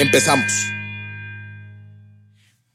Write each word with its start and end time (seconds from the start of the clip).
Empezamos. 0.00 0.50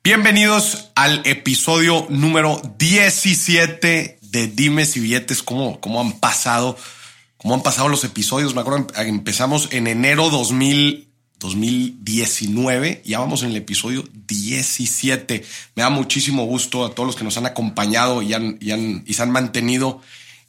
Bienvenidos 0.03 0.91
al 0.93 1.23
episodio 1.25 2.05
número 2.07 2.61
17 2.77 4.19
de 4.21 4.47
Dimes 4.47 4.95
y 4.95 4.99
Billetes. 4.99 5.41
¿Cómo, 5.41 5.81
cómo 5.81 6.01
han 6.01 6.19
pasado? 6.19 6.77
¿Cómo 7.37 7.55
han 7.55 7.63
pasado 7.63 7.89
los 7.89 8.03
episodios? 8.03 8.53
Me 8.53 8.61
acuerdo, 8.61 8.85
empezamos 8.97 9.69
en 9.71 9.87
enero 9.87 10.29
2000, 10.29 11.09
2019. 11.39 13.01
Ya 13.03 13.17
vamos 13.17 13.41
en 13.41 13.49
el 13.49 13.55
episodio 13.55 14.03
17. 14.27 15.43
Me 15.73 15.81
da 15.81 15.89
muchísimo 15.89 16.45
gusto 16.45 16.85
a 16.85 16.93
todos 16.93 17.07
los 17.07 17.15
que 17.15 17.23
nos 17.23 17.37
han 17.37 17.47
acompañado 17.47 18.21
y, 18.21 18.35
han, 18.35 18.59
y, 18.61 18.69
han, 18.69 19.03
y 19.03 19.15
se 19.15 19.23
han 19.23 19.31
mantenido 19.31 19.99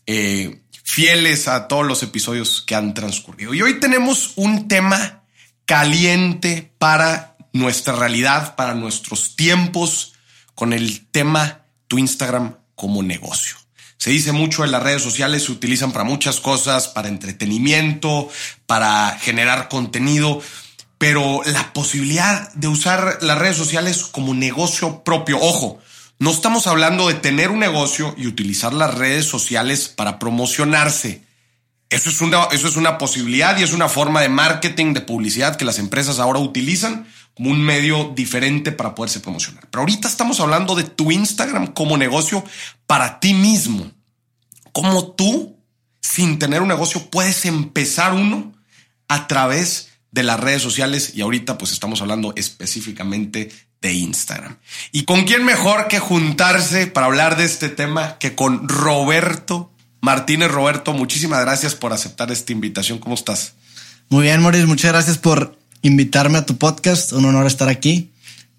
eh, 0.06 0.60
fieles 0.82 1.48
a 1.48 1.68
todos 1.68 1.86
los 1.86 2.02
episodios 2.02 2.60
que 2.60 2.74
han 2.74 2.92
transcurrido. 2.92 3.54
Y 3.54 3.62
hoy 3.62 3.80
tenemos 3.80 4.34
un 4.36 4.68
tema 4.68 5.22
caliente 5.66 6.72
para 6.78 7.36
nuestra 7.52 7.94
realidad, 7.94 8.54
para 8.56 8.74
nuestros 8.74 9.36
tiempos, 9.36 10.14
con 10.54 10.72
el 10.72 11.06
tema 11.06 11.62
tu 11.88 11.98
Instagram 11.98 12.56
como 12.74 13.02
negocio. 13.02 13.56
Se 13.98 14.10
dice 14.10 14.32
mucho 14.32 14.64
en 14.64 14.70
las 14.70 14.82
redes 14.82 15.02
sociales, 15.02 15.44
se 15.44 15.52
utilizan 15.52 15.92
para 15.92 16.04
muchas 16.04 16.40
cosas, 16.40 16.88
para 16.88 17.08
entretenimiento, 17.08 18.28
para 18.66 19.18
generar 19.20 19.68
contenido, 19.68 20.40
pero 20.98 21.42
la 21.44 21.72
posibilidad 21.72 22.52
de 22.54 22.68
usar 22.68 23.18
las 23.20 23.38
redes 23.38 23.56
sociales 23.56 24.04
como 24.04 24.32
negocio 24.34 25.02
propio, 25.02 25.38
ojo, 25.40 25.80
no 26.18 26.30
estamos 26.30 26.66
hablando 26.66 27.08
de 27.08 27.14
tener 27.14 27.50
un 27.50 27.58
negocio 27.58 28.14
y 28.16 28.26
utilizar 28.26 28.72
las 28.72 28.94
redes 28.94 29.26
sociales 29.26 29.88
para 29.88 30.18
promocionarse. 30.18 31.25
Eso 31.88 32.10
es, 32.10 32.20
una, 32.20 32.44
eso 32.50 32.66
es 32.66 32.76
una 32.76 32.98
posibilidad 32.98 33.56
y 33.56 33.62
es 33.62 33.72
una 33.72 33.88
forma 33.88 34.20
de 34.20 34.28
marketing, 34.28 34.92
de 34.92 35.02
publicidad 35.02 35.56
que 35.56 35.64
las 35.64 35.78
empresas 35.78 36.18
ahora 36.18 36.40
utilizan 36.40 37.06
como 37.34 37.50
un 37.50 37.60
medio 37.60 38.12
diferente 38.16 38.72
para 38.72 38.94
poderse 38.94 39.20
promocionar. 39.20 39.68
Pero 39.70 39.82
ahorita 39.82 40.08
estamos 40.08 40.40
hablando 40.40 40.74
de 40.74 40.84
tu 40.84 41.12
Instagram 41.12 41.68
como 41.68 41.96
negocio 41.96 42.44
para 42.86 43.20
ti 43.20 43.34
mismo. 43.34 43.92
Como 44.72 45.12
tú, 45.12 45.56
sin 46.00 46.38
tener 46.38 46.60
un 46.60 46.68
negocio, 46.68 47.08
puedes 47.08 47.44
empezar 47.44 48.14
uno 48.14 48.52
a 49.06 49.28
través 49.28 49.90
de 50.10 50.22
las 50.24 50.40
redes 50.40 50.62
sociales 50.62 51.12
y 51.14 51.20
ahorita 51.20 51.58
pues 51.58 51.72
estamos 51.72 52.00
hablando 52.00 52.32
específicamente 52.36 53.52
de 53.80 53.92
Instagram. 53.92 54.56
¿Y 54.90 55.04
con 55.04 55.24
quién 55.24 55.44
mejor 55.44 55.88
que 55.88 55.98
juntarse 55.98 56.86
para 56.86 57.06
hablar 57.06 57.36
de 57.36 57.44
este 57.44 57.68
tema 57.68 58.18
que 58.18 58.34
con 58.34 58.66
Roberto 58.68 59.72
Martínez 60.06 60.52
Roberto, 60.52 60.92
muchísimas 60.92 61.40
gracias 61.40 61.74
por 61.74 61.92
aceptar 61.92 62.30
esta 62.30 62.52
invitación. 62.52 63.00
¿Cómo 63.00 63.16
estás? 63.16 63.54
Muy 64.08 64.22
bien, 64.22 64.40
Maurice, 64.40 64.64
muchas 64.64 64.92
gracias 64.92 65.18
por 65.18 65.58
invitarme 65.82 66.38
a 66.38 66.46
tu 66.46 66.56
podcast. 66.58 67.12
Un 67.12 67.24
honor 67.24 67.44
estar 67.48 67.68
aquí. 67.68 68.12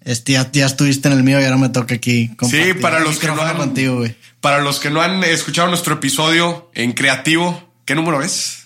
Este, 0.04 0.32
ya, 0.32 0.66
estuviste 0.66 1.08
en 1.08 1.14
el 1.14 1.22
mío 1.22 1.40
y 1.40 1.44
ahora 1.44 1.56
me 1.56 1.70
toca 1.70 1.94
aquí. 1.94 2.30
Sí, 2.50 2.74
para 2.82 3.00
los 3.00 3.18
que 3.18 3.28
no 3.28 3.40
han, 3.40 3.56
contigo, 3.56 4.04
para 4.42 4.60
los 4.60 4.78
que 4.78 4.90
no 4.90 5.00
han 5.00 5.24
escuchado 5.24 5.68
nuestro 5.68 5.94
episodio 5.94 6.70
en 6.74 6.92
creativo, 6.92 7.72
¿qué 7.86 7.94
número 7.94 8.20
es? 8.20 8.64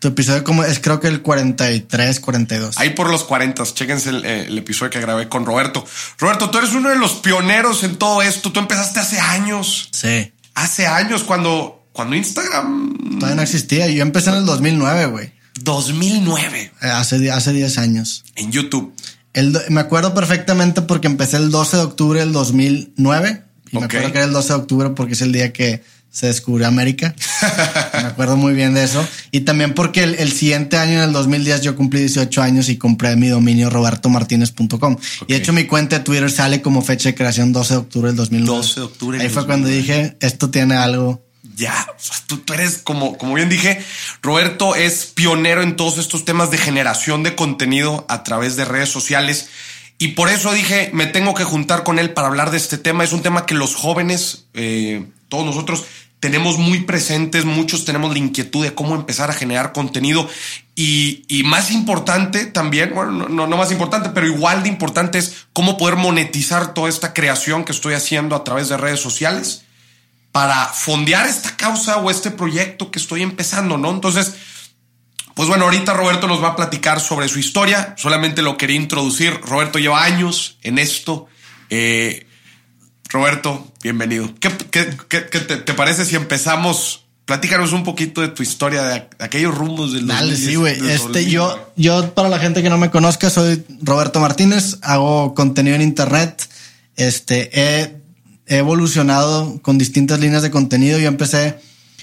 Tu 0.00 0.08
episodio 0.08 0.42
como 0.42 0.64
es 0.64 0.80
creo 0.80 0.98
que 0.98 1.06
el 1.06 1.22
43, 1.22 2.18
42. 2.18 2.76
Ahí 2.78 2.90
por 2.90 3.08
los 3.08 3.22
40, 3.22 3.62
chéquense 3.72 4.10
el, 4.10 4.24
eh, 4.24 4.46
el, 4.48 4.58
episodio 4.58 4.90
que 4.90 5.00
grabé 5.00 5.28
con 5.28 5.46
Roberto. 5.46 5.86
Roberto, 6.18 6.50
tú 6.50 6.58
eres 6.58 6.72
uno 6.72 6.88
de 6.88 6.96
los 6.96 7.12
pioneros 7.12 7.84
en 7.84 7.94
todo 7.94 8.20
esto. 8.20 8.50
Tú 8.50 8.58
empezaste 8.58 8.98
hace 8.98 9.20
años. 9.20 9.90
Sí. 9.92 10.32
Hace 10.54 10.88
años 10.88 11.22
cuando 11.22 11.75
cuando 11.96 12.14
Instagram... 12.14 13.18
Todavía 13.18 13.36
no 13.36 13.42
existía. 13.42 13.88
Yo 13.88 14.02
empecé 14.02 14.28
en 14.28 14.36
el 14.36 14.44
2009, 14.44 15.06
güey. 15.06 15.32
2009. 15.62 16.72
Eh, 16.82 16.86
hace, 16.88 17.30
hace 17.30 17.52
10 17.54 17.78
años. 17.78 18.22
En 18.34 18.52
YouTube. 18.52 18.92
El, 19.32 19.56
me 19.70 19.80
acuerdo 19.80 20.12
perfectamente 20.12 20.82
porque 20.82 21.06
empecé 21.06 21.38
el 21.38 21.50
12 21.50 21.78
de 21.78 21.82
octubre 21.82 22.20
del 22.20 22.32
2009. 22.32 23.42
Y 23.72 23.78
me 23.78 23.86
acuerdo 23.86 24.12
que 24.12 24.18
era 24.18 24.26
el 24.26 24.32
12 24.32 24.48
de 24.48 24.54
octubre 24.54 24.90
porque 24.90 25.14
es 25.14 25.22
el 25.22 25.32
día 25.32 25.54
que 25.54 25.82
se 26.10 26.26
descubrió 26.26 26.66
América. 26.66 27.14
me 27.94 28.08
acuerdo 28.08 28.36
muy 28.36 28.52
bien 28.52 28.74
de 28.74 28.84
eso. 28.84 29.06
Y 29.30 29.40
también 29.40 29.72
porque 29.72 30.02
el, 30.02 30.32
siguiente 30.32 30.76
año, 30.76 30.98
en 30.98 31.00
el 31.00 31.12
2010, 31.14 31.62
yo 31.62 31.76
cumplí 31.76 32.00
18 32.00 32.42
años 32.42 32.68
y 32.68 32.76
compré 32.76 33.16
mi 33.16 33.28
dominio 33.28 33.70
robertomartinez.com. 33.70 34.96
Y 35.26 35.32
de 35.32 35.38
hecho 35.38 35.54
mi 35.54 35.64
cuenta 35.64 35.96
de 35.98 36.04
Twitter 36.04 36.30
sale 36.30 36.60
como 36.60 36.82
fecha 36.82 37.08
de 37.08 37.14
creación 37.14 37.54
12 37.54 37.72
de 37.72 37.78
octubre 37.78 38.08
del 38.08 38.16
2009. 38.16 38.56
12 38.58 38.80
de 38.80 38.86
octubre. 38.86 39.20
Ahí 39.20 39.30
fue 39.30 39.46
cuando 39.46 39.68
dije, 39.68 40.18
esto 40.20 40.50
tiene 40.50 40.74
algo 40.74 41.25
ya, 41.54 41.86
tú, 42.26 42.40
eres 42.52 42.78
como, 42.78 43.16
como 43.18 43.34
bien 43.34 43.48
dije, 43.48 43.84
Roberto 44.22 44.74
es 44.74 45.06
pionero 45.06 45.62
en 45.62 45.76
todos 45.76 45.98
estos 45.98 46.24
temas 46.24 46.50
de 46.50 46.58
generación 46.58 47.22
de 47.22 47.34
contenido 47.34 48.04
a 48.08 48.22
través 48.24 48.56
de 48.56 48.64
redes 48.64 48.88
sociales. 48.88 49.48
Y 49.98 50.08
por 50.08 50.28
eso 50.28 50.52
dije, 50.52 50.90
me 50.92 51.06
tengo 51.06 51.34
que 51.34 51.44
juntar 51.44 51.82
con 51.82 51.98
él 51.98 52.12
para 52.12 52.28
hablar 52.28 52.50
de 52.50 52.58
este 52.58 52.78
tema. 52.78 53.04
Es 53.04 53.12
un 53.12 53.22
tema 53.22 53.46
que 53.46 53.54
los 53.54 53.74
jóvenes, 53.74 54.46
eh, 54.54 55.06
todos 55.28 55.46
nosotros, 55.46 55.84
tenemos 56.20 56.58
muy 56.58 56.80
presentes, 56.80 57.44
muchos 57.44 57.84
tenemos 57.84 58.12
la 58.12 58.18
inquietud 58.18 58.64
de 58.64 58.74
cómo 58.74 58.94
empezar 58.94 59.30
a 59.30 59.34
generar 59.34 59.72
contenido. 59.72 60.28
Y, 60.74 61.24
y 61.28 61.44
más 61.44 61.70
importante 61.70 62.46
también, 62.46 62.92
bueno, 62.94 63.28
no, 63.28 63.46
no, 63.46 63.56
más 63.56 63.70
importante, 63.70 64.10
pero 64.10 64.26
igual 64.26 64.62
de 64.62 64.68
importante 64.68 65.18
es 65.18 65.46
cómo 65.52 65.76
poder 65.78 65.96
monetizar 65.96 66.74
toda 66.74 66.88
esta 66.88 67.14
creación 67.14 67.64
que 67.64 67.72
estoy 67.72 67.94
haciendo 67.94 68.36
a 68.36 68.44
través 68.44 68.68
de 68.68 68.76
redes 68.76 69.00
sociales 69.00 69.65
para 70.36 70.66
fondear 70.66 71.26
esta 71.26 71.56
causa 71.56 71.96
o 71.96 72.10
este 72.10 72.30
proyecto 72.30 72.90
que 72.90 72.98
estoy 72.98 73.22
empezando, 73.22 73.78
¿no? 73.78 73.90
Entonces, 73.90 74.34
pues 75.32 75.48
bueno, 75.48 75.64
ahorita 75.64 75.94
Roberto 75.94 76.26
nos 76.26 76.44
va 76.44 76.48
a 76.48 76.56
platicar 76.56 77.00
sobre 77.00 77.26
su 77.26 77.38
historia, 77.38 77.94
solamente 77.96 78.42
lo 78.42 78.58
quería 78.58 78.76
introducir. 78.76 79.40
Roberto 79.40 79.78
lleva 79.78 80.04
años 80.04 80.58
en 80.60 80.78
esto. 80.78 81.26
Eh, 81.70 82.26
Roberto, 83.08 83.72
bienvenido. 83.82 84.28
¿Qué, 84.38 84.50
te, 84.50 85.72
parece 85.72 86.04
si 86.04 86.16
empezamos? 86.16 87.06
Platícanos 87.24 87.72
un 87.72 87.82
poquito 87.82 88.20
de 88.20 88.28
tu 88.28 88.42
historia, 88.42 88.82
de 88.82 89.08
aquellos 89.20 89.54
rumbos 89.54 89.94
del 89.94 90.06
Dale, 90.06 90.36
sí, 90.36 90.56
güey. 90.56 90.78
Este, 90.90 91.30
yo, 91.30 91.72
yo, 91.76 92.12
para 92.12 92.28
la 92.28 92.38
gente 92.38 92.62
que 92.62 92.68
no 92.68 92.76
me 92.76 92.90
conozca, 92.90 93.30
soy 93.30 93.64
Roberto 93.80 94.20
Martínez, 94.20 94.76
hago 94.82 95.34
contenido 95.34 95.76
en 95.76 95.80
internet. 95.80 96.46
Este, 96.94 97.48
he 97.58 98.05
he 98.46 98.58
evolucionado 98.58 99.60
con 99.62 99.78
distintas 99.78 100.20
líneas 100.20 100.42
de 100.42 100.50
contenido. 100.50 100.98
Yo 100.98 101.08
empecé 101.08 101.56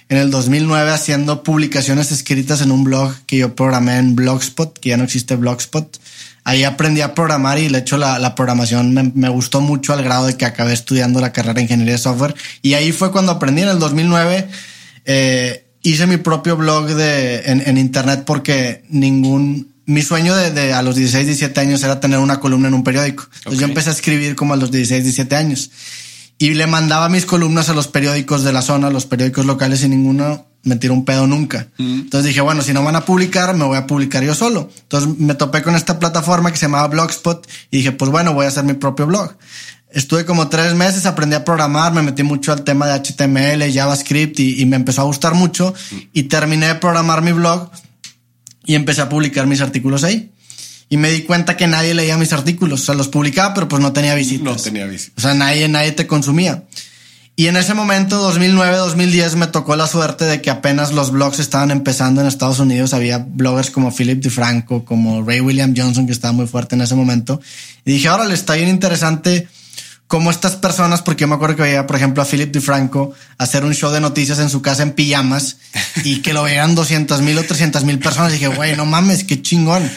en 0.10 0.18
el 0.18 0.30
2009 0.30 0.92
haciendo 0.92 1.44
publicaciones 1.44 2.12
escritas 2.12 2.62
en 2.62 2.72
un 2.72 2.84
blog 2.84 3.16
que 3.26 3.38
yo 3.38 3.56
programé 3.56 3.98
en 3.98 4.16
Blogspot, 4.16 4.78
que 4.78 4.90
ya 4.90 4.98
no 4.98 5.06
existe 5.06 5.36
Blogspot. 5.36 6.00
Ahí 6.44 6.66
aprendí 6.66 7.00
a 7.00 7.16
programar 7.16 7.58
y 7.58 7.70
de 7.70 7.80
hecho 7.80 7.98
la, 7.98 8.36
programación 8.36 8.94
me, 8.94 9.30
gustó 9.30 9.62
mucho 9.62 9.94
al 9.94 10.04
grado 10.04 10.28
de 10.28 10.36
que 10.36 10.46
acabé 10.46 10.74
estudiando 10.74 11.22
la 11.22 11.32
carrera 11.32 11.54
de 11.54 11.62
ingeniería 11.62 11.94
de 11.94 12.00
software. 12.00 12.36
Y 12.62 12.74
ahí 12.74 12.92
fue 12.92 13.12
cuando 13.12 13.32
aprendí 13.32 13.62
en 13.62 13.70
el 13.70 13.80
2009. 13.80 14.50
Eh, 15.06 15.66
hice 15.82 16.06
mi 16.06 16.18
propio 16.18 16.58
blog 16.58 16.88
de, 16.88 17.44
en, 17.46 17.78
internet 17.78 18.24
porque 18.26 18.84
ningún 18.90 19.72
mi 19.86 20.02
sueño 20.02 20.36
de, 20.36 20.74
a 20.74 20.82
los 20.82 20.96
16, 20.96 21.26
17 21.26 21.60
años 21.60 21.84
era 21.84 22.00
tener 22.00 22.20
una 22.20 22.42
columna 22.42 22.68
en 22.68 22.74
un 22.74 22.84
periódico. 22.84 23.26
Entonces 23.38 23.62
yo 23.62 23.68
empecé 23.68 23.90
a 23.90 23.94
escribir 23.94 24.36
como 24.36 24.54
a 24.54 24.58
los 24.58 24.70
16, 24.70 25.04
17 25.04 25.36
años 25.36 25.72
y 26.38 26.54
le 26.54 26.68
mandaba 26.68 27.10
mis 27.10 27.26
columnas 27.26 27.70
a 27.70 27.74
los 27.74 27.88
periódicos 27.88 28.44
de 28.44 28.54
la 28.54 28.62
zona, 28.62 28.90
los 28.90 29.06
periódicos 29.06 29.46
locales 29.46 29.84
y 29.84 29.90
ninguno 29.90 30.46
me 30.64 30.78
tiró 30.78 30.94
un 30.94 31.06
pedo 31.06 31.28
nunca. 31.28 31.68
Mm. 31.78 32.02
Entonces 32.02 32.28
dije, 32.28 32.42
bueno, 32.42 32.62
si 32.62 32.74
no 32.74 32.84
van 32.84 32.96
a 32.96 33.06
publicar, 33.06 33.56
me 33.56 33.66
voy 33.66 33.78
a 33.78 33.86
publicar 33.86 34.24
yo 34.24 34.34
solo. 34.34 34.70
Entonces 34.82 35.20
me 35.20 35.36
topé 35.36 35.62
con 35.62 35.76
esta 35.76 36.00
plataforma 36.00 36.52
que 36.52 36.58
se 36.58 36.66
llamaba 36.66 36.88
Blogspot 36.88 37.48
y 37.70 37.78
dije, 37.78 37.92
pues 37.92 38.10
bueno, 38.12 38.34
voy 38.34 38.46
a 38.46 38.50
hacer 38.50 38.64
mi 38.64 38.74
propio 38.74 39.06
blog. 39.06 39.36
Estuve 39.92 40.26
como 40.26 40.48
tres 40.48 40.74
meses, 40.74 41.06
aprendí 41.06 41.36
a 41.36 41.46
programar, 41.46 41.94
me 41.94 42.02
metí 42.02 42.24
mucho 42.24 42.52
al 42.52 42.64
tema 42.64 42.88
de 42.88 43.00
HTML, 43.00 43.72
JavaScript 43.72 44.40
y, 44.40 44.62
y 44.62 44.66
me 44.66 44.76
empezó 44.76 45.02
a 45.02 45.06
gustar 45.06 45.36
mucho 45.36 45.74
mm. 45.92 45.96
y 46.14 46.24
terminé 46.24 46.68
de 46.68 46.76
programar 46.76 47.22
mi 47.22 47.32
blog 47.32 47.70
y 48.66 48.76
empecé 48.76 49.02
a 49.02 49.10
publicar 49.10 49.46
mis 49.46 49.62
artículos 49.62 50.04
ahí 50.04 50.33
y 50.94 50.98
me 50.98 51.10
di 51.10 51.24
cuenta 51.24 51.58
que 51.58 51.66
nadie 51.66 51.96
leía 51.96 52.20
mis 52.20 52.34
artículos. 52.34 52.82
O 52.82 52.86
sea, 52.86 52.94
los 52.94 53.08
publicaba, 53.08 53.56
pero 53.56 53.68
pues 53.68 53.82
no 53.82 53.94
tenía 53.94 54.14
visitas. 54.14 54.46
No 54.46 54.56
tenía 54.58 54.86
visitas. 54.86 55.18
O 55.18 55.22
sea, 55.22 55.34
nadie, 55.34 55.68
nadie 55.68 55.92
te 55.92 56.06
consumía. 56.06 56.66
Y 57.36 57.48
en 57.48 57.58
ese 57.58 57.74
momento, 57.74 58.18
2009, 58.18 58.78
2010, 58.78 59.38
me 59.38 59.48
tocó 59.48 59.76
la 59.76 59.88
suerte 59.88 60.26
de 60.26 60.40
que 60.40 60.52
apenas 60.52 60.92
los 60.92 61.10
blogs 61.10 61.40
estaban 61.40 61.72
empezando 61.72 62.22
en 62.22 62.28
Estados 62.28 62.60
Unidos. 62.60 62.94
Había 62.94 63.18
bloggers 63.18 63.72
como 63.72 63.92
Philip 63.92 64.22
DeFranco, 64.22 64.86
como 64.86 65.24
Ray 65.24 65.40
William 65.40 65.74
Johnson, 65.76 66.06
que 66.06 66.12
estaba 66.12 66.32
muy 66.32 66.46
fuerte 66.46 66.76
en 66.76 66.82
ese 66.82 66.94
momento. 66.94 67.42
Y 67.86 67.94
dije, 67.94 68.08
ahora 68.10 68.26
le 68.26 68.36
está 68.36 68.54
bien 68.54 68.70
interesante 68.70 69.48
cómo 70.06 70.30
estas 70.30 70.58
personas, 70.58 71.02
porque 71.02 71.22
yo 71.22 71.28
me 71.28 71.34
acuerdo 71.34 71.56
que 71.56 71.64
veía, 71.64 71.88
por 71.88 71.96
ejemplo, 71.96 72.22
a 72.22 72.28
Philip 72.28 72.54
DeFranco 72.54 73.16
hacer 73.40 73.66
un 73.66 73.74
show 73.74 73.92
de 73.92 74.00
noticias 74.00 74.38
en 74.38 74.52
su 74.52 74.62
casa 74.62 74.84
en 74.84 74.92
pijamas 74.92 75.58
y 76.04 76.22
que 76.22 76.34
lo 76.34 76.44
veían 76.44 76.76
200 76.76 77.24
mil 77.24 77.36
o 77.40 77.44
300 77.44 77.84
mil 77.84 77.98
personas. 77.98 78.30
Y 78.34 78.36
dije, 78.36 78.50
güey, 78.50 78.76
no 78.76 78.86
mames, 78.86 79.24
qué 79.24 79.42
chingón. 79.42 79.90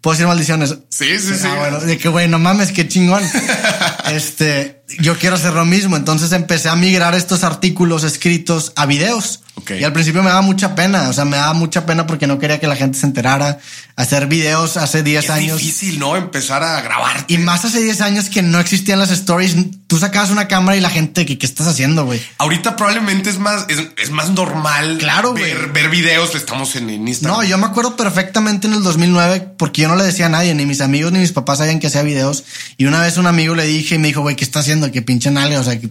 ¿Puedo 0.00 0.14
decir 0.14 0.26
maldiciones? 0.26 0.76
Sí, 0.88 1.18
sí, 1.18 1.34
sí. 1.34 1.46
Ah, 1.46 1.56
bueno, 1.58 1.80
de 1.80 1.98
que, 1.98 2.08
güey, 2.08 2.28
no 2.28 2.38
mames, 2.38 2.72
qué 2.72 2.88
chingón. 2.88 3.22
este, 4.12 4.77
yo 5.00 5.18
quiero 5.18 5.36
hacer 5.36 5.52
lo 5.52 5.64
mismo. 5.64 5.96
Entonces 5.96 6.32
empecé 6.32 6.68
a 6.68 6.76
migrar 6.76 7.14
estos 7.14 7.44
artículos 7.44 8.04
escritos 8.04 8.72
a 8.76 8.86
videos. 8.86 9.40
Y 9.78 9.84
al 9.84 9.92
principio 9.92 10.22
me 10.22 10.28
daba 10.28 10.42
mucha 10.42 10.74
pena, 10.74 11.08
o 11.08 11.12
sea, 11.12 11.24
me 11.24 11.36
daba 11.36 11.52
mucha 11.52 11.84
pena 11.84 12.06
porque 12.06 12.26
no 12.26 12.38
quería 12.38 12.60
que 12.60 12.66
la 12.66 12.76
gente 12.76 12.98
se 12.98 13.06
enterara. 13.06 13.58
Hacer 13.96 14.28
videos 14.28 14.76
hace 14.76 15.02
10 15.02 15.30
años. 15.30 15.56
Es 15.56 15.66
difícil, 15.66 15.98
¿no? 15.98 16.16
Empezar 16.16 16.62
a 16.62 16.80
grabar. 16.80 17.24
Y 17.26 17.38
más 17.38 17.64
hace 17.64 17.82
10 17.82 18.00
años 18.00 18.28
que 18.28 18.42
no 18.42 18.60
existían 18.60 19.00
las 19.00 19.10
stories. 19.10 19.56
Tú 19.88 19.98
sacabas 19.98 20.30
una 20.30 20.46
cámara 20.46 20.76
y 20.76 20.80
la 20.80 20.90
gente, 20.90 21.26
¿qué, 21.26 21.36
qué 21.36 21.46
estás 21.46 21.66
haciendo, 21.66 22.04
güey? 22.04 22.22
Ahorita 22.38 22.76
probablemente 22.76 23.28
es 23.30 23.40
más, 23.40 23.66
es, 23.68 24.10
más 24.10 24.30
normal 24.30 24.98
claro, 24.98 25.34
ver, 25.34 25.72
ver, 25.72 25.90
videos. 25.90 26.36
Estamos 26.36 26.76
en, 26.76 26.90
Instagram. 27.08 27.38
No, 27.38 27.44
yo 27.44 27.58
me 27.58 27.66
acuerdo 27.66 27.96
perfectamente 27.96 28.68
en 28.68 28.74
el 28.74 28.82
2009 28.84 29.54
porque 29.58 29.82
yo 29.82 29.88
no 29.88 29.96
le 29.96 30.04
decía 30.04 30.26
a 30.26 30.28
nadie, 30.28 30.54
ni 30.54 30.64
mis 30.64 30.80
amigos 30.80 31.10
ni 31.10 31.18
mis 31.18 31.32
papás 31.32 31.58
sabían 31.58 31.80
que 31.80 31.88
hacía 31.88 32.02
videos. 32.02 32.44
Y 32.76 32.86
una 32.86 33.02
vez 33.02 33.16
un 33.16 33.26
amigo 33.26 33.56
le 33.56 33.64
dije 33.64 33.96
y 33.96 33.98
me 33.98 34.08
dijo, 34.08 34.20
güey, 34.20 34.36
¿qué 34.36 34.44
estás 34.44 34.62
haciendo? 34.62 34.77
Que 34.90 35.02
pinche 35.02 35.30
nalga, 35.30 35.60
o 35.60 35.64
sea, 35.64 35.78
qué, 35.78 35.90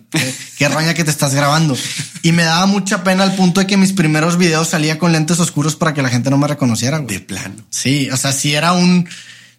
qué 0.57 0.69
roña 0.69 0.93
que 0.93 1.03
te 1.03 1.11
estás 1.11 1.35
grabando. 1.35 1.77
Y 2.21 2.31
me 2.31 2.43
daba 2.43 2.65
mucha 2.65 3.03
pena 3.03 3.23
al 3.23 3.35
punto 3.35 3.59
de 3.59 3.67
que 3.67 3.77
mis 3.77 3.93
primeros 3.93 4.37
videos 4.37 4.69
salía 4.69 4.97
con 4.97 5.11
lentes 5.11 5.39
oscuros 5.39 5.75
para 5.75 5.93
que 5.93 6.01
la 6.01 6.09
gente 6.09 6.29
no 6.29 6.37
me 6.37 6.47
reconociera. 6.47 6.99
De 6.99 7.19
plano. 7.19 7.55
Sí, 7.69 8.09
o 8.09 8.17
sea, 8.17 8.31
sí 8.31 8.55
era 8.55 8.73
un, 8.73 9.07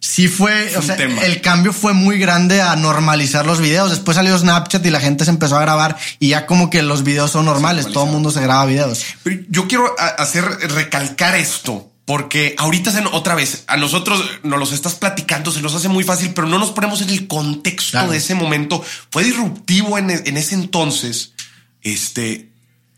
sí 0.00 0.28
fue, 0.28 0.76
o 0.76 0.82
sea, 0.82 0.96
el 0.96 1.40
cambio 1.40 1.72
fue 1.72 1.92
muy 1.92 2.18
grande 2.18 2.60
a 2.62 2.74
normalizar 2.76 3.46
los 3.46 3.60
videos. 3.60 3.90
Después 3.90 4.16
salió 4.16 4.38
Snapchat 4.38 4.84
y 4.86 4.90
la 4.90 5.00
gente 5.00 5.24
se 5.24 5.30
empezó 5.30 5.56
a 5.56 5.60
grabar 5.60 5.96
y 6.18 6.28
ya 6.28 6.46
como 6.46 6.70
que 6.70 6.82
los 6.82 7.04
videos 7.04 7.30
son 7.32 7.44
normales, 7.44 7.86
todo 7.92 8.04
el 8.04 8.12
mundo 8.12 8.30
se 8.30 8.40
graba 8.40 8.66
videos. 8.66 9.04
Pero 9.22 9.42
yo 9.48 9.68
quiero 9.68 9.94
hacer 10.18 10.44
recalcar 10.44 11.34
esto. 11.36 11.92
Porque 12.08 12.54
ahorita 12.56 12.90
otra 13.12 13.34
vez 13.34 13.64
a 13.66 13.76
nosotros 13.76 14.24
nos 14.42 14.58
los 14.58 14.72
estás 14.72 14.94
platicando, 14.94 15.52
se 15.52 15.60
nos 15.60 15.74
hace 15.74 15.90
muy 15.90 16.04
fácil, 16.04 16.32
pero 16.32 16.46
no 16.46 16.58
nos 16.58 16.70
ponemos 16.70 17.02
en 17.02 17.10
el 17.10 17.26
contexto 17.28 18.08
de 18.08 18.16
ese 18.16 18.34
momento. 18.34 18.82
Fue 19.10 19.24
disruptivo 19.24 19.98
en, 19.98 20.08
en 20.08 20.36
ese 20.38 20.54
entonces. 20.54 21.34
Este, 21.82 22.48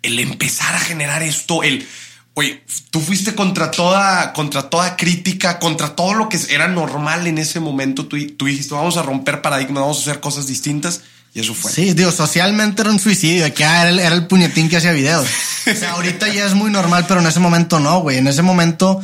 el 0.04 0.20
empezar 0.20 0.76
a 0.76 0.78
generar 0.78 1.24
esto, 1.24 1.64
el, 1.64 1.88
oye, 2.34 2.62
tú 2.92 3.00
fuiste 3.00 3.34
contra 3.34 3.72
toda, 3.72 4.32
contra 4.32 4.70
toda 4.70 4.96
crítica, 4.96 5.58
contra 5.58 5.96
todo 5.96 6.14
lo 6.14 6.28
que 6.28 6.38
era 6.48 6.68
normal 6.68 7.26
en 7.26 7.38
ese 7.38 7.58
momento. 7.58 8.06
Tú, 8.06 8.16
tú 8.36 8.46
dijiste, 8.46 8.74
vamos 8.74 8.96
a 8.96 9.02
romper 9.02 9.42
paradigmas, 9.42 9.82
vamos 9.82 9.98
a 9.98 10.02
hacer 10.02 10.20
cosas 10.20 10.46
distintas. 10.46 11.00
Y 11.32 11.40
eso 11.40 11.54
fue. 11.54 11.70
Sí, 11.70 11.92
digo, 11.94 12.10
socialmente 12.10 12.82
era 12.82 12.90
un 12.90 12.98
suicidio, 12.98 13.52
que 13.54 13.62
era 13.62 13.88
el, 13.88 13.98
era 13.98 14.14
el 14.14 14.26
puñetín 14.26 14.68
que 14.68 14.78
hacía 14.78 14.92
videos. 14.92 15.26
o 15.70 15.74
sea, 15.74 15.92
ahorita 15.92 16.28
ya 16.28 16.46
es 16.46 16.54
muy 16.54 16.70
normal, 16.70 17.04
pero 17.06 17.20
en 17.20 17.26
ese 17.26 17.40
momento 17.40 17.78
no, 17.78 18.00
güey. 18.00 18.18
En 18.18 18.26
ese 18.26 18.42
momento, 18.42 19.00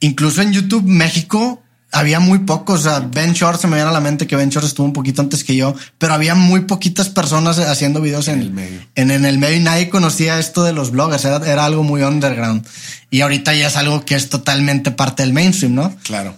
incluso 0.00 0.42
en 0.42 0.52
YouTube 0.52 0.84
México, 0.84 1.62
había 1.92 2.18
muy 2.18 2.40
pocos. 2.40 2.80
O 2.80 2.82
sea, 2.82 3.00
Ben 3.00 3.34
Short 3.34 3.60
se 3.60 3.68
me 3.68 3.76
viene 3.76 3.88
a 3.88 3.92
la 3.92 4.00
mente 4.00 4.26
que 4.26 4.34
Ben 4.34 4.50
Short 4.50 4.66
estuvo 4.66 4.84
un 4.84 4.92
poquito 4.92 5.22
antes 5.22 5.44
que 5.44 5.54
yo, 5.54 5.76
pero 5.98 6.12
había 6.12 6.34
muy 6.34 6.60
poquitas 6.62 7.08
personas 7.08 7.60
haciendo 7.60 8.00
videos 8.00 8.26
en, 8.26 8.40
el 8.40 8.50
medio. 8.50 8.80
En, 8.96 9.10
el 9.12 9.38
medio 9.38 9.56
y 9.56 9.60
nadie 9.60 9.88
conocía 9.88 10.40
esto 10.40 10.64
de 10.64 10.72
los 10.72 10.90
bloggers. 10.90 11.24
Era, 11.24 11.36
era, 11.46 11.64
algo 11.64 11.84
muy 11.84 12.02
underground. 12.02 12.66
Y 13.10 13.20
ahorita 13.20 13.54
ya 13.54 13.68
es 13.68 13.76
algo 13.76 14.04
que 14.04 14.16
es 14.16 14.28
totalmente 14.28 14.90
parte 14.90 15.22
del 15.22 15.32
mainstream, 15.32 15.76
¿no? 15.76 15.96
Claro. 16.02 16.34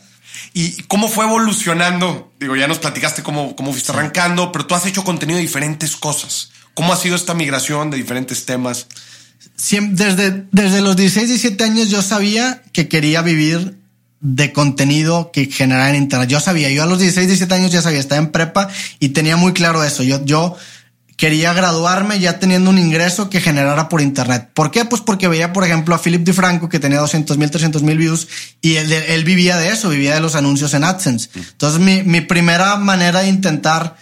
¿Y 0.53 0.83
cómo 0.85 1.09
fue 1.09 1.27
evolucionando? 1.27 2.33
Digo, 2.41 2.57
ya 2.57 2.67
nos 2.67 2.79
platicaste 2.79 3.23
cómo, 3.23 3.55
cómo 3.55 3.73
fuiste 3.73 3.93
arrancando, 3.93 4.51
pero 4.53 4.67
tú 4.67 4.75
has 4.75 4.87
hecho 4.87 5.05
contenido 5.05 5.37
de 5.37 5.43
diferentes 5.43 5.97
cosas. 5.97 6.51
¿Cómo 6.75 6.93
ha 6.93 6.97
sido 6.97 7.17
esta 7.17 7.35
migración 7.35 7.91
de 7.91 7.97
diferentes 7.97 8.47
temas? 8.47 8.87
desde, 9.93 10.47
desde 10.51 10.81
los 10.81 10.97
16, 10.97 11.29
17 11.29 11.65
años 11.65 11.91
yo 11.91 12.03
sabía 12.03 12.63
que 12.73 12.89
quería 12.89 13.23
vivir 13.23 13.79
de 14.21 14.53
contenido 14.53 15.31
que 15.33 15.47
generara 15.47 15.91
en 15.91 15.97
internet. 15.97 16.29
Yo 16.29 16.41
sabía, 16.41 16.71
yo 16.71 16.83
a 16.83 16.87
los 16.87 16.99
16, 16.99 17.27
17 17.27 17.55
años 17.55 17.73
ya 17.73 17.83
sabía, 17.83 18.01
estaba 18.01 18.21
en 18.21 18.33
prepa 18.33 18.69
y 18.99 19.11
tenía 19.11 19.37
muy 19.37 19.53
claro 19.53 19.83
eso. 19.83 20.03
Yo, 20.03 20.25
yo 20.25 20.57
quería 21.21 21.53
graduarme 21.53 22.19
ya 22.19 22.39
teniendo 22.39 22.71
un 22.71 22.79
ingreso 22.79 23.29
que 23.29 23.43
generara 23.43 23.91
por 23.91 24.01
internet. 24.01 24.49
¿Por 24.55 24.71
qué? 24.71 24.87
Pues 24.87 25.03
porque 25.03 25.29
veía, 25.29 25.53
por 25.53 25.65
ejemplo, 25.65 25.95
a 25.95 25.99
Philip 25.99 26.23
DeFranco 26.23 26.71
que 26.71 26.81
tenía 26.81 26.99
200 26.99 27.37
mil, 27.37 27.51
300 27.51 27.83
mil 27.83 27.99
views 27.99 28.27
y 28.63 28.77
él, 28.77 28.91
él 28.91 29.23
vivía 29.25 29.59
de 29.59 29.69
eso, 29.69 29.91
vivía 29.91 30.15
de 30.15 30.21
los 30.21 30.35
anuncios 30.35 30.73
en 30.73 30.83
AdSense. 30.83 31.29
Entonces 31.35 31.79
mi, 31.79 32.03
mi 32.05 32.23
primera 32.23 32.75
manera 32.77 33.21
de 33.21 33.29
intentar 33.29 33.97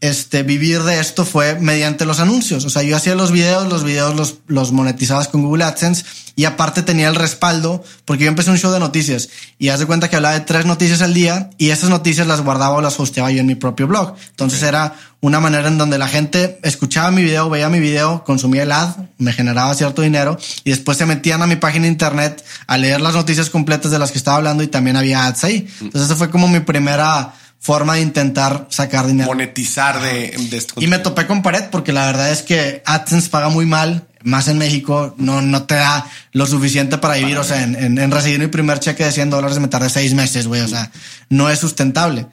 este, 0.00 0.42
vivir 0.42 0.82
de 0.82 1.00
esto 1.00 1.24
fue 1.24 1.58
mediante 1.58 2.04
los 2.04 2.20
anuncios. 2.20 2.64
O 2.64 2.70
sea, 2.70 2.82
yo 2.82 2.96
hacía 2.96 3.14
los 3.14 3.32
videos, 3.32 3.68
los 3.68 3.82
videos 3.82 4.14
los, 4.14 4.38
los 4.46 4.72
monetizabas 4.72 5.28
con 5.28 5.42
Google 5.42 5.64
AdSense 5.64 6.04
y 6.34 6.44
aparte 6.44 6.82
tenía 6.82 7.08
el 7.08 7.14
respaldo 7.14 7.82
porque 8.04 8.24
yo 8.24 8.28
empecé 8.28 8.50
un 8.50 8.58
show 8.58 8.72
de 8.72 8.78
noticias 8.78 9.30
y 9.58 9.70
haz 9.70 9.80
de 9.80 9.86
cuenta 9.86 10.10
que 10.10 10.16
hablaba 10.16 10.34
de 10.34 10.44
tres 10.44 10.66
noticias 10.66 11.00
al 11.00 11.14
día 11.14 11.50
y 11.56 11.70
esas 11.70 11.88
noticias 11.88 12.26
las 12.26 12.42
guardaba 12.42 12.76
o 12.76 12.80
las 12.82 13.00
hosteaba 13.00 13.30
yo 13.30 13.40
en 13.40 13.46
mi 13.46 13.54
propio 13.54 13.86
blog. 13.86 14.14
Entonces 14.30 14.62
era 14.62 14.94
una 15.26 15.40
manera 15.40 15.66
en 15.66 15.76
donde 15.76 15.98
la 15.98 16.06
gente 16.06 16.60
escuchaba 16.62 17.10
mi 17.10 17.20
video, 17.20 17.50
veía 17.50 17.68
mi 17.68 17.80
video, 17.80 18.22
consumía 18.22 18.62
el 18.62 18.70
ad, 18.70 18.90
me 19.18 19.32
generaba 19.32 19.74
cierto 19.74 20.02
dinero 20.02 20.38
y 20.62 20.70
después 20.70 20.98
se 20.98 21.04
metían 21.04 21.42
a 21.42 21.48
mi 21.48 21.56
página 21.56 21.86
de 21.86 21.88
internet 21.88 22.44
a 22.68 22.76
leer 22.76 23.00
las 23.00 23.14
noticias 23.14 23.50
completas 23.50 23.90
de 23.90 23.98
las 23.98 24.12
que 24.12 24.18
estaba 24.18 24.36
hablando 24.36 24.62
y 24.62 24.68
también 24.68 24.96
había 24.96 25.26
ads 25.26 25.42
ahí. 25.42 25.68
Entonces 25.80 26.02
esa 26.02 26.14
fue 26.14 26.30
como 26.30 26.46
mi 26.46 26.60
primera 26.60 27.34
forma 27.58 27.94
de 27.94 28.02
intentar 28.02 28.68
sacar 28.70 29.08
dinero. 29.08 29.28
Monetizar 29.28 30.00
de, 30.00 30.26
esto. 30.52 30.80
Y 30.80 30.86
me 30.86 31.00
topé 31.00 31.26
con 31.26 31.42
pared 31.42 31.64
porque 31.72 31.92
la 31.92 32.06
verdad 32.06 32.30
es 32.30 32.42
que 32.42 32.84
AdSense 32.86 33.28
paga 33.28 33.48
muy 33.48 33.66
mal, 33.66 34.06
más 34.22 34.46
en 34.46 34.58
México, 34.58 35.16
no, 35.18 35.42
no 35.42 35.64
te 35.64 35.74
da 35.74 36.06
lo 36.30 36.46
suficiente 36.46 36.98
para 36.98 37.16
vivir. 37.16 37.36
o 37.38 37.42
sea, 37.42 37.64
en, 37.64 37.98
en, 37.98 38.10
recibir 38.12 38.38
mi 38.38 38.46
primer 38.46 38.78
cheque 38.78 39.04
de 39.04 39.10
100 39.10 39.30
dólares 39.30 39.58
me 39.58 39.66
tardé 39.66 39.90
seis 39.90 40.14
meses, 40.14 40.46
güey. 40.46 40.60
O 40.60 40.68
sea, 40.68 40.92
no 41.30 41.50
es 41.50 41.58
sustentable. 41.58 42.28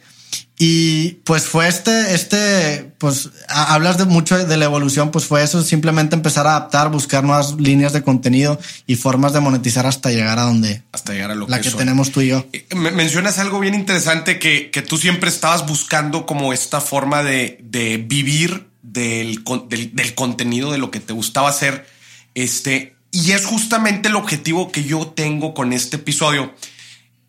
Y 0.58 1.16
pues 1.26 1.44
fue 1.44 1.68
este, 1.68 2.14
este, 2.14 2.94
pues 2.98 3.30
hablas 3.48 3.98
de 3.98 4.06
mucho 4.06 4.38
de 4.38 4.58
la 4.58 4.66
evolución, 4.66 5.12
pues 5.12 5.26
fue 5.26 5.44
eso, 5.44 5.62
simplemente 5.64 6.16
empezar 6.16 6.48
a 6.48 6.52
adaptar, 6.58 6.90
buscar 6.90 7.24
nuevas 7.24 7.56
líneas 7.60 7.92
de 7.92 8.04
contenido 8.04 8.60
y 8.88 8.96
formas 8.96 9.34
de 9.34 9.40
monetizar 9.40 9.86
hasta 9.86 10.12
llegar 10.12 10.40
a 10.40 10.44
donde, 10.44 10.84
hasta 10.92 11.14
llegar 11.14 11.32
a 11.32 11.36
lo 11.36 11.48
la 11.48 11.60
que, 11.60 11.70
tenemos 11.72 12.12
tú 12.12 12.22
y 12.22 12.30
yo. 12.30 12.46
Eh, 12.54 12.66
mencionas 12.76 13.40
algo 13.40 13.60
bien 13.60 13.74
interesante 13.74 14.40
que, 14.40 14.70
que 14.72 14.82
tú 14.82 14.98
siempre 14.98 15.30
estabas 15.30 15.66
buscando 15.68 16.26
como 16.26 16.54
esta 16.54 16.80
forma 16.80 17.24
de, 17.24 17.60
de 17.64 17.98
vivir 17.98 18.68
del, 18.82 19.44
del, 19.68 19.96
del 19.96 20.16
contenido, 20.16 20.72
de 20.72 20.78
lo 20.78 20.92
que 20.92 21.00
te 21.00 21.14
gustaba 21.14 21.50
hacer. 21.50 21.88
Este, 22.36 22.96
y 23.12 23.32
es 23.32 23.46
justamente 23.46 24.10
el 24.10 24.16
objetivo 24.16 24.72
que 24.72 24.84
yo 24.84 25.08
tengo 25.08 25.54
con 25.54 25.74
este 25.74 25.98
episodio 25.98 26.54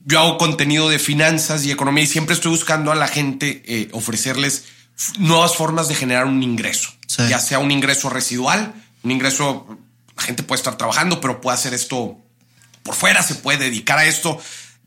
yo 0.05 0.21
hago 0.21 0.39
contenido 0.39 0.89
de 0.89 0.99
finanzas 0.99 1.65
y 1.65 1.71
economía 1.71 2.05
y 2.05 2.07
siempre 2.07 2.35
estoy 2.35 2.51
buscando 2.51 2.93
a 2.93 2.95
la 2.95 3.09
gente 3.09 3.63
eh, 3.67 3.89
ofrecerles 3.93 4.65
nuevas 5.19 5.57
formas 5.57 5.89
de 5.89 5.95
generar 5.95 6.27
un 6.27 6.43
ingreso, 6.43 6.91
ya 7.29 7.39
sea 7.39 7.59
un 7.59 7.71
ingreso 7.71 8.11
residual, 8.11 8.75
un 9.03 9.11
ingreso, 9.11 9.79
la 10.17 10.23
gente 10.23 10.43
puede 10.43 10.59
estar 10.59 10.77
trabajando, 10.77 11.21
pero 11.21 11.41
puede 11.41 11.57
hacer 11.57 11.75
esto 11.75 12.19
por 12.83 12.95
fuera, 12.95 13.23
se 13.23 13.35
puede 13.35 13.59
dedicar 13.59 13.99
a 13.99 14.05
esto. 14.05 14.39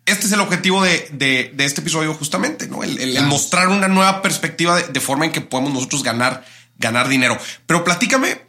Este 0.06 0.28
es 0.28 0.32
el 0.32 0.40
objetivo 0.40 0.84
de, 0.84 1.10
de, 1.12 1.66
este 1.66 1.82
episodio 1.82 2.14
justamente, 2.14 2.68
¿no? 2.68 2.84
El, 2.84 3.22
mostrar 3.24 3.68
una 3.68 3.90
nueva 3.90 4.22
perspectiva 4.22 4.82
de, 4.82 5.00
forma 5.02 5.26
en 5.26 5.34
que 5.34 5.42
podemos 5.42 5.74
nosotros 5.74 6.04
ganar, 6.04 6.46
ganar 6.78 7.10
dinero. 7.10 7.38
Pero 7.66 7.84
platícame, 7.84 8.40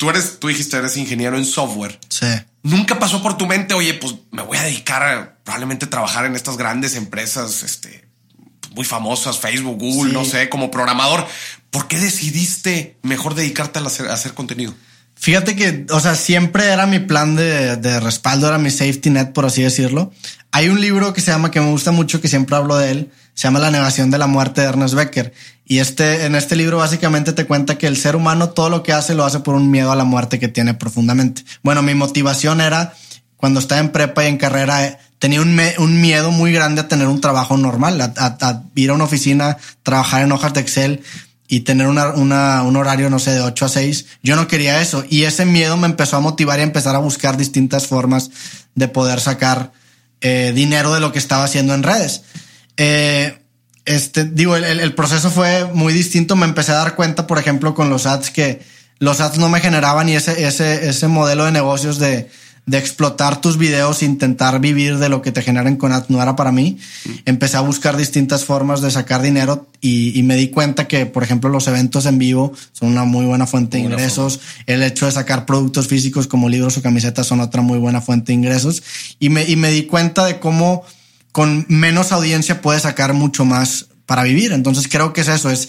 tú 0.00 0.08
eres, 0.08 0.40
tú 0.40 0.48
dijiste, 0.48 0.78
eres 0.78 0.96
ingeniero 0.96 1.36
en 1.36 1.44
software. 1.44 1.98
Sí. 2.08 2.26
Nunca 2.62 2.98
pasó 2.98 3.22
por 3.22 3.36
tu 3.36 3.46
mente, 3.46 3.74
oye, 3.74 3.92
pues 3.92 4.14
me 4.30 4.40
voy 4.40 4.56
a 4.56 4.62
dedicar 4.62 5.02
a 5.02 5.36
probablemente 5.44 5.86
trabajar 5.86 6.24
en 6.24 6.34
estas 6.34 6.56
grandes 6.56 6.96
empresas, 6.96 7.62
este, 7.62 8.08
muy 8.74 8.86
famosas, 8.86 9.38
Facebook, 9.38 9.78
Google, 9.78 10.14
no 10.14 10.24
sé, 10.24 10.48
como 10.48 10.70
programador. 10.70 11.26
¿Por 11.70 11.86
qué 11.86 11.98
decidiste 11.98 12.96
mejor 13.02 13.34
dedicarte 13.34 13.78
a 13.78 13.82
hacer, 13.82 14.32
contenido? 14.32 14.74
Fíjate 15.16 15.54
que, 15.54 15.84
o 15.90 16.00
sea, 16.00 16.14
siempre 16.14 16.64
era 16.68 16.86
mi 16.86 17.00
plan 17.00 17.36
de, 17.36 17.76
de, 17.76 18.00
respaldo, 18.00 18.48
era 18.48 18.56
mi 18.56 18.70
safety 18.70 19.10
net, 19.10 19.32
por 19.32 19.44
así 19.44 19.62
decirlo. 19.62 20.12
Hay 20.50 20.70
un 20.70 20.80
libro 20.80 21.12
que 21.12 21.20
se 21.20 21.30
llama, 21.30 21.50
que 21.50 21.60
me 21.60 21.70
gusta 21.70 21.92
mucho, 21.92 22.22
que 22.22 22.28
siempre 22.28 22.56
hablo 22.56 22.78
de 22.78 22.90
él, 22.90 23.10
se 23.34 23.48
llama 23.48 23.58
La 23.58 23.70
negación 23.70 24.10
de 24.10 24.16
la 24.16 24.26
muerte 24.26 24.62
de 24.62 24.68
Ernest 24.68 24.94
Becker. 24.94 25.34
Y 25.70 25.78
este, 25.78 26.26
en 26.26 26.34
este 26.34 26.56
libro 26.56 26.78
básicamente 26.78 27.32
te 27.32 27.46
cuenta 27.46 27.78
que 27.78 27.86
el 27.86 27.96
ser 27.96 28.16
humano 28.16 28.48
todo 28.48 28.68
lo 28.70 28.82
que 28.82 28.92
hace 28.92 29.14
lo 29.14 29.24
hace 29.24 29.38
por 29.38 29.54
un 29.54 29.70
miedo 29.70 29.92
a 29.92 29.94
la 29.94 30.02
muerte 30.02 30.40
que 30.40 30.48
tiene 30.48 30.74
profundamente. 30.74 31.44
Bueno, 31.62 31.80
mi 31.80 31.94
motivación 31.94 32.60
era, 32.60 32.92
cuando 33.36 33.60
estaba 33.60 33.80
en 33.80 33.90
prepa 33.90 34.24
y 34.24 34.26
en 34.26 34.36
carrera, 34.36 34.98
tenía 35.20 35.40
un, 35.40 35.56
un 35.78 36.00
miedo 36.00 36.32
muy 36.32 36.52
grande 36.52 36.80
a 36.80 36.88
tener 36.88 37.06
un 37.06 37.20
trabajo 37.20 37.56
normal, 37.56 38.00
a, 38.00 38.12
a, 38.16 38.62
ir 38.74 38.90
a 38.90 38.94
una 38.94 39.04
oficina, 39.04 39.58
trabajar 39.84 40.22
en 40.22 40.32
hojas 40.32 40.54
de 40.54 40.60
Excel. 40.60 41.04
y 41.46 41.60
tener 41.60 41.86
una, 41.86 42.08
una, 42.14 42.64
un 42.64 42.74
horario, 42.74 43.08
no 43.08 43.20
sé, 43.20 43.30
de 43.30 43.42
8 43.42 43.66
a 43.66 43.68
6. 43.68 44.06
Yo 44.24 44.34
no 44.34 44.48
quería 44.48 44.80
eso. 44.80 45.04
Y 45.08 45.22
ese 45.22 45.44
miedo 45.46 45.76
me 45.76 45.86
empezó 45.86 46.16
a 46.16 46.20
motivar 46.20 46.58
y 46.58 46.62
a 46.62 46.64
empezar 46.64 46.96
a 46.96 46.98
buscar 46.98 47.36
distintas 47.36 47.86
formas 47.86 48.32
de 48.74 48.88
poder 48.88 49.20
sacar 49.20 49.70
eh, 50.20 50.50
dinero 50.52 50.92
de 50.92 50.98
lo 50.98 51.12
que 51.12 51.20
estaba 51.20 51.44
haciendo 51.44 51.74
en 51.74 51.84
redes. 51.84 52.22
Eh, 52.76 53.39
este, 53.84 54.24
digo, 54.24 54.56
el, 54.56 54.64
el, 54.64 54.94
proceso 54.94 55.30
fue 55.30 55.64
muy 55.72 55.92
distinto. 55.92 56.36
Me 56.36 56.46
empecé 56.46 56.72
a 56.72 56.76
dar 56.76 56.94
cuenta, 56.94 57.26
por 57.26 57.38
ejemplo, 57.38 57.74
con 57.74 57.90
los 57.90 58.06
ads 58.06 58.30
que 58.30 58.60
los 58.98 59.20
ads 59.20 59.38
no 59.38 59.48
me 59.48 59.60
generaban 59.60 60.08
y 60.08 60.14
ese, 60.14 60.46
ese, 60.46 60.88
ese 60.88 61.08
modelo 61.08 61.46
de 61.46 61.52
negocios 61.52 61.98
de, 61.98 62.28
de 62.66 62.78
explotar 62.78 63.40
tus 63.40 63.56
videos, 63.56 64.02
intentar 64.02 64.60
vivir 64.60 64.98
de 64.98 65.08
lo 65.08 65.22
que 65.22 65.32
te 65.32 65.42
generen 65.42 65.76
con 65.76 65.92
ads 65.92 66.10
no 66.10 66.22
era 66.22 66.36
para 66.36 66.52
mí. 66.52 66.78
Empecé 67.24 67.56
a 67.56 67.62
buscar 67.62 67.96
distintas 67.96 68.44
formas 68.44 68.82
de 68.82 68.90
sacar 68.90 69.22
dinero 69.22 69.66
y, 69.80 70.16
y, 70.18 70.22
me 70.22 70.36
di 70.36 70.48
cuenta 70.50 70.86
que, 70.86 71.06
por 71.06 71.22
ejemplo, 71.22 71.48
los 71.48 71.66
eventos 71.66 72.04
en 72.04 72.18
vivo 72.18 72.52
son 72.72 72.90
una 72.90 73.04
muy 73.04 73.24
buena 73.24 73.46
fuente 73.46 73.78
de 73.78 73.84
ingresos. 73.84 74.40
El 74.66 74.82
hecho 74.82 75.06
de 75.06 75.12
sacar 75.12 75.46
productos 75.46 75.88
físicos 75.88 76.26
como 76.26 76.50
libros 76.50 76.76
o 76.76 76.82
camisetas 76.82 77.26
son 77.26 77.40
otra 77.40 77.62
muy 77.62 77.78
buena 77.78 78.02
fuente 78.02 78.32
de 78.32 78.34
ingresos. 78.34 78.82
Y 79.18 79.30
me, 79.30 79.44
y 79.44 79.56
me 79.56 79.70
di 79.70 79.84
cuenta 79.84 80.26
de 80.26 80.38
cómo 80.38 80.84
con 81.32 81.66
menos 81.68 82.12
audiencia 82.12 82.60
puedes 82.60 82.82
sacar 82.82 83.12
mucho 83.14 83.44
más 83.44 83.86
para 84.06 84.24
vivir. 84.24 84.52
Entonces 84.52 84.88
creo 84.88 85.12
que 85.12 85.20
es 85.20 85.28
eso, 85.28 85.50
es 85.50 85.68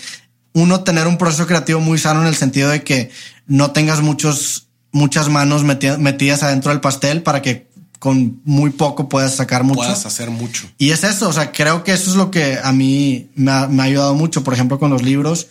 uno 0.53 0.83
tener 0.83 1.07
un 1.07 1.17
proceso 1.17 1.47
creativo 1.47 1.79
muy 1.79 1.97
sano 1.97 2.21
en 2.21 2.27
el 2.27 2.35
sentido 2.35 2.69
de 2.69 2.83
que 2.83 3.09
no 3.47 3.71
tengas 3.71 4.01
muchos 4.01 4.67
muchas 4.91 5.29
manos 5.29 5.63
metidas 5.63 6.43
adentro 6.43 6.71
del 6.71 6.81
pastel 6.81 7.23
para 7.23 7.41
que 7.41 7.69
con 7.99 8.41
muy 8.45 8.71
poco 8.71 9.07
puedas 9.07 9.35
sacar 9.35 9.63
mucho. 9.63 9.81
Puedas 9.81 10.05
hacer 10.05 10.31
mucho. 10.31 10.67
Y 10.77 10.89
es 10.89 11.03
eso, 11.03 11.29
o 11.29 11.33
sea, 11.33 11.51
creo 11.51 11.83
que 11.83 11.93
eso 11.93 12.09
es 12.09 12.15
lo 12.15 12.31
que 12.31 12.57
a 12.61 12.71
mí 12.71 13.29
me 13.35 13.51
ha, 13.51 13.67
me 13.67 13.83
ha 13.83 13.85
ayudado 13.85 14.15
mucho. 14.15 14.43
Por 14.43 14.55
ejemplo, 14.55 14.79
con 14.79 14.89
los 14.89 15.03
libros. 15.03 15.47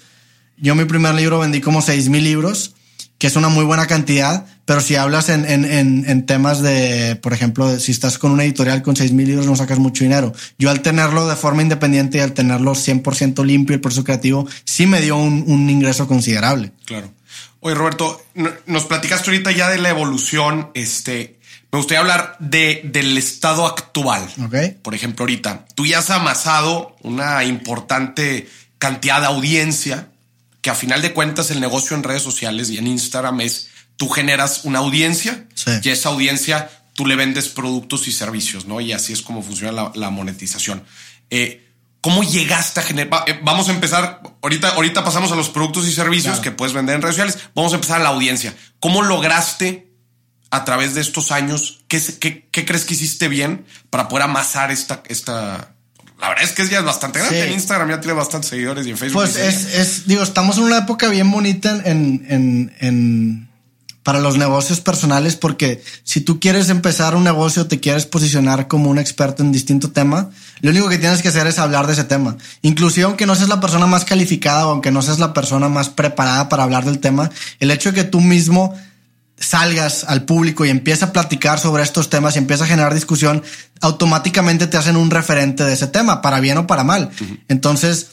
Yo 0.57 0.75
mi 0.75 0.85
primer 0.85 1.15
libro 1.15 1.39
vendí 1.39 1.61
como 1.61 1.81
seis 1.81 2.09
mil 2.09 2.25
libros, 2.25 2.75
que 3.19 3.29
es 3.29 3.37
una 3.37 3.49
muy 3.49 3.65
buena 3.65 3.87
cantidad, 3.87 4.47
pero 4.71 4.81
si 4.81 4.95
hablas 4.95 5.31
en, 5.31 5.51
en, 5.51 5.65
en, 5.65 6.09
en 6.09 6.27
temas 6.27 6.63
de, 6.63 7.17
por 7.17 7.33
ejemplo, 7.33 7.81
si 7.81 7.91
estás 7.91 8.19
con 8.19 8.31
una 8.31 8.45
editorial 8.45 8.83
con 8.83 8.95
seis 8.95 9.11
mil 9.11 9.27
libros 9.27 9.45
no 9.45 9.57
sacas 9.57 9.81
mucho 9.81 10.05
dinero. 10.05 10.33
Yo 10.59 10.71
al 10.71 10.81
tenerlo 10.81 11.27
de 11.27 11.35
forma 11.35 11.63
independiente 11.63 12.19
y 12.19 12.21
al 12.21 12.35
tenerlo 12.35 12.71
100% 12.77 13.45
limpio, 13.45 13.75
el 13.75 13.81
proceso 13.81 14.05
creativo, 14.05 14.47
sí 14.63 14.87
me 14.87 15.01
dio 15.01 15.17
un, 15.17 15.43
un 15.49 15.69
ingreso 15.69 16.07
considerable. 16.07 16.71
Claro. 16.85 17.11
Oye, 17.59 17.75
Roberto, 17.75 18.25
nos 18.67 18.85
platicaste 18.85 19.31
ahorita 19.31 19.51
ya 19.51 19.69
de 19.71 19.79
la 19.79 19.89
evolución. 19.89 20.71
Este, 20.75 21.41
me 21.73 21.79
gustaría 21.79 22.03
hablar 22.03 22.37
de, 22.39 22.83
del 22.85 23.19
estado 23.19 23.67
actual. 23.67 24.23
Okay. 24.47 24.79
Por 24.83 24.95
ejemplo, 24.95 25.25
ahorita 25.25 25.65
tú 25.75 25.85
ya 25.85 25.99
has 25.99 26.11
amasado 26.11 26.95
una 27.03 27.43
importante 27.43 28.49
cantidad 28.79 29.21
de 29.21 29.27
audiencia 29.27 30.11
que 30.61 30.71
a 30.71 30.77
final 30.77 31.03
de 31.03 31.13
cuentas 31.13 31.51
el 31.51 31.61
negocio 31.61 31.97
en 31.97 32.05
redes 32.05 32.23
sociales 32.23 32.71
y 32.71 32.79
en 32.79 32.87
Instagram 32.87 33.41
es 33.41 33.70
tú 34.01 34.09
generas 34.09 34.65
una 34.65 34.79
audiencia 34.79 35.45
Sí. 35.55 35.73
y 35.83 35.91
esa 35.91 36.09
audiencia 36.09 36.71
tú 36.95 37.05
le 37.05 37.17
vendes 37.17 37.49
productos 37.51 38.09
y 38.09 38.13
servicios, 38.13 38.65
¿no? 38.65 38.81
Y 38.81 38.93
así 38.93 39.13
es 39.13 39.21
como 39.21 39.43
funciona 39.43 39.73
la, 39.73 39.93
la 39.95 40.09
monetización. 40.09 40.83
Eh, 41.29 41.67
¿Cómo 42.01 42.23
llegaste 42.23 42.81
a 42.81 42.83
generar? 42.83 43.25
Eh, 43.27 43.39
vamos 43.43 43.69
a 43.69 43.73
empezar. 43.73 44.23
Ahorita, 44.41 44.71
ahorita 44.71 45.05
pasamos 45.05 45.33
a 45.33 45.37
los 45.37 45.51
productos 45.51 45.87
y 45.87 45.93
servicios 45.93 46.37
Claro. 46.37 46.43
que 46.43 46.51
puedes 46.53 46.73
vender 46.73 46.95
en 46.97 47.03
redes 47.03 47.17
sociales. 47.17 47.39
Vamos 47.55 47.73
a 47.73 47.75
empezar 47.75 48.01
a 48.01 48.03
la 48.05 48.09
audiencia. 48.09 48.55
¿Cómo 48.81 49.03
lograste 49.03 49.93
a 50.51 50.65
través 50.65 50.95
de 50.95 51.03
estos 51.03 51.31
años? 51.31 51.81
¿Qué, 51.87 52.01
se- 52.01 52.19
qué, 52.19 52.49
qué 52.51 52.65
crees 52.65 52.87
que 52.87 52.95
hiciste 52.95 53.29
bien 53.29 53.67
para 53.91 54.09
poder 54.09 54.23
amasar 54.25 54.71
esta, 54.71 55.03
esta? 55.09 55.75
La 56.23 56.29
verdad 56.31 56.45
es 56.45 56.53
que 56.53 56.63
es 56.63 56.71
ya 56.71 56.81
bastante 56.81 57.19
grande. 57.19 57.39
Sí. 57.43 57.47
En 57.49 57.53
Instagram 57.53 57.91
ya 57.91 58.01
tiene 58.01 58.15
bastantes 58.15 58.49
seguidores 58.49 58.87
y 58.87 58.91
en 58.93 58.97
Facebook. 58.97 59.21
Pues 59.23 59.37
es, 59.37 59.75
es, 59.75 60.07
digo, 60.07 60.23
estamos 60.23 60.57
en 60.57 60.65
una 60.65 60.79
época 60.79 61.09
bien 61.11 61.31
bonita 61.31 61.83
en, 61.85 62.25
en, 62.31 62.75
en, 62.81 63.50
para 64.03 64.19
los 64.19 64.39
negocios 64.39 64.81
personales, 64.81 65.37
porque 65.37 65.83
si 66.05 66.23
tú 66.23 66.41
quieres 66.41 66.71
empezar 66.71 67.15
un 67.15 67.25
negocio, 67.25 67.67
te 67.67 67.81
quieres 67.81 68.07
posicionar 68.07 68.67
como 68.67 68.91
un 68.91 68.99
experto 68.99 69.43
en 69.43 69.53
distinto 69.53 69.91
tema, 69.91 70.31
lo 70.61 70.71
único 70.71 70.89
que 70.89 70.99
tienes 70.99 71.21
que 71.23 71.29
hacer 71.29 71.47
es 71.47 71.59
hablar 71.59 71.87
de 71.87 71.93
ese 71.93 72.05
tema. 72.05 72.37
Inclusive 72.63 73.05
aunque 73.05 73.27
no 73.27 73.35
seas 73.35 73.49
la 73.49 73.61
persona 73.61 73.87
más 73.87 74.05
calificada 74.05 74.67
o 74.67 74.71
aunque 74.71 74.91
no 74.91 75.03
seas 75.03 75.19
la 75.19 75.35
persona 75.35 75.69
más 75.69 75.91
preparada 75.91 76.49
para 76.49 76.63
hablar 76.63 76.85
del 76.85 76.99
tema, 76.99 77.31
el 77.59 77.71
hecho 77.71 77.93
de 77.93 77.97
que 77.97 78.05
tú 78.05 78.21
mismo 78.21 78.75
salgas 79.39 80.05
al 80.05 80.25
público 80.25 80.65
y 80.65 80.71
empieza 80.71 81.07
a 81.07 81.13
platicar 81.13 81.59
sobre 81.59 81.83
estos 81.83 82.11
temas 82.11 82.37
y 82.37 82.39
empieza 82.39 82.65
a 82.65 82.69
generar 82.69 82.95
discusión, 82.95 83.43
automáticamente 83.81 84.67
te 84.67 84.77
hacen 84.77 84.97
un 84.97 85.11
referente 85.11 85.65
de 85.65 85.73
ese 85.73 85.87
tema, 85.87 86.21
para 86.21 86.41
bien 86.41 86.59
o 86.59 86.67
para 86.67 86.85
mal. 86.85 87.11
Entonces, 87.49 88.09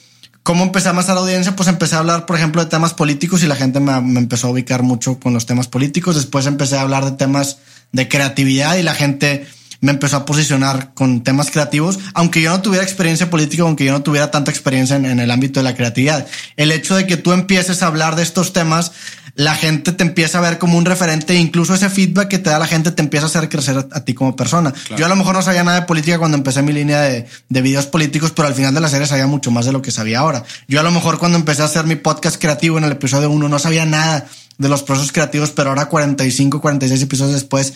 ¿cómo 0.48 0.63
empecé 0.63 0.88
a 0.88 0.92
amasar 0.92 1.18
audiencia? 1.18 1.58
Pues 1.58 1.68
empecé 1.68 1.96
a 1.96 2.00
hablar, 2.00 2.25
por 2.25 2.38
ejemplo, 2.38 2.63
de 2.63 2.70
temas 2.70 2.94
políticos 2.94 3.44
y 3.44 3.48
la 3.48 3.58
gente 3.58 3.82
me 3.82 4.18
empezó 4.18 4.48
a 4.48 4.51
ubicar 4.51 4.82
mucho 4.82 5.20
con 5.20 5.34
los 5.34 5.46
temas 5.46 5.68
políticos. 5.68 6.16
Después 6.16 6.46
empecé 6.46 6.77
a 6.77 6.84
hablar 6.84 7.04
de 7.04 7.12
temas 7.12 7.58
de 7.92 8.08
creatividad 8.08 8.77
y 8.77 8.84
la 8.84 8.94
gente 8.94 9.46
me 9.82 9.92
empezó 9.92 10.18
a 10.18 10.26
posicionar 10.26 10.94
con 10.94 11.24
temas 11.24 11.52
creativos, 11.52 12.00
aunque 12.14 12.42
yo 12.42 12.52
no 12.52 12.62
tuviera 12.62 12.84
experiencia 12.84 13.30
política, 13.30 13.64
aunque 13.64 13.86
yo 13.86 13.92
no 13.92 14.02
tuviera 14.02 14.32
tanta 14.32 14.52
experiencia 14.52 14.96
en, 14.96 15.06
en 15.06 15.20
el 15.20 15.32
ámbito 15.32 15.60
de 15.60 15.64
la 15.64 15.76
creatividad. 15.76 16.28
El 16.56 16.72
hecho 16.72 16.96
de 16.96 17.06
que 17.08 17.18
tú 17.18 17.32
empieces 17.32 17.84
a 17.84 17.88
hablar 17.88 18.16
de 18.16 18.24
estos 18.24 18.54
temas, 18.54 18.92
la 19.38 19.54
gente 19.54 19.92
te 19.92 20.04
empieza 20.04 20.40
a 20.40 20.42
ver 20.42 20.58
como 20.58 20.80
un 20.80 20.86
referente 20.86 21.36
incluso 21.36 21.76
ese 21.76 21.92
feedback 21.92 22.28
que 22.28 22.40
te 22.40 22.50
da 22.50 22.58
la 22.58 22.66
gente 22.66 22.92
te 22.92 23.04
empieza 23.04 23.28
a 23.28 23.30
hacer 23.30 23.50
crecer 23.50 23.78
a, 23.78 23.88
a 23.96 24.04
ti 24.04 24.16
como 24.16 24.36
persona. 24.36 24.74
Yo 24.98 25.06
a 25.06 25.10
lo 25.10 25.16
mejor 25.16 25.36
no 25.36 25.44
sabía 25.44 25.64
nada 25.64 25.82
de 25.82 25.86
política 25.86 26.18
cuando 26.18 26.38
empecé 26.38 26.64
mi 26.64 26.74
línea 26.74 27.02
de, 27.02 27.28
de 27.48 27.62
videos 27.62 27.86
políticos, 27.86 28.32
pero 28.36 28.48
al 28.48 28.56
final 28.56 28.74
de 28.74 28.82
la 28.82 28.90
serie 28.90 29.06
sabía 29.06 29.28
mucho 29.28 29.52
más 29.52 29.68
de 29.68 29.74
lo 29.74 29.84
que 29.84 29.92
sabía 29.92 30.20
ahora. 30.20 30.44
Yo 30.68 30.80
a 30.80 30.84
lo 30.84 30.90
mejor 30.90 31.20
cuando 31.20 31.38
empecé 31.38 31.62
a 31.62 31.66
hacer 31.66 31.86
mi 31.86 31.96
podcast 31.96 32.42
creativo 32.42 32.80
en 32.80 32.86
el 32.86 32.94
episodio 32.94 33.30
1 33.30 33.48
no 33.48 33.60
sabía 33.60 33.86
nada 33.86 34.26
de 34.58 34.70
los 34.70 34.82
procesos 34.82 35.12
creativos, 35.12 35.52
pero 35.52 35.70
ahora 35.70 35.86
45, 35.86 36.60
46 36.60 37.04
episodios 37.04 37.36
después 37.36 37.74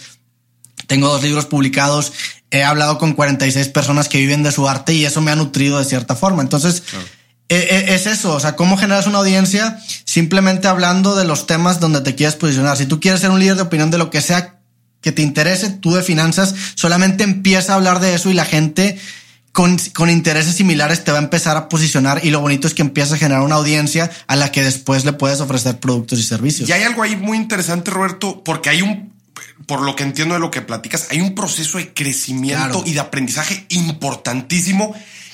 tengo 0.88 1.08
dos 1.08 1.24
libros 1.24 1.46
publicados, 1.46 2.14
he 2.52 2.64
hablado 2.64 2.98
con 2.98 3.14
46 3.14 3.70
personas 3.70 4.10
que 4.10 4.18
viven 4.18 4.44
de 4.44 4.52
su 4.52 4.68
arte 4.68 4.94
y 4.94 5.06
eso 5.06 5.22
me 5.22 5.32
ha 5.32 5.36
nutrido 5.36 5.80
de 5.80 5.86
cierta 5.86 6.16
forma. 6.16 6.42
Entonces, 6.42 6.84
e- 7.50 7.56
e- 7.56 7.96
es 7.96 8.08
eso, 8.08 8.34
o 8.34 8.40
sea, 8.40 8.56
cómo 8.56 8.78
generas 8.78 9.08
una 9.08 9.20
audiencia 9.20 9.80
simplemente 10.06 10.68
hablando 10.68 11.16
de 11.16 11.26
los 11.26 11.48
temas 11.48 11.80
donde 11.80 12.02
te 12.02 12.16
quieres 12.16 12.36
posicionar. 12.36 12.78
Si 12.78 12.86
tú 12.86 13.00
quieres 13.00 13.22
ser 13.22 13.30
un 13.30 13.40
líder 13.40 13.56
de 13.56 13.62
opinión 13.64 13.92
de 13.92 13.98
lo 13.98 14.10
que 14.10 14.22
sea 14.22 14.58
que 15.02 15.12
te 15.12 15.22
interese, 15.22 15.70
tú 15.70 15.94
de 15.94 16.04
finanzas, 16.04 16.54
solamente 16.76 17.24
empieza 17.24 17.74
a 17.74 17.76
hablar 17.76 18.00
de 18.00 18.14
eso 18.14 18.30
y 18.30 18.34
la 18.34 18.46
gente 18.46 19.00
con, 19.52 19.78
con 19.94 20.10
intereses 20.10 20.56
similares 20.56 21.04
te 21.04 21.12
va 21.12 21.18
a 21.18 21.22
empezar 21.22 21.58
a 21.58 21.68
posicionar 21.68 22.24
y 22.24 22.30
lo 22.30 22.40
bonito 22.40 22.68
es 22.68 22.74
que 22.74 22.84
empiezas 22.84 23.14
a 23.14 23.18
generar 23.18 23.42
una 23.42 23.56
audiencia 23.56 24.10
a 24.28 24.36
la 24.36 24.52
que 24.52 24.64
después 24.64 25.04
le 25.04 25.14
puedes 25.14 25.42
ofrecer 25.42 25.80
productos 25.80 26.20
y 26.20 26.24
servicios. 26.24 26.70
Y 26.70 26.72
hay 26.72 26.84
algo 26.84 27.04
ahí 27.04 27.16
muy 27.16 27.38
interesante, 27.38 27.92
Roberto, 27.92 28.44
porque 28.44 28.70
hay 28.70 28.82
un, 28.82 29.12
por 29.66 29.82
lo 29.82 29.96
que 29.96 30.04
entiendo 30.04 30.34
de 30.36 30.40
lo 30.42 30.52
que 30.52 30.62
platicas, 30.62 31.08
hay 31.12 31.22
un 31.22 31.36
proceso 31.36 31.78
de 31.78 31.94
crecimiento 31.94 32.66
Claro. 32.80 32.84
y 32.86 32.94
de 32.94 33.00
aprendizaje 33.00 33.66
importantísimo 33.70 34.94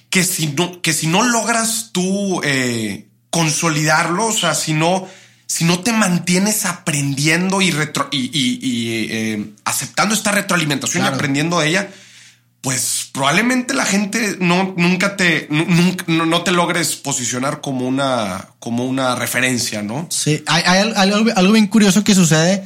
que 0.09 0.23
si 0.23 0.47
no, 0.47 0.81
que 0.81 0.93
si 0.93 1.07
no 1.07 1.23
logras 1.23 1.89
tú 1.91 2.41
eh, 2.43 3.07
consolidarlo, 3.29 4.27
o 4.27 4.31
sea, 4.31 4.53
si 4.55 4.73
no, 4.73 5.07
si 5.45 5.63
no 5.65 5.79
te 5.79 5.91
mantienes 5.93 6.65
aprendiendo 6.65 7.61
y, 7.61 7.71
retro, 7.71 8.07
y, 8.11 8.25
y- 8.37 8.59
y, 8.61 8.89
eh, 9.09 9.51
aceptando 9.65 10.13
esta 10.15 10.31
retroalimentación 10.31 11.01
Claro. 11.01 11.15
y 11.15 11.17
aprendiendo 11.17 11.59
de 11.59 11.67
ella, 11.69 11.89
pues 12.61 13.09
probablemente 13.13 13.73
la 13.73 13.85
gente 13.85 14.37
no 14.39 14.73
nunca 14.77 15.15
te 15.15 15.47
nu- 15.49 15.65
nunca- 15.67 16.05
no, 16.07 16.41
te 16.41 16.51
logres 16.51 16.95
posicionar 16.95 17.61
como 17.61 17.87
una 17.87 18.47
como 18.59 18.85
una 18.85 19.15
referencia, 19.15 19.81
¿no? 19.81 20.07
Sí, 20.09 20.43
hay, 20.47 20.63
hay 20.65 20.79
al- 20.81 20.97
algo, 20.97 21.31
algo 21.35 21.53
bien 21.53 21.67
curioso 21.67 22.03
que 22.03 22.15
sucede 22.15 22.63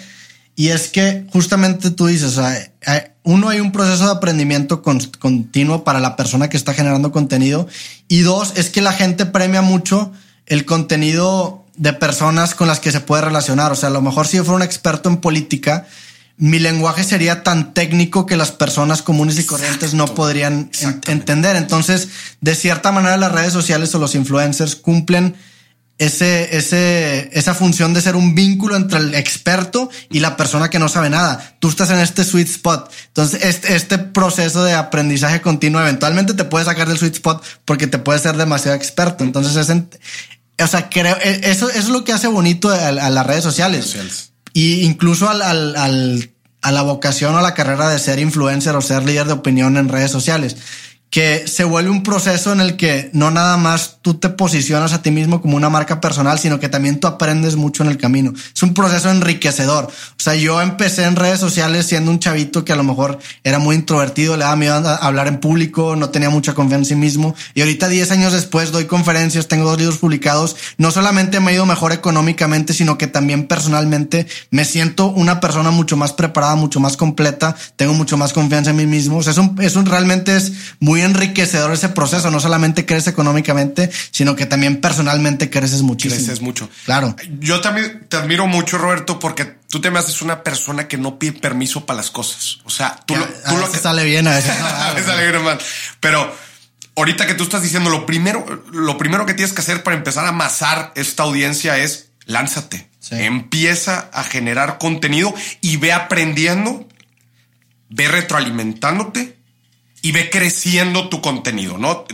y 0.56 0.70
es 0.70 0.90
que 0.90 1.26
justamente 1.32 1.92
tú 1.92 2.08
dices, 2.08 2.38
o 2.38 2.42
sea, 2.42 2.72
hay- 2.86 3.02
uno 3.24 3.50
hay 3.50 3.60
un 3.60 3.72
proceso 3.72 4.06
de 4.06 4.12
aprendimiento 4.12 4.82
con- 4.82 5.00
continuo 5.20 5.84
para 5.84 6.00
la 6.00 6.16
persona 6.16 6.50
que 6.50 6.58
está 6.58 6.74
generando 6.74 7.12
contenido 7.12 7.68
y 8.08 8.22
dos 8.22 8.54
es 8.56 8.70
que 8.70 8.82
la 8.82 8.94
gente 8.94 9.26
premia 9.26 9.62
mucho 9.62 10.12
el 10.48 10.66
contenido 10.66 11.66
de 11.78 11.94
personas 11.94 12.56
con 12.56 12.68
las 12.68 12.80
que 12.80 12.92
se 12.92 13.00
puede 13.00 13.22
relacionar. 13.24 13.72
O 13.72 13.76
sea, 13.76 13.90
a 13.90 13.92
lo 13.92 14.02
mejor 14.02 14.28
si 14.28 14.38
yo 14.38 14.44
fuera 14.44 14.58
un 14.58 14.62
experto 14.64 15.08
en 15.10 15.18
política, 15.18 15.88
mi 16.38 16.58
lenguaje 16.60 17.04
sería 17.04 17.44
tan 17.44 17.74
técnico 17.74 18.26
que 18.26 18.36
las 18.38 18.52
personas 18.52 19.02
comunes 19.04 19.38
y 19.40 19.46
corrientes 19.46 19.94
no 19.94 20.06
podrían 20.08 20.70
entender. 21.08 21.56
Entonces, 21.56 22.10
de 22.42 22.56
cierta 22.56 22.92
manera, 22.92 23.18
las 23.18 23.32
redes 23.32 23.54
sociales 23.54 23.94
o 23.96 24.00
los 24.00 24.16
influencers 24.16 24.76
cumplen 24.76 25.36
ese, 25.98 26.58
ese, 26.58 27.30
esa 27.34 27.54
función 27.54 27.94
de 27.94 28.02
ser 28.02 28.16
un 28.16 28.34
vínculo 28.34 28.76
entre 28.76 29.00
el 29.00 29.14
experto 29.14 29.90
y 30.10 30.20
la 30.20 30.36
persona 30.36 30.70
que 30.70 30.80
no 30.80 30.90
sabe 30.90 31.10
nada. 31.12 31.56
Tú 31.60 31.70
estás 31.70 31.92
en 31.92 32.00
este 32.00 32.24
sweet 32.24 32.48
spot. 32.50 32.92
Entonces, 33.08 33.44
este, 33.44 33.76
este 33.76 33.98
proceso 34.00 34.64
de 34.64 34.74
aprendizaje 34.74 35.42
continuo 35.42 35.82
eventualmente 35.82 36.34
te 36.34 36.44
puede 36.44 36.66
sacar 36.66 36.88
del 36.88 36.98
sweet 36.98 37.14
spot 37.16 37.44
porque 37.66 37.86
te 37.88 38.00
puedes 38.00 38.24
ser 38.24 38.36
demasiado 38.36 38.76
experto. 38.76 39.24
Entonces, 39.24 39.56
es 39.56 39.70
en- 39.70 39.90
o 40.60 40.68
sea, 40.68 40.90
creo, 40.90 41.16
eso, 41.22 41.70
eso 41.70 41.80
es 41.80 41.90
lo 41.90 42.04
que 42.04 42.14
hace 42.14 42.28
bonito 42.28 42.70
a, 42.70 42.88
a 42.88 43.10
las 43.10 43.26
redes 43.26 43.44
sociales. 43.44 43.86
Sociales. 43.86 44.32
Y 44.54 44.82
incluso 44.82 45.30
al, 45.30 45.42
al, 45.42 45.76
al- 45.76 46.32
a 46.64 46.72
la 46.72 46.82
vocación 46.84 47.34
o 47.34 47.40
a 47.40 47.42
la 47.42 47.54
carrera 47.56 47.90
de 47.90 47.98
ser 48.00 48.20
influencer 48.20 48.76
o 48.76 48.82
ser 48.82 49.04
líder 49.04 49.26
de 49.28 49.34
opinión 49.34 49.78
en 49.78 49.90
redes 49.90 50.12
sociales. 50.12 50.58
Que 51.12 51.46
se 51.46 51.66
vuelve 51.66 51.90
un 51.90 52.04
proceso 52.04 52.54
en 52.54 52.62
el 52.62 52.78
que 52.78 53.10
no 53.12 53.32
nada 53.32 53.58
más 53.58 53.98
tú 54.02 54.14
te 54.14 54.30
posicionas 54.30 54.94
a 54.94 55.02
ti 55.02 55.12
mismo 55.12 55.42
como 55.42 55.58
una 55.58 55.70
marca 55.70 56.00
personal, 56.00 56.40
sino 56.40 56.58
que 56.58 56.70
también 56.70 57.02
tú 57.02 57.08
aprendes 57.08 57.58
mucho 57.58 57.84
en 57.84 57.90
el 57.90 57.98
camino. 57.98 58.34
Es 58.56 58.64
un 58.64 58.74
proceso 58.74 59.12
enriquecedor. 59.12 59.86
O 59.88 60.20
sea, 60.24 60.36
yo 60.36 60.62
empecé 60.62 61.04
en 61.04 61.18
redes 61.18 61.42
sociales 61.42 61.86
siendo 61.86 62.12
un 62.12 62.20
chavito 62.20 62.64
que 62.64 62.72
a 62.72 62.78
lo 62.78 62.86
mejor 62.86 63.20
era 63.44 63.60
muy 63.60 63.76
introvertido, 63.76 64.38
le 64.38 64.46
daba 64.46 64.56
miedo 64.56 64.74
a 64.74 64.96
hablar 64.96 65.28
en 65.28 65.42
público, 65.42 65.98
no 65.98 66.12
tenía 66.12 66.30
mucha 66.30 66.54
confianza 66.54 66.72
en 66.72 66.86
sí 66.86 66.96
mismo. 66.96 67.36
Y 67.56 67.60
ahorita, 67.60 67.90
10 67.90 68.10
años 68.12 68.32
después, 68.32 68.72
doy 68.72 68.86
conferencias, 68.86 69.50
tengo 69.50 69.66
dos 69.66 69.78
libros 69.78 69.98
publicados. 69.98 70.56
No 70.78 70.92
solamente 70.92 71.42
me 71.42 71.52
ha 71.52 71.56
ido 71.56 71.66
mejor 71.66 71.92
económicamente, 71.92 72.72
sino 72.74 72.98
que 72.98 73.08
también 73.08 73.48
personalmente 73.48 74.28
me 74.50 74.64
siento 74.64 75.08
una 75.08 75.42
persona 75.42 75.72
mucho 75.72 75.98
más 75.98 76.14
preparada, 76.14 76.56
mucho 76.56 76.80
más 76.80 76.96
completa, 76.96 77.54
tengo 77.76 77.94
mucho 77.94 78.16
más 78.16 78.32
confianza 78.32 78.70
en 78.70 78.78
mí 78.78 78.86
mismo. 78.86 79.18
O 79.18 79.24
sea, 79.24 79.34
es 79.34 79.38
un, 79.38 79.58
es 79.60 79.76
un 79.76 79.86
realmente 79.86 80.38
es 80.38 80.54
muy 80.80 81.01
enriquecedor 81.02 81.72
ese 81.74 81.90
proceso. 81.90 82.32
No 82.32 82.40
solamente 82.40 82.86
creces 82.86 83.10
económicamente, 83.10 83.90
sino 84.12 84.36
que 84.36 84.46
también 84.46 84.82
personalmente 84.82 85.50
creces 85.50 85.82
muchísimo. 85.82 86.20
Creces 86.20 86.42
mucho. 86.42 86.70
Claro. 86.86 87.16
Yo 87.40 87.62
también 87.62 88.06
te 88.08 88.18
admiro 88.18 88.48
mucho, 88.48 88.78
Roberto, 88.78 89.20
porque 89.20 89.46
tú 89.46 89.82
te 89.82 89.92
me 89.92 90.00
haces 90.00 90.22
una 90.22 90.44
persona 90.44 90.88
que 90.88 90.98
no 90.98 91.20
pide 91.20 91.34
permiso 91.34 91.86
para 91.86 91.98
las 91.98 92.12
cosas. 92.12 92.60
O 92.64 92.70
sea, 92.70 93.00
tú, 93.06 93.16
lo, 93.16 93.26
tú 93.26 93.58
lo 93.58 93.72
que 93.72 93.80
sale 93.80 94.04
bien 94.04 94.28
a 94.28 94.36
veces. 94.36 94.52
a 94.62 94.94
veces 94.94 95.08
sale 95.08 95.32
bien, 95.32 95.58
Pero 96.00 96.34
ahorita 96.96 97.26
que 97.28 97.34
tú 97.34 97.44
estás 97.44 97.62
diciendo 97.62 97.90
lo 97.90 98.06
primero, 98.06 98.64
lo 98.72 98.98
primero 98.98 99.26
que 99.26 99.34
tienes 99.34 99.54
que 99.54 99.62
hacer 99.62 99.84
para 99.84 99.96
empezar 99.96 100.26
a 100.26 100.30
amasar 100.30 100.92
esta 100.96 101.24
audiencia 101.24 101.78
es 101.78 102.10
lánzate. 102.26 102.90
Empieza 103.10 104.10
a 104.14 104.24
generar 104.24 104.78
contenido 104.78 105.34
y 105.60 105.78
ve 105.78 105.92
aprendiendo, 105.92 106.88
ve 107.90 108.08
retroalimentándote 108.08 109.41
y 110.02 110.12
ve 110.12 110.30
creciendo 110.30 111.10
tu 111.10 111.22
contenido, 111.22 111.78
¿no? 111.78 112.06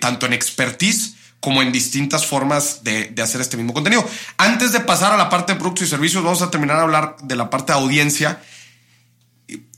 tanto 0.00 0.26
en 0.26 0.32
expertise 0.32 1.14
como 1.40 1.62
en 1.62 1.72
distintas 1.72 2.26
formas 2.26 2.82
de, 2.84 3.14
hacer 3.22 3.40
este 3.40 3.56
mismo 3.56 3.74
contenido. 3.74 4.08
Antes 4.36 4.72
de 4.72 4.80
pasar 4.80 5.12
a 5.12 5.16
la 5.16 5.28
parte 5.28 5.52
de 5.52 5.58
productos 5.58 5.86
y 5.86 5.90
servicios, 5.90 6.22
vamos 6.22 6.42
a 6.42 6.50
terminar 6.50 6.78
a 6.78 6.82
hablar 6.82 7.16
de 7.22 7.36
la 7.36 7.50
parte 7.50 7.72
de 7.72 7.78
audiencia. 7.78 8.40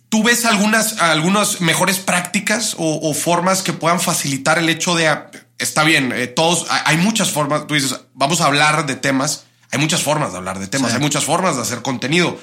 ¿Tú 0.09 0.23
ves 0.23 0.45
algunas, 0.45 0.99
algunas 1.01 1.61
mejores 1.61 1.99
prácticas 1.99 2.75
o, 2.79 3.13
formas 3.13 3.63
que 3.63 3.73
puedan 3.73 4.01
facilitar 4.01 4.59
el 4.59 4.69
hecho 4.69 4.95
de, 4.95 5.15
está 5.59 5.85
bien, 5.85 6.13
eh, 6.13 6.27
todos, 6.27 6.67
hay 6.71 6.97
muchas 6.97 7.31
formas, 7.31 7.67
tú 7.67 7.75
dices, 7.75 7.99
vamos 8.15 8.41
a 8.41 8.47
hablar 8.47 8.87
de 8.87 8.97
temas, 8.97 9.45
hay 9.71 9.79
muchas 9.79 10.03
formas 10.03 10.33
de 10.33 10.39
hablar 10.39 10.59
de 10.59 10.67
temas, 10.67 10.95
hay 10.95 11.01
muchas 11.01 11.25
formas 11.25 11.57
de 11.57 11.63
hacer 11.63 11.83
contenido, 11.83 12.41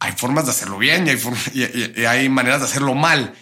hay 0.00 0.12
formas 0.12 0.46
de 0.46 0.50
hacerlo 0.50 0.78
bien 0.78 1.06
y 1.06 1.10
hay, 1.10 1.92
y 1.96 2.04
hay 2.04 2.28
maneras 2.28 2.60
de 2.60 2.66
hacerlo 2.66 2.94
mal. 2.94 3.34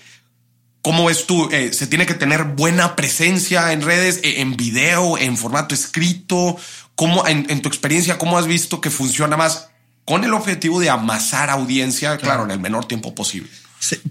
¿Cómo 0.85 1.07
ves 1.07 1.27
tú? 1.27 1.49
Eh, 1.51 1.73
¿Se 1.73 1.87
tiene 1.87 2.05
que 2.05 2.13
tener 2.13 2.45
buena 2.45 2.95
presencia 2.95 3.73
en 3.73 3.81
redes, 3.81 4.21
eh, 4.23 4.43
en 4.43 4.55
video, 4.55 5.17
en 5.17 5.39
formato 5.39 5.75
escrito? 5.75 6.59
¿Cómo, 6.95 7.27
en, 7.27 7.63
tu 7.63 7.71
experiencia, 7.71 8.19
cómo 8.19 8.37
has 8.37 8.47
visto 8.47 8.83
que 8.83 8.91
funciona 8.91 9.39
más 9.39 9.69
con 10.05 10.25
el 10.25 10.35
objetivo 10.35 10.81
de 10.81 10.91
amasar 10.91 11.49
audiencia, 11.49 12.19
claro, 12.19 12.45
en 12.45 12.51
el 12.51 12.61
menor 12.61 12.85
tiempo 12.85 13.15
posible? 13.15 13.49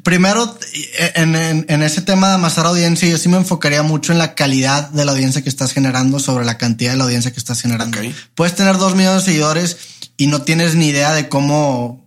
primero, 0.01 0.57
eh, 0.97 1.13
en, 1.15 1.83
ese 1.83 2.01
tema 2.01 2.29
de 2.29 2.35
amasar 2.35 2.65
audiencia, 2.65 3.07
yo 3.07 3.19
sí 3.19 3.29
me 3.29 3.37
enfocaría 3.37 3.83
mucho 3.83 4.11
en 4.11 4.17
la 4.17 4.33
calidad 4.33 4.89
de 4.89 5.05
la 5.05 5.11
audiencia 5.11 5.43
que 5.43 5.49
estás 5.49 5.73
generando 5.73 6.19
sobre 6.19 6.43
la 6.43 6.57
cantidad 6.57 6.91
de 6.91 6.97
la 6.97 7.03
audiencia 7.03 7.31
que 7.31 7.39
estás 7.39 7.61
generando. 7.61 7.99
Puedes 8.33 8.55
tener 8.55 8.77
dos 8.79 8.95
millones 8.95 9.25
de 9.25 9.31
seguidores 9.31 9.77
y 10.17 10.25
no 10.25 10.41
tienes 10.41 10.73
ni 10.73 10.87
idea 10.87 11.13
de 11.13 11.29
cómo 11.29 12.02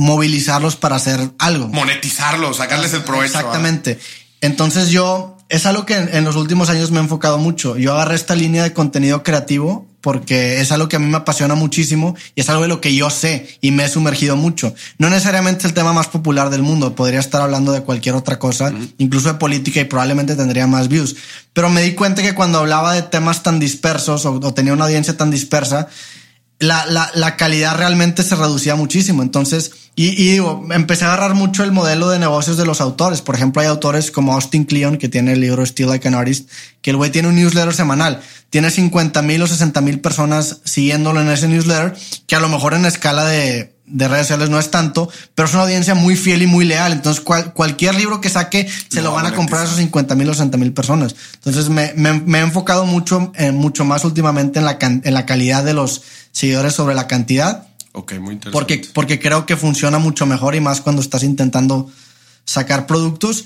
movilizarlos 0.00 0.76
para 0.76 0.96
hacer 0.96 1.20
algo. 1.38 1.68
Monetizarlos, 1.68 2.56
sacarles 2.56 2.94
el 2.94 3.02
provecho. 3.02 3.36
Exactamente. 3.36 3.98
Entonces 4.40 4.88
yo, 4.88 5.36
es 5.50 5.66
algo 5.66 5.84
que 5.84 5.94
en, 5.94 6.24
los 6.24 6.36
últimos 6.36 6.70
años 6.70 6.90
me 6.90 6.98
he 6.98 7.02
enfocado 7.02 7.36
mucho. 7.36 7.76
Yo 7.76 7.92
agarré 7.92 8.14
esta 8.14 8.34
línea 8.34 8.62
de 8.62 8.72
contenido 8.72 9.22
creativo 9.22 9.86
porque 10.00 10.62
es 10.62 10.72
algo 10.72 10.88
que 10.88 10.96
a 10.96 10.98
mí 10.98 11.06
me 11.06 11.18
apasiona 11.18 11.54
muchísimo 11.54 12.16
y 12.34 12.40
es 12.40 12.48
algo 12.48 12.62
de 12.62 12.68
lo 12.68 12.80
que 12.80 12.94
yo 12.94 13.10
sé 13.10 13.58
y 13.60 13.72
me 13.72 13.84
he 13.84 13.88
sumergido 13.90 14.36
mucho. 14.36 14.74
No 14.96 15.10
necesariamente 15.10 15.66
el 15.66 15.74
tema 15.74 15.92
más 15.92 16.08
popular 16.08 16.48
del 16.48 16.62
mundo, 16.62 16.94
podría 16.94 17.20
estar 17.20 17.42
hablando 17.42 17.72
de 17.72 17.82
cualquier 17.82 18.14
otra 18.14 18.38
cosa, 18.38 18.72
incluso 18.96 19.28
de 19.28 19.34
política 19.34 19.80
y 19.80 19.84
probablemente 19.84 20.34
tendría 20.34 20.66
más 20.66 20.88
views. 20.88 21.16
Pero 21.52 21.68
me 21.68 21.82
di 21.82 21.92
cuenta 21.92 22.22
que 22.22 22.34
cuando 22.34 22.58
hablaba 22.58 22.94
de 22.94 23.02
temas 23.02 23.42
tan 23.42 23.60
dispersos 23.60 24.24
o 24.24 24.54
tenía 24.54 24.72
una 24.72 24.86
audiencia 24.86 25.18
tan 25.18 25.30
dispersa, 25.30 25.88
la, 26.60 26.84
la, 26.86 27.10
la, 27.14 27.36
calidad 27.36 27.76
realmente 27.76 28.22
se 28.22 28.36
reducía 28.36 28.76
muchísimo. 28.76 29.22
Entonces, 29.22 29.72
y, 29.96 30.08
y, 30.10 30.32
digo, 30.32 30.66
empecé 30.70 31.04
a 31.04 31.08
agarrar 31.08 31.34
mucho 31.34 31.64
el 31.64 31.72
modelo 31.72 32.10
de 32.10 32.18
negocios 32.18 32.58
de 32.58 32.66
los 32.66 32.82
autores. 32.82 33.22
Por 33.22 33.34
ejemplo, 33.34 33.62
hay 33.62 33.68
autores 33.68 34.10
como 34.10 34.34
Austin 34.34 34.64
Kleon, 34.64 34.98
que 34.98 35.08
tiene 35.08 35.32
el 35.32 35.40
libro 35.40 35.64
Still 35.64 35.88
Like 35.88 36.06
an 36.06 36.14
Artist, 36.14 36.50
que 36.82 36.90
el 36.90 36.96
güey 36.96 37.10
tiene 37.10 37.28
un 37.28 37.36
newsletter 37.36 37.74
semanal. 37.74 38.20
Tiene 38.50 38.70
50 38.70 39.22
mil 39.22 39.42
o 39.42 39.46
60 39.46 39.80
mil 39.80 40.00
personas 40.00 40.58
siguiéndolo 40.64 41.22
en 41.22 41.30
ese 41.30 41.48
newsletter, 41.48 41.96
que 42.26 42.36
a 42.36 42.40
lo 42.40 42.48
mejor 42.48 42.74
en 42.74 42.84
escala 42.84 43.24
de, 43.24 43.74
de 43.90 44.08
redes 44.08 44.26
sociales 44.26 44.50
no 44.50 44.58
es 44.58 44.70
tanto, 44.70 45.08
pero 45.34 45.48
es 45.48 45.54
una 45.54 45.64
audiencia 45.64 45.94
muy 45.94 46.16
fiel 46.16 46.42
y 46.42 46.46
muy 46.46 46.64
leal. 46.64 46.92
Entonces, 46.92 47.22
cualquier 47.22 47.94
libro 47.94 48.20
que 48.20 48.30
saque 48.30 48.68
se 48.88 49.02
lo 49.02 49.12
van 49.12 49.26
a 49.26 49.34
comprar 49.34 49.62
a 49.62 49.64
esos 49.64 49.76
50 49.76 50.14
mil 50.14 50.28
o 50.28 50.32
60 50.32 50.56
mil 50.56 50.72
personas. 50.72 51.14
Entonces, 51.34 51.68
me, 51.68 51.92
me, 51.96 52.14
me, 52.20 52.38
he 52.38 52.42
enfocado 52.42 52.86
mucho, 52.86 53.32
eh, 53.34 53.52
mucho 53.52 53.84
más 53.84 54.04
últimamente 54.04 54.58
en 54.58 54.64
la, 54.64 54.78
en 54.80 55.14
la 55.14 55.26
calidad 55.26 55.64
de 55.64 55.74
los 55.74 56.02
seguidores 56.32 56.74
sobre 56.74 56.94
la 56.94 57.06
cantidad. 57.06 57.66
Ok, 57.92 58.12
muy 58.14 58.34
interesante. 58.34 58.50
Porque, 58.52 58.82
porque 58.94 59.18
creo 59.18 59.46
que 59.46 59.56
funciona 59.56 59.98
mucho 59.98 60.26
mejor 60.26 60.54
y 60.54 60.60
más 60.60 60.80
cuando 60.80 61.02
estás 61.02 61.22
intentando 61.22 61.90
sacar 62.44 62.86
productos. 62.86 63.44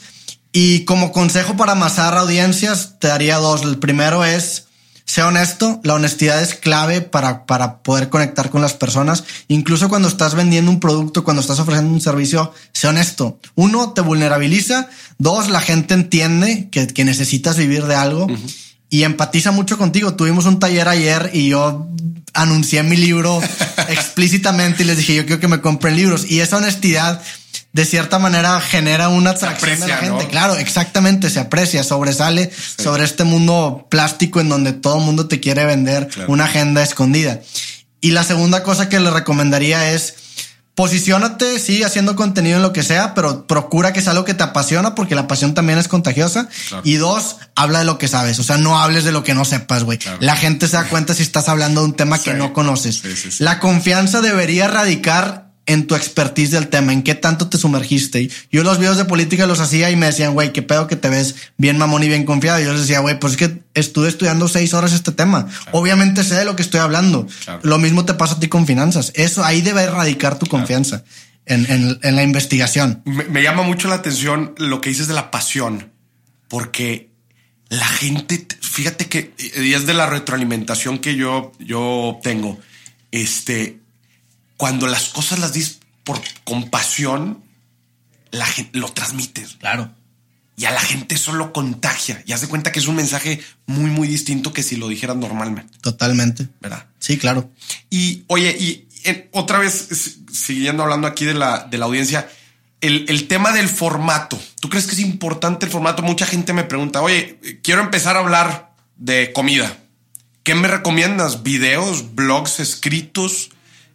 Y 0.53 0.85
como 0.85 1.13
consejo 1.13 1.57
para 1.57 1.73
amasar 1.73 2.17
audiencias, 2.17 2.95
te 3.01 3.09
daría 3.09 3.39
dos. 3.39 3.63
El 3.63 3.79
primero 3.79 4.25
es, 4.25 4.67
sea 5.05 5.29
honesto. 5.29 5.81
La 5.85 5.95
honestidad 5.95 6.43
es 6.43 6.55
clave 6.55 7.01
para, 7.01 7.47
para 7.47 7.79
poder 7.83 8.09
conectar 8.09 8.51
con 8.51 8.63
las 8.63 8.75
personas. 8.75 9.25
Incluso 9.49 9.89
cuando 9.89 10.09
estás 10.09 10.35
vendiendo 10.35 10.71
un 10.71 10.81
producto, 10.81 11.25
cuando 11.25 11.41
estás 11.41 11.61
ofreciendo 11.61 11.93
un 11.93 12.01
servicio, 12.01 12.53
sea 12.73 12.91
honesto. 12.91 13.39
Uno, 13.55 13.93
te 13.93 14.01
vulnerabiliza. 14.01 14.89
Dos, 15.19 15.49
la 15.49 15.61
gente 15.61 15.95
entiende 15.95 16.69
que, 16.71 16.87
que 16.87 17.05
necesitas 17.05 17.57
vivir 17.57 17.85
de 17.85 17.95
algo. 17.95 18.27
Y 18.91 19.03
empatiza 19.03 19.51
mucho 19.51 19.77
contigo. 19.77 20.15
Tuvimos 20.15 20.47
un 20.47 20.59
taller 20.59 20.89
ayer 20.89 21.31
y 21.33 21.49
yo 21.49 21.89
anuncié 22.33 22.83
mi 22.83 22.97
libro 22.97 23.41
explícitamente 23.89 24.83
y 24.83 24.87
les 24.87 24.99
dije, 24.99 25.15
yo 25.15 25.27
quiero 25.27 25.41
que 25.41 25.49
me 25.49 25.61
compren 25.61 25.97
libros. 25.97 26.31
Y 26.31 26.41
esa 26.41 26.57
honestidad, 26.57 27.23
de 27.75 27.85
cierta 27.85 28.21
manera, 28.21 28.61
genera 28.61 29.09
una 29.09 29.31
atracción 29.31 29.81
de 29.81 29.89
la 29.89 29.97
gente. 29.97 30.29
Claro, 30.29 30.55
exactamente, 30.55 31.29
se 31.29 31.41
aprecia, 31.41 31.83
sobresale 31.83 32.51
sobre 32.79 33.03
este 33.03 33.25
mundo 33.25 33.89
plástico 33.91 34.41
en 34.41 34.49
donde 34.49 34.73
todo 34.73 34.99
el 34.99 35.05
mundo 35.05 35.27
te 35.27 35.41
quiere 35.41 35.65
vender 35.67 36.09
una 36.29 36.45
agenda 36.45 36.85
escondida. 36.85 37.41
Y 38.01 38.13
la 38.13 38.23
segunda 38.23 38.63
cosa 38.63 38.89
que 38.89 39.01
le 39.01 39.11
recomendaría 39.11 39.91
es 39.91 40.15
Posiciónate, 40.75 41.61
sí, 41.61 41.85
haciendo 41.85 42.17
contenido 42.17 42.57
en 42.57 42.63
lo 42.63 42.73
que 42.73 42.83
sea, 42.83 43.15
pero 43.15 43.47
procura 43.47 43.93
que 43.93 44.03
sea 44.03 44.11
algo 44.11 44.25
que 44.25 44.35
te 44.35 44.43
apasiona 44.43 44.97
porque 44.97 45.15
la 45.15 45.29
pasión 45.29 45.55
también 45.55 45.79
es 45.79 45.87
contagiosa. 45.87 46.49
Y 46.83 46.95
dos, 46.95 47.37
habla 47.55 47.79
de 47.79 47.85
lo 47.85 47.97
que 47.97 48.09
sabes. 48.09 48.41
O 48.41 48.43
sea, 48.43 48.57
no 48.57 48.81
hables 48.81 49.05
de 49.05 49.13
lo 49.13 49.23
que 49.23 49.35
no 49.35 49.45
sepas, 49.45 49.85
güey. 49.85 50.01
La 50.19 50.35
gente 50.35 50.67
se 50.67 50.77
da 50.77 50.89
cuenta 50.89 51.15
si 51.15 51.23
estás 51.23 51.49
hablando 51.49 51.81
de 51.81 51.87
un 51.87 51.95
tema 51.95 52.21
que 52.21 52.35
no 52.35 52.53
conoces. 52.53 53.41
la 53.41 53.61
confianza 53.61 54.21
debería 54.21 54.67
radicar 54.67 55.44
en 55.67 55.87
tu 55.87 55.95
expertise 55.95 56.51
del 56.51 56.69
tema, 56.69 56.93
en 56.93 57.03
qué 57.03 57.15
tanto 57.15 57.49
te 57.49 57.59
sumergiste. 57.59 58.31
Yo 58.51 58.63
los 58.63 58.79
videos 58.79 58.97
de 58.97 59.05
política 59.05 59.47
los 59.47 59.61
hacía 59.61 59.91
y 59.91 59.97
me 59.97 60.07
decían, 60.07 60.35
güey, 60.35 60.53
qué 60.53 60.63
pedo 60.63 60.87
que 60.87 60.97
te 60.97 61.09
ves 61.09 61.37
bien 61.57 61.79
mamón 61.79 62.03
y 62.03 62.09
bien 62.09 62.25
confiado. 62.25 62.61
Y 62.61 62.65
yo 62.65 62.73
les 62.73 62.83
decía, 62.83 63.01
güey, 63.01 63.19
pues 63.19 63.35
es 63.35 63.39
que 63.39 63.63
estuve 63.75 64.09
estudiando 64.09 64.49
seis 64.49 64.75
horas 64.75 64.93
este 64.93 65.13
tema. 65.13 65.49
Obviamente 65.73 66.23
sé 66.23 66.35
de 66.35 66.45
lo 66.45 66.57
que 66.57 66.63
estoy 66.63 66.81
hablando. 66.81 67.27
Lo 67.63 67.79
mismo 67.79 68.05
te 68.05 68.15
pasa 68.15 68.35
a 68.35 68.41
ti 68.41 68.49
con 68.49 68.67
finanzas. 68.67 69.13
Eso 69.15 69.45
ahí 69.45 69.63
debe 69.63 69.83
erradicar 69.83 70.39
tu 70.39 70.47
confianza 70.47 71.05
en, 71.47 71.99
en, 72.03 72.17
la 72.17 72.23
investigación. 72.23 73.03
Me, 73.05 73.25
me, 73.25 73.43
llama 73.43 73.63
mucho 73.63 73.89
la 73.89 73.97
atención 73.97 74.55
lo 74.59 74.81
que 74.81 74.91
dices 74.91 75.09
de 75.09 75.15
la 75.15 75.31
pasión, 75.31 75.93
porque 76.49 77.11
la 77.69 77.87
gente, 77.87 78.47
fíjate 78.61 79.07
que, 79.07 79.35
y 79.39 79.73
es 79.73 79.87
de 79.87 79.95
la 79.95 80.07
retroalimentación 80.07 80.99
que 80.99 81.17
yo, 81.17 81.53
yo 81.59 82.19
tengo, 82.23 82.59
este, 83.11 83.81
cuando 84.65 84.87
las 84.87 85.11
cosas 85.11 85.41
las 85.41 85.53
dices 85.53 85.81
por 86.05 86.23
compasión, 86.43 87.45
la 88.31 88.47
gente 88.47 88.79
lo 88.79 88.89
transmites. 88.89 89.57
Claro. 89.61 89.91
Y 90.57 90.65
a 90.65 90.71
la 90.71 90.81
gente 90.81 91.17
eso 91.17 91.35
lo 91.35 91.53
contagia. 91.53 92.23
Y 92.25 92.33
hace 92.33 92.49
cuenta 92.49 92.73
que 92.73 92.79
es 92.79 92.87
un 92.87 92.97
mensaje 92.97 93.43
muy, 93.67 93.91
muy 93.91 94.09
distinto 94.09 94.55
que 94.55 94.63
si 94.63 94.77
lo 94.77 94.89
dijeras 94.89 95.19
normalmente. 95.19 95.77
Totalmente. 95.83 96.49
¿Verdad? 96.63 96.87
Sí, 96.99 97.19
claro. 97.19 97.51
Y 97.91 98.25
oye, 98.29 98.57
y 98.59 98.89
otra 99.33 99.59
vez, 99.59 100.17
siguiendo 100.33 100.83
hablando 100.83 101.09
aquí 101.09 101.27
de 101.27 101.35
la, 101.35 101.67
de 101.71 101.77
la 101.77 101.85
audiencia, 101.85 102.27
el, 102.81 103.05
el, 103.11 103.29
tema 103.29 103.53
del 103.53 103.69
formato. 103.69 104.41
¿Tú 104.61 104.71
crees 104.71 104.87
que 104.87 104.93
es 104.93 105.01
importante 105.01 105.67
el 105.67 105.73
formato? 105.73 106.03
Mucha 106.03 106.25
gente 106.25 106.55
me 106.55 106.65
pregunta, 106.65 107.03
oye, 107.03 107.39
quiero 107.63 107.83
empezar 107.83 108.17
a 108.17 108.21
hablar 108.21 108.75
de 108.97 109.31
comida. 109.35 109.77
¿Qué 110.43 110.55
me 110.55 110.69
recomiendas? 110.69 111.43
¿Videos, 111.43 112.15
blogs 112.15 112.61
escritos? 112.61 113.51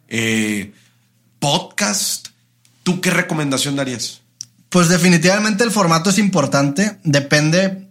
Eh, 0.09 0.73
podcast. 1.39 2.27
¿Tú 2.83 3.01
qué 3.01 3.11
recomendación 3.11 3.75
darías? 3.75 4.21
Pues 4.69 4.89
definitivamente 4.89 5.63
el 5.63 5.71
formato 5.71 6.09
es 6.09 6.17
importante. 6.17 6.97
Depende 7.03 7.87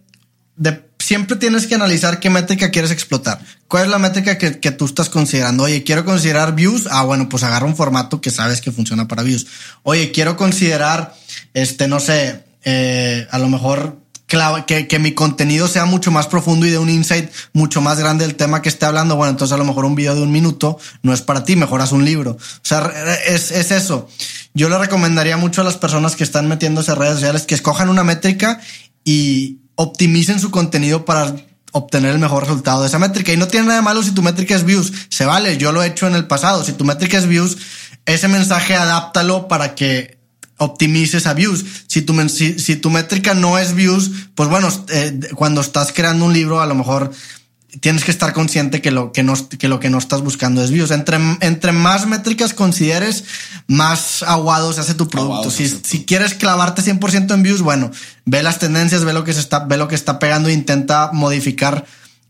de 0.55 0.89
siempre 0.99 1.37
tienes 1.37 1.65
que 1.65 1.75
analizar 1.75 2.19
qué 2.19 2.29
métrica 2.29 2.69
quieres 2.69 2.91
explotar. 2.91 3.39
¿Cuál 3.67 3.85
es 3.85 3.89
la 3.89 3.99
métrica 3.99 4.37
que, 4.37 4.71
tú 4.71 4.85
estás 4.85 5.09
considerando? 5.09 5.63
Oye, 5.63 5.83
quiero 5.83 6.05
considerar 6.05 6.55
views. 6.55 6.87
Ah, 6.91 7.03
bueno, 7.03 7.29
pues 7.29 7.43
agarra 7.43 7.65
un 7.65 7.75
formato 7.75 8.21
que 8.21 8.29
sabes 8.29 8.61
que 8.61 8.71
funciona 8.71 9.07
para 9.07 9.23
views. 9.23 9.47
Oye, 9.83 10.11
quiero 10.11 10.37
considerar, 10.37 11.15
este, 11.53 11.87
no 11.87 11.99
sé, 11.99 12.43
eh, 12.63 13.27
a 13.31 13.39
lo 13.39 13.47
mejor 13.47 13.98
que, 14.29 14.87
que, 14.87 14.99
mi 14.99 15.13
contenido 15.13 15.67
sea 15.67 15.85
mucho 15.85 16.11
más 16.11 16.27
profundo 16.27 16.65
y 16.65 16.69
de 16.69 16.77
un 16.77 16.89
insight 16.89 17.29
mucho 17.51 17.81
más 17.81 17.99
grande 17.99 18.25
del 18.25 18.35
tema 18.35 18.61
que 18.61 18.69
esté 18.69 18.85
hablando. 18.85 19.15
Bueno, 19.17 19.31
entonces 19.31 19.53
a 19.53 19.57
lo 19.57 19.65
mejor 19.65 19.85
un 19.85 19.95
video 19.95 20.15
de 20.15 20.21
un 20.21 20.31
minuto 20.31 20.77
no 21.03 21.13
es 21.13 21.21
para 21.21 21.43
ti, 21.43 21.55
mejoras 21.55 21.91
un 21.91 22.05
libro. 22.05 22.31
O 22.31 22.61
sea, 22.61 22.91
es, 23.27 23.51
es 23.51 23.71
eso. 23.71 24.07
Yo 24.53 24.69
le 24.69 24.77
recomendaría 24.77 25.35
mucho 25.35 25.61
a 25.61 25.63
las 25.63 25.77
personas 25.77 26.15
que 26.15 26.23
están 26.23 26.47
metiéndose 26.47 26.91
en 26.91 26.97
redes 26.97 27.15
sociales 27.15 27.43
que 27.43 27.55
escojan 27.55 27.89
una 27.89 28.03
métrica 28.03 28.61
y, 29.03 29.59
optimicen 29.81 30.41
su 30.41 30.51
contenido 30.51 31.05
para 31.05 31.33
obtener 31.71 32.11
el 32.11 32.19
mejor 32.19 32.43
resultado 32.43 32.81
de 32.81 32.87
esa 32.87 32.99
métrica. 32.99 33.31
Y 33.31 33.37
no 33.37 33.47
tiene 33.47 33.67
nada 33.67 33.79
de 33.79 33.85
malo 33.85 34.03
si 34.03 34.11
tu 34.11 34.21
métrica 34.21 34.53
es 34.53 34.65
views. 34.65 34.91
Se 35.07 35.23
vale, 35.23 35.55
yo 35.55 35.71
lo 35.71 35.81
he 35.81 35.87
hecho 35.87 36.05
en 36.05 36.15
el 36.15 36.27
pasado. 36.27 36.65
Si 36.65 36.73
tu 36.73 36.83
métrica 36.83 37.17
es 37.17 37.25
views, 37.25 37.57
ese 38.05 38.27
mensaje 38.27 38.75
adáptalo 38.75 39.47
para 39.47 39.75
que 39.75 40.18
optimices 40.59 41.25
a 41.25 41.33
views. 41.33 41.65
Si 41.87 42.01
tu, 42.01 42.13
si, 42.29 42.75
tu 42.75 42.89
métrica 42.89 43.33
no 43.33 43.57
es 43.57 43.73
views, 43.73 44.11
pues 44.35 44.49
bueno, 44.49 44.69
eh, 44.89 45.19
cuando 45.35 45.61
estás 45.61 45.91
creando 45.91 46.25
un 46.25 46.33
libro, 46.33 46.61
a 46.61 46.67
lo 46.67 46.75
mejor 46.75 47.11
tienes 47.81 48.03
que 48.03 48.11
estar 48.11 48.33
consciente 48.33 48.81
que 48.81 48.89
lo 48.89 49.11
que 49.11 49.21
no, 49.21 49.35
que 49.57 49.67
lo 49.67 49.79
que 49.79 49.89
no 49.89 49.99
estás 49.99 50.21
buscando 50.21 50.63
es 50.63 50.71
views. 50.71 50.91
Entre, 50.91 51.17
entre 51.41 51.71
más 51.71 52.07
métricas 52.07 52.53
consideres, 52.53 53.23
más 53.67 54.23
aguado 54.23 54.73
se 54.73 54.81
hace 54.81 54.95
tu 54.95 55.07
producto. 55.07 55.51
Si, 55.51 55.67
si, 55.67 56.03
quieres 56.03 56.33
clavarte 56.33 56.81
100% 56.81 57.33
en 57.33 57.43
views, 57.43 57.61
bueno, 57.61 57.91
ve 58.25 58.43
las 58.43 58.59
tendencias, 58.59 59.05
ve 59.05 59.13
lo 59.13 59.23
que 59.23 59.33
se 59.33 59.39
está, 59.39 59.59
ve 59.59 59.77
lo 59.77 59.87
que 59.87 59.95
está 59.95 60.19
pegando 60.19 60.49
e 60.49 60.53
intenta 60.53 61.11
modificar 61.13 61.85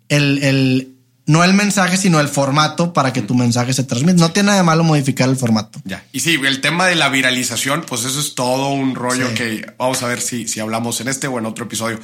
el, 0.09 0.43
el, 0.43 0.95
no 1.29 1.43
el 1.43 1.53
mensaje, 1.53 1.95
sino 1.95 2.19
el 2.19 2.27
formato 2.27 2.91
para 2.91 3.13
que 3.13 3.21
tu 3.21 3.35
mensaje 3.35 3.71
se 3.71 3.83
transmita. 3.83 4.17
No 4.17 4.31
tiene 4.31 4.47
nada 4.47 4.57
de 4.57 4.63
malo 4.63 4.83
modificar 4.83 5.29
el 5.29 5.35
formato. 5.35 5.79
Ya. 5.85 6.03
Y 6.11 6.21
sí, 6.21 6.39
el 6.43 6.59
tema 6.59 6.87
de 6.87 6.95
la 6.95 7.09
viralización, 7.09 7.85
pues 7.87 8.03
eso 8.03 8.19
es 8.19 8.33
todo 8.33 8.69
un 8.69 8.95
rollo 8.95 9.31
que 9.35 9.71
vamos 9.77 10.01
a 10.01 10.07
ver 10.07 10.21
si, 10.21 10.47
si 10.47 10.59
hablamos 10.59 11.01
en 11.01 11.07
este 11.07 11.27
o 11.27 11.37
en 11.37 11.45
otro 11.45 11.65
episodio. 11.65 11.99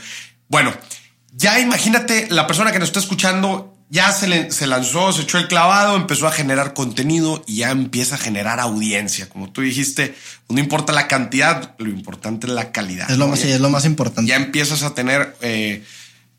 Bueno, 0.48 0.72
ya 1.32 1.60
imagínate 1.60 2.28
la 2.30 2.46
persona 2.46 2.72
que 2.72 2.78
nos 2.78 2.90
está 2.90 3.00
escuchando 3.00 3.76
ya 3.90 4.12
se, 4.12 4.52
se 4.52 4.68
lanzó, 4.68 5.12
se 5.12 5.24
echó 5.24 5.40
el 5.40 5.48
clavado, 5.48 5.96
empezó 5.96 6.28
a 6.28 6.32
generar 6.32 6.76
contenido 6.76 7.44
y 7.48 7.58
ya 7.58 7.72
empieza 7.72 8.16
a 8.16 8.18
generar 8.20 8.60
audiencia. 8.60 9.28
Como 9.28 9.52
tú 9.52 9.62
dijiste, 9.62 10.14
no 10.50 10.60
importa 10.60 10.94
la 10.94 11.08
cantidad, 11.08 11.74
lo 11.80 11.90
importante 11.90 12.46
es 12.46 12.54
la 12.54 12.72
calidad. 12.72 13.10
Es 13.10 13.18
lo, 13.18 13.28
más, 13.28 13.44
es 13.44 13.60
lo 13.60 13.72
más 13.72 13.86
importante. 13.86 14.30
Ya 14.30 14.36
empiezas 14.36 14.84
a 14.84 14.94
tener 14.94 15.36
eh, 15.42 15.84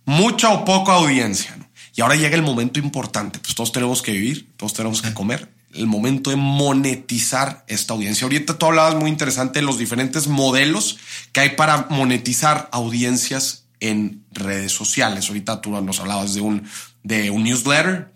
mucha 0.05 0.51
o 0.51 0.65
poca 0.65 0.93
audiencia. 0.93 1.57
Y 1.97 2.03
ahora 2.03 2.15
llega 2.15 2.37
el 2.37 2.43
momento 2.43 2.79
importante. 2.79 3.39
Pues 3.39 3.55
todos 3.55 3.73
tenemos 3.73 4.03
que 4.03 4.13
vivir, 4.13 4.53
todos 4.59 4.75
tenemos 4.75 5.01
que 5.01 5.15
comer. 5.15 5.51
El 5.73 5.87
momento 5.87 6.31
de 6.31 6.37
monetizar 6.37 7.65
esta 7.69 7.95
audiencia. 7.95 8.27
Ahorita 8.27 8.59
tú 8.59 8.67
hablabas 8.67 8.95
muy 8.95 9.11
interesante 9.11 9.61
de 9.61 9.67
los 9.67 9.79
diferentes 9.79 10.29
modelos 10.29 10.99
que 11.33 11.41
hay 11.41 11.51
para 11.51 11.87
monetizar 11.89 12.69
audiencias 12.71 13.65
en 13.81 14.25
redes 14.31 14.73
sociales. 14.73 15.29
Ahorita 15.29 15.63
tú 15.63 15.71
nos 15.71 15.99
hablabas 15.99 16.35
de 16.35 16.43
un, 16.43 16.69
de 17.03 17.31
un 17.31 17.45
newsletter, 17.45 18.13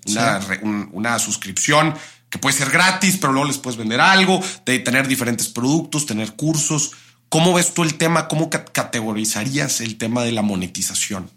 una, 0.93 1.19
suscripción 1.19 1.95
que 2.29 2.39
puede 2.39 2.57
ser 2.57 2.71
gratis, 2.71 3.17
pero 3.19 3.33
luego 3.33 3.49
les 3.49 3.59
puedes 3.59 3.79
vender 3.79 4.01
algo, 4.01 4.43
de 4.67 4.79
tener 4.79 5.09
diferentes 5.09 5.49
productos, 5.49 6.07
tener 6.07 6.35
cursos. 6.35 6.93
¿Cómo 7.31 7.55
ves 7.55 7.73
tú 7.73 7.83
el 7.83 7.95
tema? 7.95 8.29
¿Cómo 8.29 8.51
categorizarías 8.51 9.81
el 9.81 9.97
tema 9.97 10.23
de 10.23 10.33
la 10.33 10.43
monetización? 10.43 11.31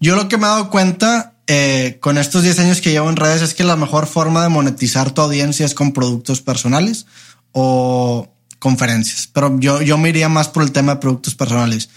Yo 0.00 0.16
lo 0.16 0.28
que 0.28 0.36
me 0.36 0.44
he 0.44 0.48
dado 0.48 0.70
cuenta 0.70 1.33
eh, 1.46 1.98
con 2.00 2.18
estos 2.18 2.42
10 2.42 2.58
años 2.60 2.80
que 2.80 2.90
llevo 2.90 3.10
en 3.10 3.16
redes 3.16 3.42
es 3.42 3.54
que 3.54 3.64
la 3.64 3.76
mejor 3.76 4.06
forma 4.06 4.42
de 4.42 4.48
monetizar 4.48 5.10
tu 5.10 5.22
audiencia 5.22 5.66
es 5.66 5.74
con 5.74 5.92
productos 5.92 6.40
personales 6.40 7.06
o 7.52 8.28
conferencias. 8.58 9.28
Pero 9.32 9.58
yo, 9.60 9.82
yo 9.82 9.98
me 9.98 10.08
iría 10.08 10.28
más 10.28 10.48
por 10.48 10.62
el 10.62 10.72
tema 10.72 10.94
de 10.94 11.00
productos 11.00 11.34
personales. 11.34 11.90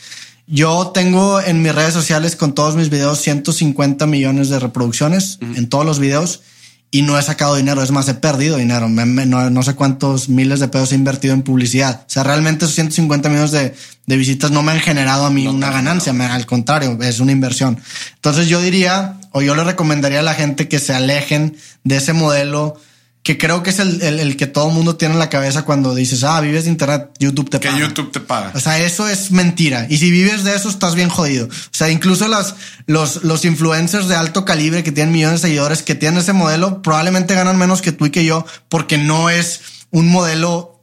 Yo 0.47 0.91
tengo 0.93 1.41
en 1.41 1.61
mis 1.61 1.75
redes 1.75 1.93
sociales 1.93 2.35
con 2.35 2.53
todos 2.53 2.75
mis 2.75 2.89
videos 2.89 3.19
150 3.21 4.05
millones 4.05 4.49
de 4.49 4.59
reproducciones 4.59 5.39
en 5.41 5.67
todos 5.67 5.85
los 5.85 5.99
videos 5.99 6.41
y 6.89 7.01
no 7.01 7.19
he 7.19 7.21
sacado 7.21 7.55
dinero. 7.55 7.83
Es 7.83 7.91
más, 7.91 8.07
he 8.07 8.13
perdido 8.13 8.57
dinero. 8.57 8.87
no, 8.87 9.63
sé 9.63 9.75
cuántos 9.75 10.29
miles 10.29 10.59
de 10.61 10.69
pesos 10.69 10.93
he 10.93 10.95
invertido 10.95 11.33
en 11.33 11.41
publicidad. 11.41 12.03
O 12.07 12.09
sea, 12.09 12.23
realmente 12.23 12.63
esos 12.63 12.75
150 12.75 13.27
millones 13.27 13.51
de, 13.51 13.73
visitas 14.15 14.51
no 14.51 14.63
me 14.63 14.71
han 14.71 14.79
generado 14.79 15.25
a 15.25 15.29
mí 15.29 15.47
una 15.47 15.69
ganancia. 15.69 16.13
al 16.33 16.45
contrario, 16.45 16.97
es 17.01 17.19
una 17.19 17.33
inversión. 17.33 17.77
Entonces 18.15 18.47
yo 18.47 18.61
diría, 18.61 19.17
o 19.37 19.41
yo 19.43 19.53
le 19.53 19.63
recomendaría 19.63 20.21
a 20.21 20.23
la 20.23 20.33
gente 20.33 20.67
que 20.67 20.79
se 20.79 20.95
alejen 20.95 21.55
de 21.83 21.97
ese 21.97 22.13
modelo 22.13 22.79
que 23.21 23.37
creo 23.37 23.61
que 23.61 23.71
es 23.71 23.79
el, 23.79 24.01
el, 24.01 24.37
que 24.37 24.47
todo 24.47 24.69
el 24.69 24.73
mundo 24.73 24.95
tiene 24.95 25.13
en 25.15 25.19
la 25.19 25.29
cabeza 25.29 25.65
cuando 25.65 25.93
dices, 25.93 26.23
ah, 26.23 26.39
vives 26.39 26.63
de 26.63 26.69
internet, 26.69 27.09
YouTube 27.19 27.49
te 27.49 27.59
paga. 27.59 27.75
Que 27.75 27.81
YouTube 27.81 28.09
te 28.09 28.21
paga. 28.21 28.53
O 28.55 28.59
sea, 28.61 28.79
eso 28.79 29.09
es 29.09 29.31
mentira. 29.31 29.85
Y 29.89 29.97
si 29.97 30.11
vives 30.11 30.45
de 30.45 30.55
eso, 30.55 30.69
estás 30.69 30.95
bien 30.95 31.09
jodido. 31.09 31.47
O 31.47 31.69
sea, 31.71 31.91
incluso 31.91 32.29
las, 32.29 32.55
los, 32.85 33.25
los 33.25 33.43
influencers 33.43 34.07
de 34.07 34.15
alto 34.15 34.45
calibre 34.45 34.81
que 34.81 34.93
tienen 34.93 35.11
millones 35.11 35.41
de 35.41 35.49
seguidores, 35.49 35.83
que 35.83 35.93
tienen 35.93 36.21
ese 36.21 36.31
modelo, 36.31 36.81
probablemente 36.81 37.35
ganan 37.35 37.57
menos 37.57 37.81
que 37.81 37.91
tú 37.91 38.05
y 38.05 38.11
que 38.11 38.23
yo, 38.23 38.45
porque 38.69 38.97
no 38.97 39.29
es 39.29 39.59
un 39.91 40.07
modelo 40.07 40.76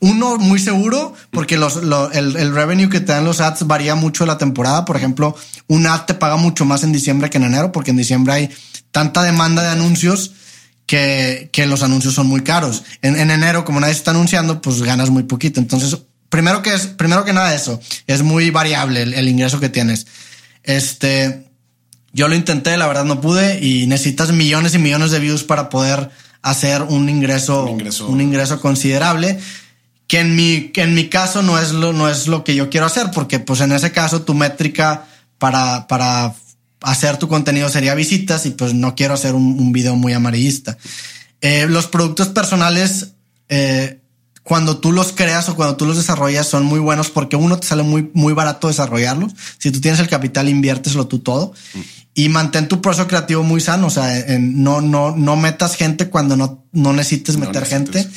uno 0.00 0.36
muy 0.36 0.58
seguro 0.58 1.14
porque 1.30 1.56
los, 1.56 1.76
el, 2.12 2.36
el, 2.36 2.54
revenue 2.54 2.88
que 2.88 3.00
te 3.00 3.12
dan 3.12 3.24
los 3.24 3.40
ads 3.40 3.66
varía 3.66 3.94
mucho 3.94 4.24
de 4.24 4.28
la 4.28 4.38
temporada. 4.38 4.84
Por 4.84 4.96
ejemplo, 4.96 5.34
un 5.68 5.86
ad 5.86 6.04
te 6.04 6.14
paga 6.14 6.36
mucho 6.36 6.64
más 6.64 6.84
en 6.84 6.92
diciembre 6.92 7.30
que 7.30 7.38
en 7.38 7.44
enero 7.44 7.72
porque 7.72 7.90
en 7.90 7.96
diciembre 7.96 8.34
hay 8.34 8.50
tanta 8.90 9.22
demanda 9.22 9.62
de 9.62 9.68
anuncios 9.68 10.32
que, 10.86 11.50
que 11.52 11.66
los 11.66 11.82
anuncios 11.82 12.14
son 12.14 12.26
muy 12.26 12.42
caros. 12.42 12.84
En, 13.02 13.18
en, 13.18 13.30
enero, 13.30 13.64
como 13.64 13.80
nadie 13.80 13.94
está 13.94 14.12
anunciando, 14.12 14.60
pues 14.60 14.82
ganas 14.82 15.10
muy 15.10 15.24
poquito. 15.24 15.60
Entonces, 15.60 15.98
primero 16.28 16.62
que 16.62 16.74
es, 16.74 16.86
primero 16.86 17.24
que 17.24 17.32
nada 17.32 17.54
eso, 17.54 17.80
es 18.06 18.22
muy 18.22 18.50
variable 18.50 19.02
el, 19.02 19.28
ingreso 19.28 19.60
que 19.60 19.68
tienes. 19.68 20.06
Este, 20.62 21.46
yo 22.12 22.28
lo 22.28 22.34
intenté, 22.34 22.76
la 22.76 22.86
verdad 22.86 23.04
no 23.04 23.20
pude 23.20 23.64
y 23.64 23.86
necesitas 23.86 24.32
millones 24.32 24.74
y 24.74 24.78
millones 24.78 25.10
de 25.10 25.18
views 25.18 25.44
para 25.44 25.68
poder 25.68 26.10
hacer 26.42 26.82
un 26.82 27.08
ingreso, 27.08 27.64
un 27.64 27.70
ingreso, 27.70 28.06
un 28.06 28.20
ingreso 28.20 28.60
considerable 28.60 29.38
que 30.06 30.20
en 30.20 30.36
mi, 30.36 30.68
que 30.68 30.82
en 30.82 30.94
mi 30.94 31.08
caso 31.08 31.42
no 31.42 31.58
es 31.58 31.72
lo, 31.72 31.92
no 31.92 32.08
es 32.08 32.28
lo 32.28 32.44
que 32.44 32.54
yo 32.54 32.70
quiero 32.70 32.86
hacer, 32.86 33.10
porque 33.12 33.40
pues 33.40 33.60
en 33.60 33.72
ese 33.72 33.92
caso 33.92 34.22
tu 34.22 34.34
métrica 34.34 35.06
para, 35.38 35.86
para 35.88 36.34
hacer 36.82 37.16
tu 37.16 37.28
contenido 37.28 37.68
sería 37.68 37.94
visitas 37.94 38.46
y 38.46 38.50
pues 38.50 38.74
no 38.74 38.94
quiero 38.94 39.14
hacer 39.14 39.34
un, 39.34 39.72
video 39.72 39.96
muy 39.96 40.12
amarillista. 40.12 40.78
Eh, 41.40 41.66
los 41.68 41.86
productos 41.86 42.28
personales, 42.28 43.12
eh, 43.48 44.00
cuando 44.42 44.78
tú 44.78 44.92
los 44.92 45.12
creas 45.12 45.48
o 45.48 45.56
cuando 45.56 45.76
tú 45.76 45.86
los 45.86 45.96
desarrollas 45.96 46.46
son 46.46 46.64
muy 46.64 46.78
buenos 46.78 47.10
porque 47.10 47.34
uno 47.34 47.58
te 47.58 47.66
sale 47.66 47.82
muy, 47.82 48.10
muy 48.14 48.32
barato 48.32 48.68
desarrollarlos. 48.68 49.32
Si 49.58 49.72
tú 49.72 49.80
tienes 49.80 49.98
el 49.98 50.08
capital, 50.08 50.48
inviérteslo 50.48 51.08
tú 51.08 51.18
todo 51.18 51.52
y 52.14 52.28
mantén 52.28 52.68
tu 52.68 52.80
proceso 52.80 53.08
creativo 53.08 53.42
muy 53.42 53.60
sano. 53.60 53.88
O 53.88 53.90
sea, 53.90 54.24
no, 54.38 54.80
no, 54.80 55.16
no 55.16 55.34
metas 55.34 55.74
gente 55.74 56.08
cuando 56.08 56.36
no, 56.36 56.64
no 56.70 56.92
necesites 56.92 57.36
meter 57.36 57.66
gente 57.66 58.08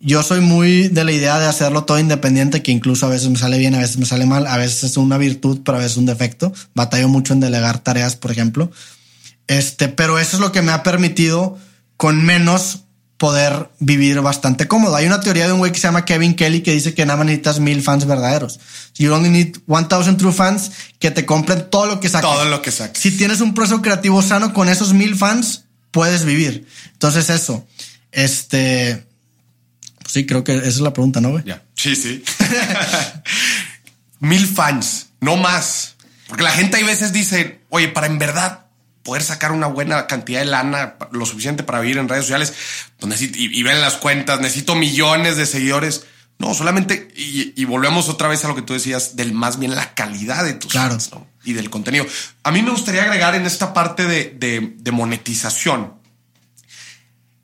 yo 0.00 0.22
soy 0.22 0.40
muy 0.40 0.88
de 0.88 1.04
la 1.04 1.12
idea 1.12 1.38
de 1.38 1.46
hacerlo 1.46 1.84
todo 1.84 1.98
independiente, 1.98 2.62
que 2.62 2.72
incluso 2.72 3.06
a 3.06 3.10
veces 3.10 3.28
me 3.28 3.38
sale 3.38 3.58
bien, 3.58 3.74
a 3.74 3.80
veces 3.80 3.98
me 3.98 4.06
sale 4.06 4.24
mal, 4.24 4.46
a 4.46 4.56
veces 4.56 4.84
es 4.84 4.96
una 4.96 5.18
virtud, 5.18 5.60
pero 5.62 5.76
a 5.76 5.80
veces 5.80 5.92
es 5.92 5.98
un 5.98 6.06
defecto. 6.06 6.52
Batallo 6.74 7.08
mucho 7.08 7.34
en 7.34 7.40
delegar 7.40 7.80
tareas, 7.80 8.16
por 8.16 8.32
ejemplo. 8.32 8.70
Este, 9.46 9.88
pero 9.88 10.18
eso 10.18 10.36
es 10.36 10.40
lo 10.40 10.52
que 10.52 10.62
me 10.62 10.72
ha 10.72 10.82
permitido 10.82 11.58
con 11.98 12.24
menos 12.24 12.84
poder 13.18 13.68
vivir 13.78 14.18
bastante 14.22 14.66
cómodo. 14.66 14.96
Hay 14.96 15.04
una 15.04 15.20
teoría 15.20 15.46
de 15.46 15.52
un 15.52 15.58
güey 15.58 15.72
que 15.72 15.78
se 15.78 15.86
llama 15.86 16.06
Kevin 16.06 16.34
Kelly 16.34 16.62
que 16.62 16.72
dice 16.72 16.94
que 16.94 17.04
nada 17.04 17.18
más 17.18 17.26
necesitas 17.26 17.60
mil 17.60 17.82
fans 17.82 18.06
verdaderos. 18.06 18.58
You 18.96 19.12
only 19.12 19.28
need 19.28 19.56
1000 19.66 20.16
true 20.16 20.32
fans 20.32 20.70
que 20.98 21.10
te 21.10 21.26
compren 21.26 21.68
todo 21.68 21.84
lo 21.84 22.00
que 22.00 22.08
saques. 22.08 22.30
Todo 22.30 22.46
lo 22.46 22.62
que 22.62 22.70
saques. 22.70 23.02
Si 23.02 23.10
tienes 23.10 23.42
un 23.42 23.52
proceso 23.52 23.82
creativo 23.82 24.22
sano 24.22 24.54
con 24.54 24.70
esos 24.70 24.94
mil 24.94 25.14
fans, 25.16 25.64
puedes 25.90 26.24
vivir. 26.24 26.66
Entonces 26.94 27.28
eso, 27.28 27.66
este, 28.12 29.04
Sí, 30.10 30.26
creo 30.26 30.42
que 30.42 30.56
esa 30.56 30.66
es 30.66 30.80
la 30.80 30.92
pregunta, 30.92 31.20
¿no, 31.20 31.30
güey? 31.30 31.44
Ya. 31.44 31.62
Sí, 31.76 31.94
sí. 31.94 32.24
Mil 34.18 34.44
fans, 34.48 35.10
no 35.20 35.36
más. 35.36 35.94
Porque 36.26 36.42
la 36.42 36.50
gente 36.50 36.78
hay 36.78 36.82
veces 36.82 37.12
dice, 37.12 37.60
oye, 37.68 37.86
para 37.86 38.08
en 38.08 38.18
verdad 38.18 38.66
poder 39.04 39.22
sacar 39.22 39.52
una 39.52 39.68
buena 39.68 40.08
cantidad 40.08 40.40
de 40.40 40.46
lana, 40.46 40.96
lo 41.12 41.24
suficiente 41.26 41.62
para 41.62 41.78
vivir 41.78 41.98
en 41.98 42.08
redes 42.08 42.24
sociales, 42.24 42.52
pues 42.98 43.22
y, 43.22 43.62
ven 43.62 43.80
las 43.80 43.98
cuentas, 43.98 44.40
necesito 44.40 44.74
millones 44.74 45.36
de 45.36 45.46
seguidores. 45.46 46.06
No, 46.40 46.54
solamente, 46.54 47.08
y, 47.14 47.64
volvemos 47.66 48.08
otra 48.08 48.26
vez 48.26 48.44
a 48.44 48.48
lo 48.48 48.56
que 48.56 48.62
tú 48.62 48.72
decías, 48.72 49.14
del 49.14 49.32
más 49.32 49.60
bien 49.60 49.76
la 49.76 49.94
calidad 49.94 50.44
de 50.44 50.54
tus 50.54 50.72
fans 50.72 51.10
y 51.44 51.52
del 51.52 51.70
contenido. 51.70 52.04
A 52.42 52.50
mí 52.50 52.62
me 52.62 52.72
gustaría 52.72 53.04
agregar 53.04 53.36
en 53.36 53.46
esta 53.46 53.72
parte 53.72 54.06
de, 54.06 54.74
de 54.76 54.90
monetización 54.90 56.00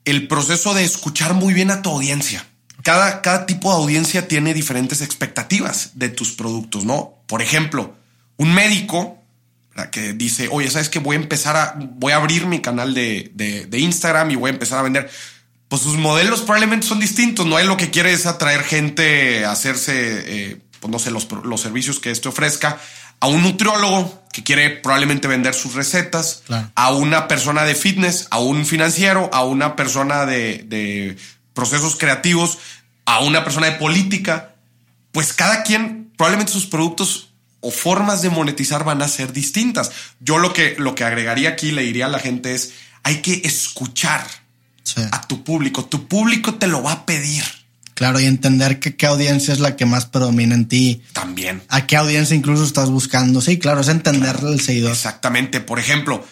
el 0.03 0.27
proceso 0.27 0.73
de 0.73 0.83
escuchar 0.83 1.33
muy 1.33 1.53
bien 1.53 1.71
a 1.71 1.81
tu 1.81 1.91
audiencia. 1.91 2.45
Cada, 2.83 3.21
cada 3.21 3.45
tipo 3.45 3.69
de 3.69 3.81
audiencia 3.81 4.27
tiene 4.27 4.53
diferentes 4.53 5.01
expectativas 5.01 5.91
de 5.95 6.09
tus 6.09 6.31
productos, 6.31 6.85
¿no? 6.85 7.15
Por 7.27 7.41
ejemplo, 7.41 7.95
un 8.37 8.53
médico 8.53 9.17
que 9.91 10.13
dice, 10.13 10.47
oye, 10.51 10.69
¿sabes 10.71 10.89
qué? 10.89 10.99
Voy 10.99 11.15
a 11.15 11.19
empezar 11.19 11.55
a, 11.55 11.75
voy 11.77 12.11
a 12.13 12.17
abrir 12.17 12.47
mi 12.47 12.61
canal 12.61 12.93
de, 12.93 13.31
de, 13.33 13.79
Instagram 13.79 14.31
y 14.31 14.35
voy 14.35 14.49
a 14.49 14.53
empezar 14.53 14.79
a 14.79 14.81
vender. 14.81 15.09
Pues 15.67 15.81
sus 15.81 15.95
modelos 15.97 16.41
probablemente 16.41 16.87
son 16.87 16.99
distintos, 16.99 17.45
¿no? 17.45 17.59
Él 17.59 17.67
lo 17.67 17.77
que 17.77 17.91
quiere 17.91 18.13
es 18.13 18.25
atraer 18.25 18.63
gente 18.63 19.45
a 19.45 19.51
hacerse, 19.51 19.93
eh, 20.51 20.61
pues 20.79 20.91
no 20.91 20.97
sé, 20.97 21.11
los, 21.11 21.27
los 21.43 21.61
servicios 21.61 21.99
que 21.99 22.09
esto 22.09 22.29
ofrezca 22.29 22.79
a 23.19 23.27
un 23.27 23.43
nutriólogo 23.43 24.23
que 24.31 24.43
quiere 24.43 24.69
probablemente 24.69 25.27
vender 25.27 25.53
sus 25.53 25.73
recetas, 25.73 26.43
a 26.75 26.91
una 26.91 27.27
persona 27.27 27.63
de 27.63 27.73
fitness, 27.73 28.27
a 28.29 28.39
un 28.39 28.65
financiero, 28.65 29.29
a 29.33 29.43
una 29.43 29.75
persona 29.75 30.25
de, 30.25 30.63
de, 30.67 31.17
procesos 31.57 31.95
creativos, 31.95 32.59
a 33.05 33.21
una 33.21 33.43
persona 33.43 33.65
de 33.65 33.77
política. 33.77 34.53
Pues 35.11 35.33
cada 35.33 35.63
quien, 35.63 36.11
probablemente 36.15 36.51
sus 36.53 36.67
productos 36.67 37.33
o 37.61 37.71
formas 37.71 38.21
de 38.21 38.29
monetizar 38.29 38.83
van 38.83 39.01
a 39.01 39.07
ser 39.07 39.33
distintas. 39.33 39.91
Yo 40.19 40.37
lo 40.37 40.53
que, 40.53 40.75
lo 40.77 40.93
que 40.93 41.03
agregaría 41.03 41.49
aquí, 41.49 41.71
le 41.71 41.81
diría 41.81 42.05
a 42.05 42.09
la 42.09 42.19
gente 42.19 42.53
es, 42.53 42.73
hay 43.01 43.23
que 43.23 43.41
escuchar 43.43 44.23
a 45.11 45.27
tu 45.27 45.43
público. 45.43 45.83
Tu 45.83 46.07
público 46.07 46.53
te 46.55 46.67
lo 46.67 46.83
va 46.83 46.91
a 46.91 47.05
pedir. 47.07 47.43
Claro, 47.95 48.19
y 48.19 48.25
entender 48.25 48.79
que 48.79 48.95
qué 48.95 49.07
audiencia 49.07 49.51
es 49.51 49.59
la 49.59 49.75
que 49.75 49.87
más 49.87 50.05
predomina 50.05 50.53
en 50.53 50.67
ti. 50.67 51.01
También. 51.13 51.63
A 51.69 51.87
qué 51.87 51.97
audiencia 51.97 52.35
incluso 52.35 52.63
estás 52.63 52.91
buscando. 52.91 53.41
Sí, 53.41 53.57
claro, 53.57 53.81
es 53.81 53.87
entender 53.87 54.37
el 54.43 54.61
seguidor. 54.61 54.91
Exactamente. 54.91 55.59
Por 55.59 55.79
ejemplo, 55.79 56.23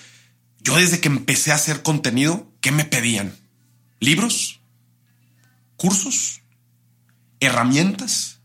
yo 0.62 0.76
desde 0.76 1.00
que 1.00 1.08
empecé 1.08 1.52
a 1.52 1.56
hacer 1.56 1.82
contenido, 1.82 2.48
¿qué 2.62 2.72
me 2.72 2.86
pedían? 2.86 3.34
¿Libros? 4.00 4.60
¿Cursos? 5.78 6.42
¿Herramientas? 7.40 8.40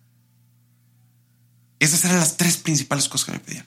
Esas 1.78 2.04
eran 2.04 2.18
las 2.18 2.36
tres 2.36 2.56
principales 2.56 3.08
cosas 3.08 3.26
que 3.26 3.32
me 3.32 3.40
pedían. 3.40 3.66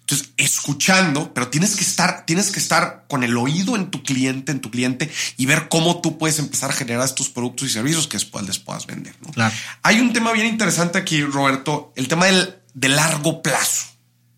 Entonces, 0.00 0.28
escuchando, 0.36 1.34
pero 1.34 1.48
tienes 1.48 1.74
que 1.74 1.82
estar, 1.82 2.26
tienes 2.26 2.52
que 2.52 2.60
estar 2.60 3.06
con 3.08 3.24
el 3.24 3.36
oído 3.36 3.74
en 3.74 3.90
tu 3.90 4.04
cliente, 4.04 4.52
en 4.52 4.60
tu 4.60 4.70
cliente 4.70 5.10
y 5.36 5.46
ver 5.46 5.68
cómo 5.68 6.00
tú 6.00 6.16
puedes 6.16 6.38
empezar 6.38 6.70
a 6.70 6.74
generar 6.74 7.04
estos 7.04 7.28
productos 7.28 7.68
y 7.68 7.72
servicios 7.72 8.06
que 8.06 8.16
después 8.16 8.46
les 8.46 8.60
puedas 8.60 8.86
vender. 8.86 9.16
Claro. 9.32 9.52
Hay 9.82 9.98
un 9.98 10.12
tema 10.12 10.30
bien 10.32 10.46
interesante 10.46 10.98
aquí, 10.98 11.22
Roberto, 11.22 11.92
el 11.96 12.06
tema 12.06 12.26
del, 12.26 12.54
de 12.74 12.88
largo 12.88 13.42
plazo. 13.42 13.86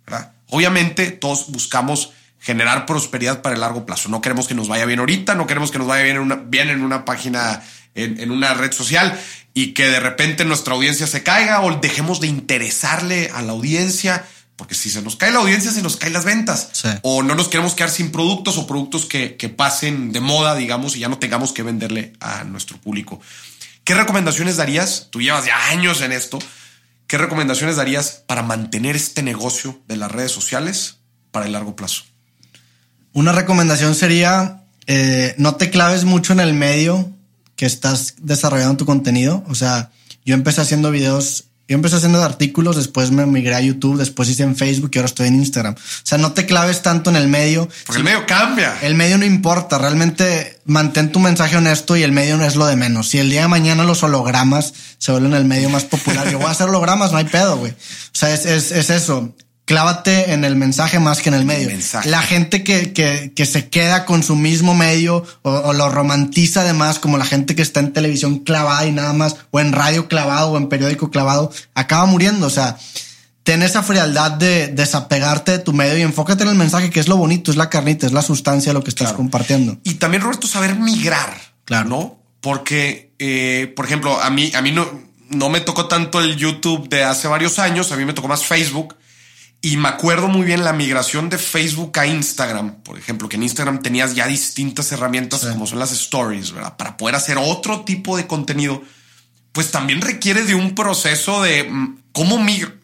¿verdad? 0.06 0.32
Obviamente, 0.48 1.10
todos 1.10 1.50
buscamos 1.50 2.12
generar 2.40 2.86
prosperidad 2.86 3.42
para 3.42 3.54
el 3.54 3.60
largo 3.60 3.84
plazo. 3.84 4.08
No 4.08 4.22
queremos 4.22 4.48
que 4.48 4.54
nos 4.54 4.68
vaya 4.68 4.86
bien 4.86 5.00
ahorita, 5.00 5.34
no 5.34 5.46
queremos 5.46 5.70
que 5.70 5.78
nos 5.78 5.86
vaya 5.86 6.04
bien 6.04 6.16
en 6.16 6.22
una, 6.22 6.36
bien 6.36 6.70
en 6.70 6.82
una 6.82 7.04
página, 7.04 7.62
en, 8.04 8.20
en 8.20 8.30
una 8.30 8.54
red 8.54 8.72
social 8.72 9.18
y 9.54 9.74
que 9.74 9.88
de 9.88 10.00
repente 10.00 10.44
nuestra 10.44 10.74
audiencia 10.74 11.06
se 11.06 11.22
caiga 11.22 11.62
o 11.62 11.80
dejemos 11.80 12.20
de 12.20 12.28
interesarle 12.28 13.30
a 13.34 13.42
la 13.42 13.52
audiencia 13.52 14.24
porque 14.58 14.74
si 14.74 14.90
se 14.90 15.02
nos 15.02 15.14
cae 15.14 15.30
la 15.30 15.38
audiencia, 15.38 15.70
se 15.70 15.82
nos 15.82 15.96
caen 15.96 16.12
las 16.12 16.24
ventas. 16.24 16.82
O 17.02 17.22
no 17.22 17.36
nos 17.36 17.46
queremos 17.46 17.74
quedar 17.74 17.90
sin 17.90 18.10
productos 18.10 18.58
o 18.58 18.66
productos 18.66 19.06
que, 19.06 19.54
pasen 19.56 20.10
de 20.10 20.18
moda, 20.18 20.56
digamos, 20.56 20.96
y 20.96 20.98
ya 20.98 21.08
no 21.08 21.18
tengamos 21.18 21.52
que 21.52 21.62
venderle 21.62 22.12
a 22.18 22.42
nuestro 22.42 22.76
público. 22.76 23.20
¿Qué 23.84 23.94
recomendaciones 23.94 24.56
darías? 24.56 25.10
Tú 25.10 25.22
llevas 25.22 25.46
ya 25.46 25.68
años 25.68 26.00
en 26.00 26.10
esto. 26.10 26.40
¿Qué 27.06 27.18
recomendaciones 27.18 27.76
darías 27.76 28.24
para 28.26 28.42
mantener 28.42 28.96
este 28.96 29.22
negocio 29.22 29.80
de 29.86 29.96
las 29.96 30.10
redes 30.10 30.32
sociales 30.32 30.96
para 31.30 31.46
el 31.46 31.52
largo 31.52 31.76
plazo? 31.76 32.02
Una 33.12 33.30
recomendación 33.30 33.94
sería 33.94 34.64
eh, 34.88 35.36
no 35.38 35.54
te 35.54 35.70
claves 35.70 36.02
mucho 36.02 36.32
en 36.32 36.40
el 36.40 36.52
medio 36.52 37.12
que 37.58 37.66
estás 37.66 38.14
desarrollando 38.22 38.76
tu 38.76 38.86
contenido. 38.86 39.44
O 39.48 39.54
sea, 39.56 39.90
yo 40.24 40.34
empecé 40.34 40.62
haciendo 40.62 40.92
videos 40.92 41.48
yo 41.70 41.74
empecé 41.74 41.96
haciendo 41.96 42.22
artículos, 42.22 42.76
después 42.76 43.10
me 43.10 43.26
migré 43.26 43.54
a 43.54 43.60
YouTube, 43.60 43.98
después 43.98 44.26
hice 44.30 44.42
en 44.42 44.56
Facebook 44.56 44.90
y 44.94 44.98
ahora 44.98 45.04
estoy 45.04 45.28
en 45.28 45.34
Instagram. 45.34 45.74
O 45.74 45.78
sea, 46.02 46.16
no 46.16 46.32
te 46.32 46.46
claves 46.46 46.80
tanto 46.80 47.10
en 47.10 47.16
el 47.16 47.28
medio. 47.28 47.68
Porque 47.84 47.98
el 47.98 48.04
medio 48.04 48.24
cambia. 48.24 48.78
El 48.80 48.94
medio 48.94 49.18
no 49.18 49.26
importa, 49.26 49.76
realmente 49.76 50.60
mantén 50.64 51.12
tu 51.12 51.20
mensaje 51.20 51.58
honesto 51.58 51.94
y 51.94 52.04
el 52.04 52.12
medio 52.12 52.38
no 52.38 52.46
es 52.46 52.56
lo 52.56 52.64
de 52.64 52.76
menos. 52.76 53.10
Si 53.10 53.18
el 53.18 53.28
día 53.28 53.42
de 53.42 53.48
mañana 53.48 53.84
los 53.84 54.02
hologramas 54.02 54.72
se 54.96 55.12
vuelven 55.12 55.34
el 55.34 55.44
medio 55.44 55.68
más 55.68 55.84
popular, 55.84 56.30
yo 56.30 56.38
voy 56.38 56.46
a 56.46 56.52
hacer 56.52 56.70
hologramas, 56.70 57.12
no 57.12 57.18
hay 57.18 57.26
pedo, 57.26 57.58
güey. 57.58 57.72
O 57.72 57.74
sea, 58.14 58.32
es, 58.32 58.46
es, 58.46 58.72
es 58.72 58.88
eso 58.88 59.34
clávate 59.68 60.32
en 60.32 60.44
el 60.46 60.56
mensaje 60.56 60.98
más 60.98 61.20
que 61.20 61.28
en 61.28 61.34
el 61.34 61.44
medio. 61.44 61.68
La 62.06 62.22
gente 62.22 62.64
que, 62.64 62.94
que, 62.94 63.32
que, 63.36 63.44
se 63.44 63.68
queda 63.68 64.06
con 64.06 64.22
su 64.22 64.34
mismo 64.34 64.74
medio 64.74 65.26
o, 65.42 65.74
lo 65.74 65.90
romantiza 65.90 66.62
además, 66.62 66.98
como 66.98 67.18
la 67.18 67.26
gente 67.26 67.54
que 67.54 67.60
está 67.60 67.80
en 67.80 67.92
televisión 67.92 68.38
clavada 68.38 68.86
y 68.86 68.92
nada 68.92 69.12
más, 69.12 69.36
o 69.50 69.60
en 69.60 69.72
radio 69.72 70.08
clavado 70.08 70.52
o 70.52 70.56
en 70.56 70.70
periódico 70.70 71.10
clavado, 71.10 71.52
acaba 71.74 72.06
muriendo. 72.06 72.46
O 72.46 72.50
sea, 72.50 72.78
ten 73.42 73.62
esa 73.62 73.82
frialdad 73.82 74.30
de 74.30 74.68
desapegarte 74.68 75.52
de 75.52 75.58
tu 75.58 75.74
medio 75.74 75.98
y 75.98 76.02
enfócate 76.02 76.44
en 76.44 76.48
el 76.48 76.54
mensaje, 76.54 76.88
que 76.88 76.98
es 76.98 77.06
lo 77.06 77.18
bonito, 77.18 77.50
es 77.50 77.58
la 77.58 77.68
carnita, 77.68 78.06
es 78.06 78.12
la 78.12 78.22
sustancia 78.22 78.72
lo 78.72 78.82
que 78.82 78.88
estás 78.88 79.12
compartiendo. 79.12 79.76
Y 79.84 79.94
también, 79.94 80.22
Roberto, 80.22 80.46
saber 80.46 80.76
migrar. 80.76 81.38
Claro. 81.66 81.90
¿No? 81.90 82.18
Porque, 82.40 83.12
eh, 83.18 83.70
por 83.76 83.84
ejemplo, 83.84 84.18
a 84.18 84.30
mí, 84.30 84.50
a 84.54 84.62
mí 84.62 84.72
no, 84.72 84.88
no 85.28 85.50
me 85.50 85.60
tocó 85.60 85.88
tanto 85.88 86.20
el 86.20 86.36
YouTube 86.36 86.88
de 86.88 87.04
hace 87.04 87.28
varios 87.28 87.58
años, 87.58 87.92
a 87.92 87.96
mí 87.96 88.06
me 88.06 88.14
tocó 88.14 88.28
más 88.28 88.46
Facebook 88.46 88.96
y 89.60 89.76
me 89.76 89.88
acuerdo 89.88 90.28
muy 90.28 90.46
bien 90.46 90.62
la 90.62 90.72
migración 90.72 91.28
de 91.28 91.38
Facebook 91.38 91.98
a 91.98 92.06
Instagram, 92.06 92.82
por 92.82 92.96
ejemplo, 92.96 93.28
que 93.28 93.36
en 93.36 93.42
Instagram 93.42 93.82
tenías 93.82 94.14
ya 94.14 94.26
distintas 94.26 94.92
herramientas 94.92 95.44
como 95.46 95.66
son 95.66 95.80
las 95.80 95.90
stories, 95.90 96.52
¿verdad? 96.52 96.76
Para 96.76 96.96
poder 96.96 97.16
hacer 97.16 97.38
otro 97.38 97.80
tipo 97.80 98.16
de 98.16 98.28
contenido, 98.28 98.82
pues 99.50 99.72
también 99.72 100.00
requiere 100.00 100.44
de 100.44 100.54
un 100.54 100.76
proceso 100.76 101.42
de 101.42 101.64
mm, 101.64 102.02
cómo 102.12 102.38
migrar. 102.38 102.78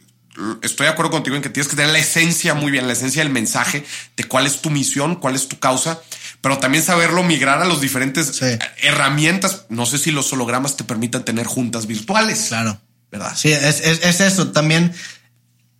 Estoy 0.62 0.86
de 0.86 0.92
acuerdo 0.92 1.12
contigo 1.12 1.36
en 1.36 1.42
que 1.42 1.48
tienes 1.48 1.68
que 1.68 1.76
tener 1.76 1.92
la 1.92 2.00
esencia 2.00 2.54
muy 2.54 2.72
bien, 2.72 2.88
la 2.88 2.94
esencia 2.94 3.22
del 3.22 3.32
mensaje, 3.32 3.84
de 4.16 4.24
cuál 4.24 4.46
es 4.46 4.60
tu 4.60 4.68
misión, 4.68 5.14
cuál 5.14 5.36
es 5.36 5.46
tu 5.46 5.60
causa, 5.60 6.00
pero 6.40 6.58
también 6.58 6.82
saberlo 6.82 7.22
migrar 7.22 7.62
a 7.62 7.66
los 7.66 7.80
diferentes 7.80 8.40
herramientas. 8.82 9.66
No 9.68 9.86
sé 9.86 9.96
si 9.96 10.10
los 10.10 10.32
hologramas 10.32 10.76
te 10.76 10.82
permitan 10.82 11.24
tener 11.24 11.46
juntas 11.46 11.86
virtuales. 11.86 12.46
Claro. 12.48 12.80
¿Verdad? 13.12 13.32
Sí, 13.36 13.52
es, 13.52 13.80
es 13.80 14.20
eso. 14.20 14.50
También 14.50 14.92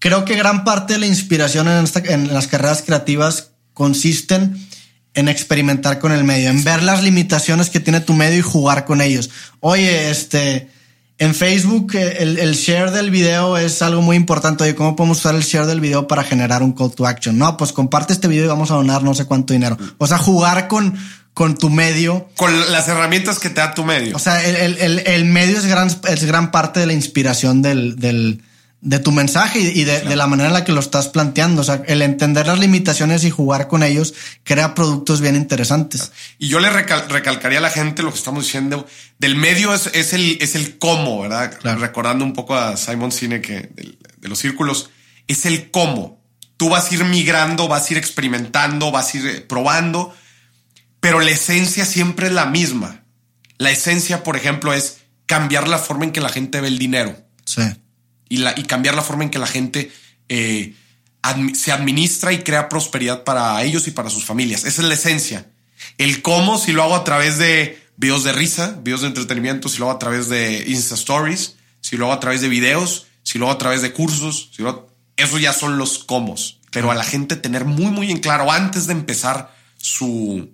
Creo 0.05 0.27
que 0.27 0.37
gran 0.37 0.65
parte 0.65 0.93
de 0.93 0.99
la 0.99 1.07
inspiración 1.07 1.67
en, 1.67 2.35
las 2.35 2.47
carreras 2.47 2.83
creativas 2.83 3.53
consisten 3.73 4.55
en 5.15 5.31
experimentar 5.31 5.99
con 5.99 6.13
el 6.13 6.25
medio, 6.25 6.51
en 6.51 6.63
ver 6.63 6.83
las 6.83 7.03
limitaciones 7.03 7.71
que 7.71 7.81
tiene 7.81 8.01
tu 8.01 8.13
medio 8.13 8.41
y 8.41 8.43
jugar 8.43 8.85
con 8.85 9.01
ellos. 9.01 9.31
Oye, 9.61 10.11
este, 10.11 10.69
en 11.17 11.35
Facebook 11.35 11.95
eh, 11.95 12.19
el, 12.19 12.53
share 12.53 12.91
del 12.91 13.11
video 13.11 13.57
es 13.57 13.81
algo 13.81 14.03
muy 14.03 14.17
importante. 14.17 14.65
Oye, 14.65 14.75
¿cómo 14.75 14.95
podemos 14.95 15.21
usar 15.21 15.37
el 15.37 15.43
share 15.43 15.65
del 15.65 15.81
video 15.81 16.07
para 16.07 16.23
generar 16.23 16.63
un 16.63 16.75
call 16.75 16.95
to 16.95 17.07
action? 17.07 17.39
No, 17.39 17.57
pues 17.57 17.73
comparte 17.73 18.13
este 18.13 18.29
video 18.29 18.45
y 18.45 18.49
vamos 18.49 18.71
a 18.73 18.75
donar 18.75 19.03
no 19.03 19.15
sé 19.15 19.25
cuánto 19.25 19.55
dinero. 19.55 19.79
O 19.97 20.07
sea, 20.07 20.19
jugar 20.19 20.69
con, 20.69 20.99
con 21.33 21.57
tu 21.57 21.71
medio. 21.71 22.29
Con 22.37 22.71
las 22.71 22.89
herramientas 22.89 23.39
que 23.39 23.49
te 23.49 23.63
da 23.63 23.73
tu 23.73 23.87
medio. 23.87 24.15
O 24.15 24.19
sea, 24.19 24.45
el, 24.45 25.25
medio 25.25 25.57
es 25.57 25.65
gran, 25.65 25.89
es 25.89 26.25
gran 26.25 26.51
parte 26.51 26.81
de 26.81 26.85
la 26.89 26.93
inspiración 26.93 27.63
del, 27.63 27.97
del 27.97 28.43
de 28.85 28.99
tu 28.99 29.13
mensaje 29.13 29.61
y 29.61 29.85
de, 29.85 30.15
la 30.15 30.27
manera 30.27 30.49
en 30.49 30.53
la 30.53 30.63
que 30.63 30.71
lo 30.71 30.81
estás 30.81 31.09
planteando. 31.09 31.63
O 31.63 31.65
sea, 31.65 31.83
el 31.87 32.03
entender 32.03 32.47
las 32.47 32.59
limitaciones 32.59 33.25
y 33.25 33.31
jugar 33.31 33.67
con 33.67 33.83
ellos 33.83 34.13
crea 34.45 34.75
productos 34.75 35.23
bien 35.23 35.37
interesantes. 35.37 36.13
Y 36.39 36.49
yo 36.49 36.61
le 36.61 36.69
recalcaría 36.69 37.59
a 37.59 37.63
la 37.63 37.71
gente 37.71 38.03
lo 38.03 38.13
que 38.13 38.19
estamos 38.19 38.45
diciendo 38.45 38.87
del 39.19 39.37
medio 39.37 39.73
es, 39.73 39.91
es 39.95 40.13
el, 40.13 40.37
es 40.41 40.55
el 40.55 40.79
cómo, 40.79 41.23
¿verdad? 41.23 41.59
Recordando 41.79 42.27
un 42.27 42.35
poco 42.35 42.55
a 42.55 42.77
Simon 42.77 43.11
Sinek 43.11 43.49
de, 43.75 43.97
de 44.19 44.29
los 44.29 44.39
círculos, 44.39 44.91
es 45.27 45.47
el 45.47 45.71
cómo. 45.71 46.23
Tú 46.59 46.69
vas 46.69 46.91
a 46.91 46.95
ir 46.95 47.05
migrando, 47.05 47.69
vas 47.69 47.89
a 47.89 47.95
ir 47.95 47.99
experimentando, 47.99 48.93
vas 48.93 49.15
a 49.15 49.17
ir 49.17 49.27
eh, 49.27 49.41
probando, 49.41 50.15
pero 51.01 51.21
la 51.21 51.31
esencia 51.31 51.87
siempre 51.87 52.27
es 52.27 52.33
la 52.35 52.47
misma. 52.47 53.05
La 53.57 53.71
esencia, 53.71 54.23
por 54.23 54.37
ejemplo, 54.37 54.75
es 54.75 54.99
cambiar 55.25 55.69
la 55.69 55.79
forma 55.79 56.05
en 56.05 56.13
que 56.13 56.21
la 56.21 56.29
gente 56.29 56.61
ve 56.61 56.69
el 56.69 56.79
dinero. 56.79 57.17
Sí 57.47 57.63
y, 58.35 58.63
cambiar 58.65 58.95
la 58.95 59.03
forma 59.03 59.25
en 59.25 59.31
que 59.31 59.39
la 59.39 59.47
gente 59.47 59.91
eh, 60.29 60.75
se 61.55 61.73
administra 61.73 62.33
y 62.33 62.39
crea 62.39 62.69
prosperidad 62.69 63.25
para 63.25 63.63
ellos 63.63 63.87
y 63.87 63.91
para 63.91 64.11
sus 64.11 64.25
familias. 64.25 64.65
Esa 64.65 64.83
es 64.83 64.89
la 64.89 64.95
esencia. 64.95 65.51
El 65.99 66.23
cómo, 66.23 66.59
si 66.59 66.73
lo 66.73 66.83
hago 66.83 66.97
a 66.97 67.05
través 67.05 67.39
de 67.39 67.83
videos 67.97 68.25
de 68.25 68.33
risa, 68.33 68.79
videos 68.83 69.03
de 69.03 69.09
entretenimiento, 69.09 69.69
si 69.69 69.79
lo 69.79 69.87
hago 69.87 69.97
a 69.97 69.99
través 69.99 70.29
de 70.29 70.65
Insta 70.67 70.95
Stories, 70.95 71.57
si 71.81 71.97
lo 71.97 72.07
hago 72.07 72.15
a 72.15 72.21
través 72.21 72.41
de 72.41 72.49
videos, 72.49 73.07
si 73.23 73.39
lo 73.39 73.47
hago 73.47 73.55
a 73.55 73.59
través 73.59 73.83
de 73.83 73.93
cursos, 73.93 74.51
si 74.55 74.63
lo 74.63 74.95
eso 75.17 75.39
ya 75.39 75.53
son 75.53 75.79
los 75.79 75.99
cómo. 75.99 76.35
Pero 76.71 76.91
a 76.91 76.95
la 76.95 77.05
gente 77.05 77.37
tener 77.37 77.65
muy, 77.65 77.93
muy 77.93 78.11
en 78.11 78.19
claro 78.19 78.51
antes 78.51 78.87
de 78.87 78.95
empezar 78.95 79.55
su, 79.77 80.51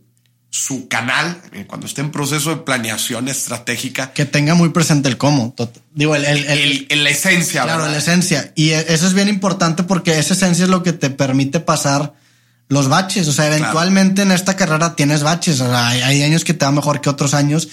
su 0.50 0.88
canal, 0.88 1.40
eh, 1.52 1.64
cuando 1.66 1.86
esté 1.86 2.00
en 2.00 2.10
proceso 2.10 2.50
de 2.50 2.56
planeación 2.56 3.28
estratégica. 3.28 4.12
Que 4.12 4.24
tenga 4.24 4.54
muy 4.54 4.70
presente 4.70 5.08
el 5.08 5.16
cómo. 5.16 5.54
Digo, 5.94 6.16
el, 6.16 6.24
el, 6.24 7.04
la 7.04 7.10
esencia. 7.10 7.62
Claro, 7.62 7.86
la 7.86 7.98
esencia. 7.98 8.52
Y 8.56 8.70
e, 8.70 8.92
eso 8.92 9.06
es 9.06 9.14
bien 9.14 9.28
importante 9.28 9.84
porque 9.84 10.18
esa 10.18 10.34
esencia 10.34 10.64
es 10.64 10.70
lo 10.70 10.82
que 10.82 10.92
te 10.92 11.08
permite 11.08 11.60
pasar 11.60 12.14
los 12.68 12.88
baches. 12.88 13.28
O 13.28 13.32
sea, 13.32 13.46
eventualmente 13.46 14.22
en 14.22 14.32
esta 14.32 14.56
carrera 14.56 14.96
tienes 14.96 15.22
baches. 15.22 15.60
hay, 15.60 16.22
años 16.22 16.44
que 16.44 16.52
te 16.52 16.64
va 16.64 16.72
mejor 16.72 17.00
que 17.00 17.08
otros 17.08 17.32
años. 17.32 17.68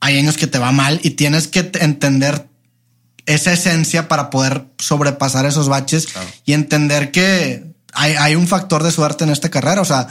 hay 0.00 0.18
años 0.18 0.36
que 0.36 0.48
te 0.48 0.58
va 0.58 0.72
mal 0.72 0.98
y 1.04 1.10
tienes 1.10 1.46
que 1.46 1.70
entender 1.80 2.48
esa 3.26 3.52
esencia 3.52 4.08
para 4.08 4.30
poder 4.30 4.64
sobrepasar 4.78 5.46
esos 5.46 5.68
baches 5.68 6.08
y 6.44 6.52
entender 6.52 7.12
que 7.12 7.64
hay, 7.92 8.14
hay, 8.14 8.34
un 8.34 8.48
factor 8.48 8.82
de 8.82 8.90
suerte 8.90 9.22
en 9.22 9.30
esta 9.30 9.50
carrera. 9.50 9.82
O 9.82 9.84
sea, 9.84 10.08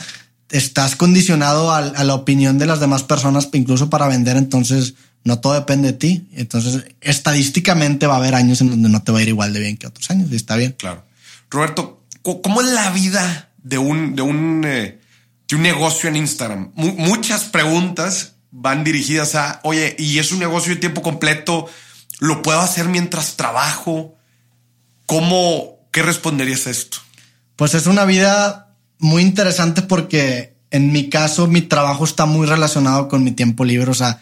estás 0.49 0.95
condicionado 0.95 1.71
a, 1.71 1.79
a, 1.79 2.03
la 2.03 2.13
opinión 2.15 2.57
de 2.57 2.65
las 2.65 2.79
demás 2.79 3.03
personas, 3.03 3.49
incluso 3.53 3.89
para 3.89 4.07
vender. 4.07 4.37
Entonces, 4.37 4.95
no 5.23 5.39
todo 5.39 5.53
depende 5.53 5.91
de 5.91 5.97
ti. 5.97 6.27
Entonces, 6.33 6.85
estadísticamente 7.01 8.07
va 8.07 8.15
a 8.15 8.17
haber 8.17 8.35
años 8.35 8.61
en 8.61 8.69
donde 8.69 8.89
no 8.89 9.03
te 9.03 9.11
va 9.11 9.19
a 9.19 9.21
ir 9.21 9.29
igual 9.29 9.53
de 9.53 9.59
bien 9.59 9.77
que 9.77 9.87
otros 9.87 10.09
años. 10.09 10.31
Y 10.31 10.35
está 10.35 10.55
bien. 10.55 10.75
Claro. 10.77 11.05
Roberto, 11.49 12.03
¿cómo 12.21 12.61
es 12.61 12.67
la 12.67 12.89
vida 12.91 13.49
de 13.63 13.77
un, 13.77 14.15
de 14.15 14.21
un, 14.21 14.63
eh, 14.65 14.99
de 15.47 15.55
un 15.55 15.61
negocio 15.61 16.09
en 16.09 16.15
Instagram? 16.15 16.71
Muchas 16.75 17.45
preguntas 17.45 18.33
van 18.51 18.83
dirigidas 18.83 19.35
a, 19.35 19.59
oye, 19.63 19.95
y 19.99 20.19
es 20.19 20.31
un 20.31 20.39
negocio 20.39 20.73
de 20.73 20.79
tiempo 20.79 21.01
completo 21.01 21.67
¿Lo 22.19 22.41
puedo 22.41 22.59
hacer 22.59 22.87
mientras 22.87 23.35
trabajo? 23.35 24.15
¿Cómo, 25.05 25.79
qué 25.91 26.01
responderías 26.01 26.67
a 26.67 26.71
esto? 26.71 26.97
Pues 27.55 27.73
es 27.73 27.87
una 27.87 28.05
vida 28.05 28.66
muy 28.99 29.21
interesante 29.21 29.81
porque 29.81 30.55
en 30.71 30.91
mi 30.91 31.09
caso 31.09 31.47
mi 31.47 31.61
trabajo 31.61 32.03
está 32.03 32.25
muy 32.25 32.47
relacionado 32.47 33.07
con 33.07 33.23
mi 33.23 33.31
tiempo 33.31 33.63
libre. 33.63 33.91
O 33.91 33.93
sea, 33.93 34.19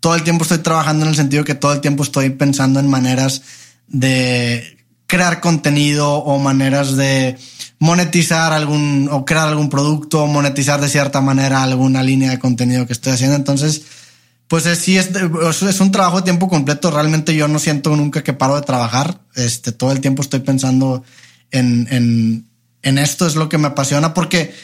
todo 0.00 0.14
el 0.14 0.22
tiempo 0.22 0.44
estoy 0.44 0.58
trabajando 0.58 1.04
en 1.04 1.10
el 1.10 1.16
sentido 1.16 1.44
que 1.44 1.54
todo 1.54 1.72
el 1.72 1.80
tiempo 1.80 2.02
estoy 2.02 2.30
pensando 2.30 2.80
en 2.80 2.88
maneras 2.88 3.42
de 3.88 4.76
crear 5.06 5.40
contenido 5.40 6.14
o 6.14 6.38
maneras 6.38 6.96
de 6.96 7.36
monetizar 7.78 8.52
algún 8.52 9.08
o 9.10 9.24
crear 9.24 9.48
algún 9.48 9.68
producto 9.68 10.22
o 10.22 10.26
monetizar 10.26 10.80
de 10.80 10.88
cierta 10.88 11.20
manera 11.20 11.62
alguna 11.62 12.02
línea 12.02 12.30
de 12.30 12.38
contenido 12.38 12.86
que 12.86 12.92
estoy 12.92 13.12
haciendo. 13.12 13.36
Entonces, 13.36 13.82
pues 14.48 14.64
sí, 14.78 14.96
es, 14.96 15.10
es 15.10 15.80
un 15.80 15.92
trabajo 15.92 16.18
de 16.18 16.22
tiempo 16.22 16.48
completo. 16.48 16.90
Realmente 16.90 17.34
yo 17.34 17.48
no 17.48 17.58
siento 17.58 17.94
nunca 17.96 18.22
que 18.22 18.32
paro 18.32 18.56
de 18.56 18.62
trabajar. 18.62 19.20
Este, 19.34 19.72
todo 19.72 19.92
el 19.92 20.00
tiempo 20.00 20.22
estoy 20.22 20.40
pensando 20.40 21.04
en, 21.50 21.88
en, 21.90 22.45
en 22.86 22.98
esto, 22.98 23.26
es 23.26 23.34
lo 23.34 23.48
que 23.48 23.58
me 23.58 23.66
apasiona, 23.66 24.14
porque 24.14 24.54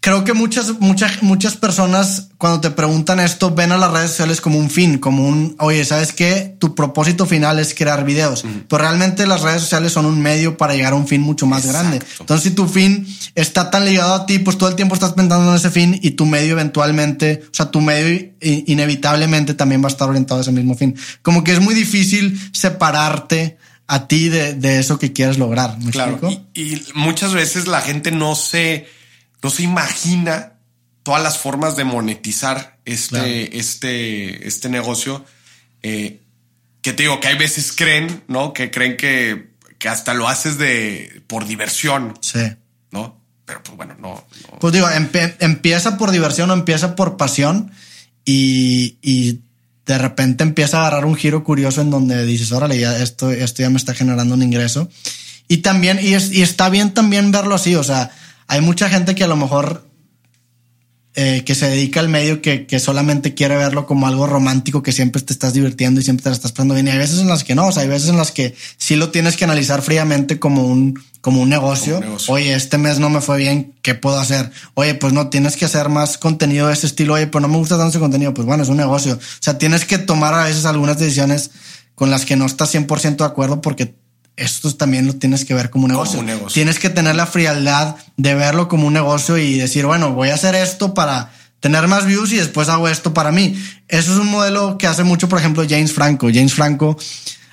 creo 0.00 0.24
que 0.24 0.34
muchas, 0.34 0.78
muchas, 0.78 1.22
muchas 1.22 1.56
personas 1.56 2.28
cuando 2.36 2.60
te 2.60 2.70
preguntan 2.70 3.18
esto 3.18 3.54
ven 3.54 3.72
a 3.72 3.78
las 3.78 3.90
redes 3.90 4.10
sociales 4.10 4.42
como 4.42 4.58
un 4.58 4.68
fin, 4.68 4.98
como 4.98 5.26
un, 5.26 5.56
oye, 5.58 5.82
¿sabes 5.86 6.12
qué? 6.12 6.54
Tu 6.58 6.74
propósito 6.74 7.24
final 7.24 7.58
es 7.58 7.74
crear 7.74 8.04
videos, 8.04 8.44
pero 8.68 8.82
realmente 8.82 9.26
las 9.26 9.40
redes 9.40 9.62
sociales 9.62 9.92
son 9.92 10.04
un 10.04 10.20
medio 10.20 10.58
para 10.58 10.74
llegar 10.74 10.92
a 10.92 10.96
un 10.96 11.08
fin 11.08 11.22
mucho 11.22 11.46
más 11.46 11.66
grande. 11.66 12.00
Entonces, 12.18 12.50
si 12.50 12.54
tu 12.54 12.68
fin 12.68 13.06
está 13.34 13.70
tan 13.70 13.86
ligado 13.86 14.14
a 14.14 14.26
ti, 14.26 14.38
pues 14.38 14.58
todo 14.58 14.68
el 14.68 14.76
tiempo 14.76 14.94
estás 14.94 15.14
pensando 15.14 15.48
en 15.48 15.56
ese 15.56 15.70
fin 15.70 15.98
y 16.02 16.10
tu 16.10 16.26
medio 16.26 16.52
eventualmente, 16.52 17.42
o 17.44 17.54
sea, 17.54 17.70
tu 17.70 17.80
medio 17.80 18.32
inevitablemente 18.40 19.54
también 19.54 19.82
va 19.82 19.86
a 19.86 19.92
estar 19.92 20.08
orientado 20.10 20.40
a 20.40 20.42
ese 20.42 20.52
mismo 20.52 20.74
fin. 20.74 20.94
Como 21.22 21.42
que 21.42 21.52
es 21.52 21.60
muy 21.60 21.74
difícil 21.74 22.38
separarte 22.52 23.58
a 23.92 24.06
ti 24.06 24.28
de, 24.28 24.54
de 24.54 24.78
eso 24.78 24.98
que 24.98 25.12
quieres 25.12 25.36
lograr. 25.36 25.76
¿Me 25.78 25.90
claro. 25.90 26.20
Y, 26.54 26.74
y 26.74 26.84
muchas 26.94 27.34
veces 27.34 27.66
la 27.66 27.80
gente 27.80 28.12
no 28.12 28.34
se 28.36 28.86
no 29.42 29.50
se 29.50 29.62
imagina 29.62 30.54
todas 31.02 31.22
las 31.22 31.38
formas 31.38 31.76
de 31.76 31.84
monetizar 31.84 32.78
este, 32.84 33.58
este, 33.58 34.46
este 34.46 34.68
negocio. 34.68 35.24
Eh, 35.82 36.20
que 36.82 36.92
te 36.92 37.02
digo 37.02 37.20
que 37.20 37.28
hay 37.28 37.36
veces 37.36 37.72
creen, 37.72 38.22
¿no? 38.28 38.52
Que 38.52 38.70
creen 38.70 38.96
que, 38.96 39.50
que 39.78 39.88
hasta 39.88 40.14
lo 40.14 40.28
haces 40.28 40.58
de 40.58 41.22
por 41.26 41.46
diversión. 41.46 42.16
Sí. 42.20 42.40
¿No? 42.90 43.20
Pero 43.44 43.62
pues 43.62 43.76
bueno, 43.76 43.96
no. 43.98 44.24
Pues 44.60 44.72
digo, 44.72 44.88
empieza 45.40 45.98
por 45.98 46.10
diversión 46.10 46.50
o 46.50 46.54
empieza 46.54 46.94
por 46.94 47.16
pasión 47.16 47.72
y, 48.24 48.98
y, 49.02 49.40
de 49.90 49.98
repente 49.98 50.44
empieza 50.44 50.78
a 50.78 50.80
agarrar 50.82 51.04
un 51.04 51.16
giro 51.16 51.42
curioso 51.42 51.80
en 51.80 51.90
donde 51.90 52.24
dices, 52.24 52.52
órale, 52.52 52.78
ya 52.78 52.96
esto, 53.02 53.32
esto 53.32 53.62
ya 53.62 53.70
me 53.70 53.76
está 53.76 53.92
generando 53.92 54.34
un 54.34 54.42
ingreso. 54.42 54.88
Y 55.48 55.58
también, 55.58 55.98
y, 56.00 56.10
y 56.10 56.42
está 56.42 56.70
bien 56.70 56.94
también 56.94 57.32
verlo 57.32 57.56
así, 57.56 57.74
o 57.74 57.82
sea, 57.82 58.12
hay 58.46 58.60
mucha 58.60 58.88
gente 58.88 59.16
que 59.16 59.24
a 59.24 59.26
lo 59.26 59.34
mejor 59.34 59.89
eh, 61.16 61.42
que 61.44 61.56
se 61.56 61.68
dedica 61.68 61.98
al 61.98 62.08
medio 62.08 62.40
que, 62.40 62.66
que, 62.66 62.78
solamente 62.78 63.34
quiere 63.34 63.56
verlo 63.56 63.84
como 63.84 64.06
algo 64.06 64.28
romántico, 64.28 64.80
que 64.80 64.92
siempre 64.92 65.20
te 65.20 65.32
estás 65.32 65.52
divirtiendo 65.52 66.00
y 66.00 66.04
siempre 66.04 66.22
te 66.22 66.30
la 66.30 66.36
estás 66.36 66.52
pasando 66.52 66.74
bien. 66.74 66.86
Y 66.86 66.90
hay 66.90 66.98
veces 66.98 67.18
en 67.18 67.26
las 67.26 67.42
que 67.42 67.56
no, 67.56 67.66
o 67.66 67.72
sea, 67.72 67.82
hay 67.82 67.88
veces 67.88 68.10
en 68.10 68.16
las 68.16 68.30
que 68.30 68.54
sí 68.76 68.94
lo 68.94 69.10
tienes 69.10 69.36
que 69.36 69.42
analizar 69.42 69.82
fríamente 69.82 70.38
como 70.38 70.66
un, 70.66 71.02
como 71.20 71.42
un 71.42 71.48
negocio. 71.48 71.94
Como 71.94 72.06
un 72.06 72.12
negocio. 72.12 72.34
Oye, 72.34 72.54
este 72.54 72.78
mes 72.78 73.00
no 73.00 73.10
me 73.10 73.20
fue 73.20 73.38
bien, 73.38 73.74
¿qué 73.82 73.96
puedo 73.96 74.20
hacer? 74.20 74.52
Oye, 74.74 74.94
pues 74.94 75.12
no, 75.12 75.30
tienes 75.30 75.56
que 75.56 75.64
hacer 75.64 75.88
más 75.88 76.16
contenido 76.16 76.68
de 76.68 76.74
ese 76.74 76.86
estilo. 76.86 77.14
Oye, 77.14 77.26
pues 77.26 77.42
no 77.42 77.48
me 77.48 77.56
gusta 77.56 77.76
tanto 77.76 77.90
ese 77.90 77.98
contenido. 77.98 78.32
Pues 78.32 78.46
bueno, 78.46 78.62
es 78.62 78.68
un 78.68 78.76
negocio. 78.76 79.14
O 79.14 79.42
sea, 79.42 79.58
tienes 79.58 79.84
que 79.84 79.98
tomar 79.98 80.32
a 80.34 80.44
veces 80.44 80.64
algunas 80.64 80.96
decisiones 80.96 81.50
con 81.96 82.10
las 82.10 82.24
que 82.24 82.36
no 82.36 82.46
estás 82.46 82.72
100% 82.72 83.16
de 83.16 83.24
acuerdo 83.24 83.60
porque 83.60 83.94
esto 84.36 84.74
también 84.74 85.06
lo 85.06 85.14
tienes 85.14 85.44
que 85.44 85.54
ver 85.54 85.70
como 85.70 85.84
un, 85.84 85.92
negocio. 85.92 86.16
como 86.16 86.22
un 86.22 86.36
negocio. 86.38 86.54
Tienes 86.54 86.78
que 86.78 86.90
tener 86.90 87.14
la 87.14 87.26
frialdad 87.26 87.96
de 88.16 88.34
verlo 88.34 88.68
como 88.68 88.86
un 88.86 88.92
negocio 88.92 89.38
y 89.38 89.58
decir, 89.58 89.86
bueno, 89.86 90.12
voy 90.12 90.30
a 90.30 90.34
hacer 90.34 90.54
esto 90.54 90.94
para 90.94 91.32
tener 91.60 91.86
más 91.88 92.06
views 92.06 92.32
y 92.32 92.36
después 92.36 92.68
hago 92.68 92.88
esto 92.88 93.14
para 93.14 93.32
mí. 93.32 93.62
Eso 93.88 94.12
es 94.12 94.18
un 94.18 94.28
modelo 94.28 94.78
que 94.78 94.86
hace 94.86 95.04
mucho, 95.04 95.28
por 95.28 95.38
ejemplo, 95.38 95.64
James 95.68 95.92
Franco. 95.92 96.28
James 96.32 96.54
Franco 96.54 96.96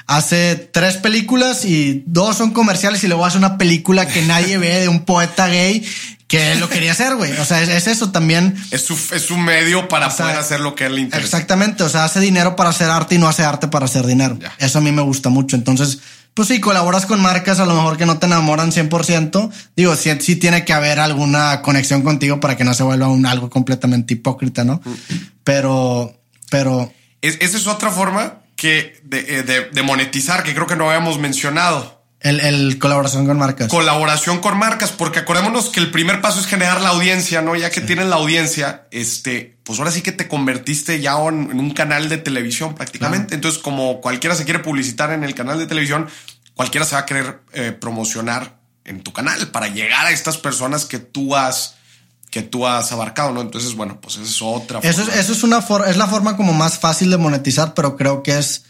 hace 0.07 0.55
tres 0.55 0.95
películas 0.95 1.65
y 1.65 2.03
dos 2.07 2.37
son 2.37 2.51
comerciales 2.51 3.03
y 3.03 3.07
luego 3.07 3.25
hace 3.25 3.37
una 3.37 3.57
película 3.57 4.07
que 4.07 4.21
nadie 4.21 4.57
ve 4.57 4.79
de 4.79 4.87
un 4.87 5.01
poeta 5.01 5.47
gay 5.47 5.85
que 6.27 6.55
lo 6.55 6.69
quería 6.69 6.91
hacer, 6.91 7.15
güey. 7.15 7.31
O 7.37 7.45
sea, 7.45 7.61
es, 7.61 7.87
eso 7.87 8.11
también. 8.11 8.55
Es 8.71 8.81
su, 8.81 8.93
es 9.13 9.21
su 9.21 9.37
medio 9.37 9.87
para 9.87 10.07
O 10.07 10.11
sea, 10.11 10.25
poder 10.25 10.39
hacer 10.39 10.59
lo 10.59 10.75
que 10.75 10.83
a 10.83 10.87
él 10.87 10.95
le 10.95 11.01
interesa. 11.01 11.25
Exactamente. 11.25 11.83
O 11.83 11.89
sea, 11.89 12.03
hace 12.03 12.19
dinero 12.19 12.55
para 12.55 12.69
hacer 12.69 12.89
arte 12.89 13.15
y 13.15 13.17
no 13.17 13.29
hace 13.29 13.43
arte 13.43 13.69
para 13.69 13.85
hacer 13.85 14.05
dinero. 14.05 14.37
Ya. 14.39 14.53
Eso 14.57 14.79
a 14.79 14.81
mí 14.81 14.91
me 14.91 15.01
gusta 15.01 15.29
mucho. 15.29 15.55
Entonces, 15.55 15.99
pues 16.37 16.47
sí, 16.49 16.61
colaboras 16.61 17.05
con 17.07 17.19
marcas 17.19 17.59
a 17.59 17.65
lo 17.65 17.73
mejor 17.73 17.97
que 17.97 18.05
no 18.05 18.19
te 18.19 18.27
enamoran 18.27 18.71
100%. 18.71 19.49
Digo, 19.75 19.95
sí, 19.95 20.11
sí 20.21 20.35
tiene 20.37 20.63
que 20.63 20.71
haber 20.71 20.99
alguna 20.99 21.61
conexión 21.63 22.03
contigo 22.03 22.39
para 22.39 22.55
que 22.55 22.63
no 22.63 22.73
se 22.73 22.83
vuelva 22.83 23.07
un 23.09 23.25
algo 23.25 23.49
completamente 23.49 24.13
hipócrita, 24.13 24.63
¿no? 24.63 24.79
Pero, 25.43 26.13
pero 26.49 26.93
Es- 27.21 27.37
esa 27.41 27.57
es 27.57 27.67
otra 27.67 27.89
forma 27.89 28.39
que 28.55 28.99
de, 29.03 29.39
eh, 29.39 29.43
de- 29.43 29.69
de 29.71 29.83
monetizar 29.83 30.43
que 30.43 30.53
creo 30.53 30.67
que 30.67 30.75
no 30.75 30.87
habíamos 30.89 31.19
mencionado. 31.19 31.96
El, 32.27 32.39
el 32.41 32.77
colaboración 32.79 33.25
con 33.25 33.37
marcas. 33.39 33.67
Colaboración 33.69 34.39
con 34.39 34.57
marcas, 34.57 34.91
porque 34.91 35.19
acordémonos 35.19 35.69
que 35.69 35.79
el 35.79 35.89
primer 35.91 36.21
paso 36.21 36.39
es 36.39 36.45
generar 36.45 36.81
la 36.81 36.89
audiencia, 36.89 37.41
¿no? 37.41 37.55
Ya 37.55 37.69
que 37.71 37.81
tienes 37.81 38.07
la 38.07 38.17
audiencia, 38.17 38.87
este, 38.91 39.57
pues 39.63 39.79
ahora 39.79 39.91
sí 39.91 40.01
que 40.01 40.11
te 40.11 40.27
convertiste 40.27 40.99
ya 41.01 41.17
en, 41.27 41.49
en 41.51 41.59
un 41.59 41.71
canal 41.71 42.09
de 42.09 42.17
televisión 42.17 42.75
prácticamente. 42.75 43.35
Entonces, 43.35 43.61
como 43.61 44.01
cualquiera 44.01 44.35
se 44.35 44.43
quiere 44.43 44.59
publicitar 44.59 45.11
en 45.11 45.23
el 45.23 45.33
canal 45.33 45.57
de 45.57 45.65
televisión, 45.65 46.07
cualquiera 46.53 46.85
se 46.85 46.95
va 46.95 47.01
a 47.01 47.05
querer 47.05 47.39
eh, 47.53 47.71
promocionar 47.71 48.57
en 48.85 49.01
tu 49.03 49.11
canal 49.13 49.47
para 49.49 49.67
llegar 49.67 50.05
a 50.05 50.11
estas 50.11 50.37
personas 50.37 50.85
que 50.85 50.99
tú 50.99 51.35
has 51.35 51.73
que 52.29 52.41
tú 52.41 52.67
has 52.67 52.91
abarcado, 52.91 53.31
¿no? 53.31 53.39
Entonces, 53.41 53.73
bueno, 53.73 53.99
pues 54.01 54.15
esa 54.15 54.23
es 54.25 54.41
otra 54.41 54.79
Eso 54.79 54.89
es, 55.01 55.07
forma. 55.07 55.13
eso 55.21 55.31
es 55.31 55.43
una 55.43 55.61
for- 55.61 55.87
es 55.87 55.95
la 55.95 56.07
forma 56.07 56.35
como 56.35 56.51
más 56.53 56.77
fácil 56.77 57.09
de 57.09 57.15
monetizar, 57.17 57.73
pero 57.73 57.95
creo 57.95 58.21
que 58.21 58.37
es 58.37 58.65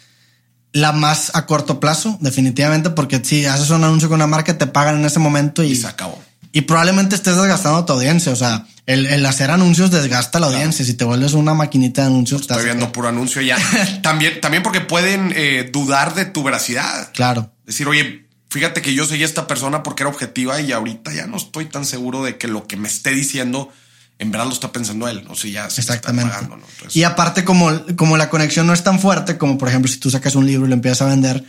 la 0.77 0.91
más 0.91 1.31
a 1.35 1.45
corto 1.45 1.79
plazo, 1.79 2.17
definitivamente, 2.21 2.89
porque 2.89 3.21
si 3.23 3.45
haces 3.45 3.69
un 3.69 3.83
anuncio 3.83 4.07
con 4.09 4.15
una 4.15 4.27
marca, 4.27 4.57
te 4.57 4.67
pagan 4.67 4.99
en 4.99 5.05
ese 5.05 5.19
momento 5.19 5.63
y, 5.63 5.71
y 5.71 5.75
se 5.75 5.87
acabó. 5.87 6.21
y 6.51 6.61
probablemente 6.61 7.15
estés 7.15 7.35
desgastando 7.35 7.79
a 7.79 7.85
tu 7.85 7.93
audiencia. 7.93 8.31
O 8.31 8.35
sea, 8.35 8.65
el, 8.85 9.05
el 9.05 9.25
hacer 9.25 9.51
anuncios 9.51 9.91
desgasta 9.91 10.37
a 10.37 10.41
la 10.41 10.47
audiencia. 10.47 10.85
Si 10.85 10.93
te 10.93 11.03
vuelves 11.03 11.33
una 11.33 11.53
maquinita 11.53 12.01
de 12.01 12.07
anuncios, 12.07 12.41
Estoy 12.41 12.55
estás- 12.57 12.65
viendo 12.65 12.91
puro 12.91 13.07
anuncio 13.09 13.41
ya. 13.41 13.57
también, 14.01 14.39
también 14.41 14.63
porque 14.63 14.81
pueden 14.81 15.33
eh, 15.35 15.69
dudar 15.73 16.15
de 16.15 16.25
tu 16.25 16.43
veracidad. 16.43 17.11
Claro. 17.13 17.51
Decir, 17.65 17.87
oye, 17.87 18.25
fíjate 18.49 18.81
que 18.81 18.93
yo 18.93 19.05
seguí 19.05 19.23
a 19.23 19.25
esta 19.25 19.45
persona 19.47 19.83
porque 19.83 20.03
era 20.03 20.09
objetiva 20.09 20.61
y 20.61 20.71
ahorita 20.71 21.13
ya 21.13 21.27
no 21.27 21.37
estoy 21.37 21.65
tan 21.65 21.85
seguro 21.85 22.23
de 22.23 22.37
que 22.37 22.47
lo 22.47 22.65
que 22.67 22.77
me 22.77 22.87
esté 22.87 23.11
diciendo 23.11 23.69
en 24.19 24.31
verdad 24.31 24.47
lo 24.47 24.53
está 24.53 24.71
pensando 24.71 25.07
él. 25.07 25.25
O 25.29 25.35
sea, 25.35 25.51
ya 25.51 25.69
se 25.69 25.81
está 25.81 25.93
Exactamente. 25.93 26.31
pagando, 26.31 26.57
¿no? 26.57 26.65
Entonces, 26.67 26.95
Y 26.95 27.03
aparte, 27.03 27.43
como, 27.43 27.69
como 27.95 28.17
la 28.17 28.29
conexión 28.29 28.67
no 28.67 28.73
es 28.73 28.83
tan 28.83 28.99
fuerte, 28.99 29.37
como 29.37 29.57
por 29.57 29.69
ejemplo 29.69 29.91
si 29.91 29.97
tú 29.97 30.09
sacas 30.09 30.35
un 30.35 30.45
libro 30.45 30.65
y 30.65 30.69
lo 30.69 30.75
empiezas 30.75 31.03
a 31.03 31.05
vender, 31.05 31.43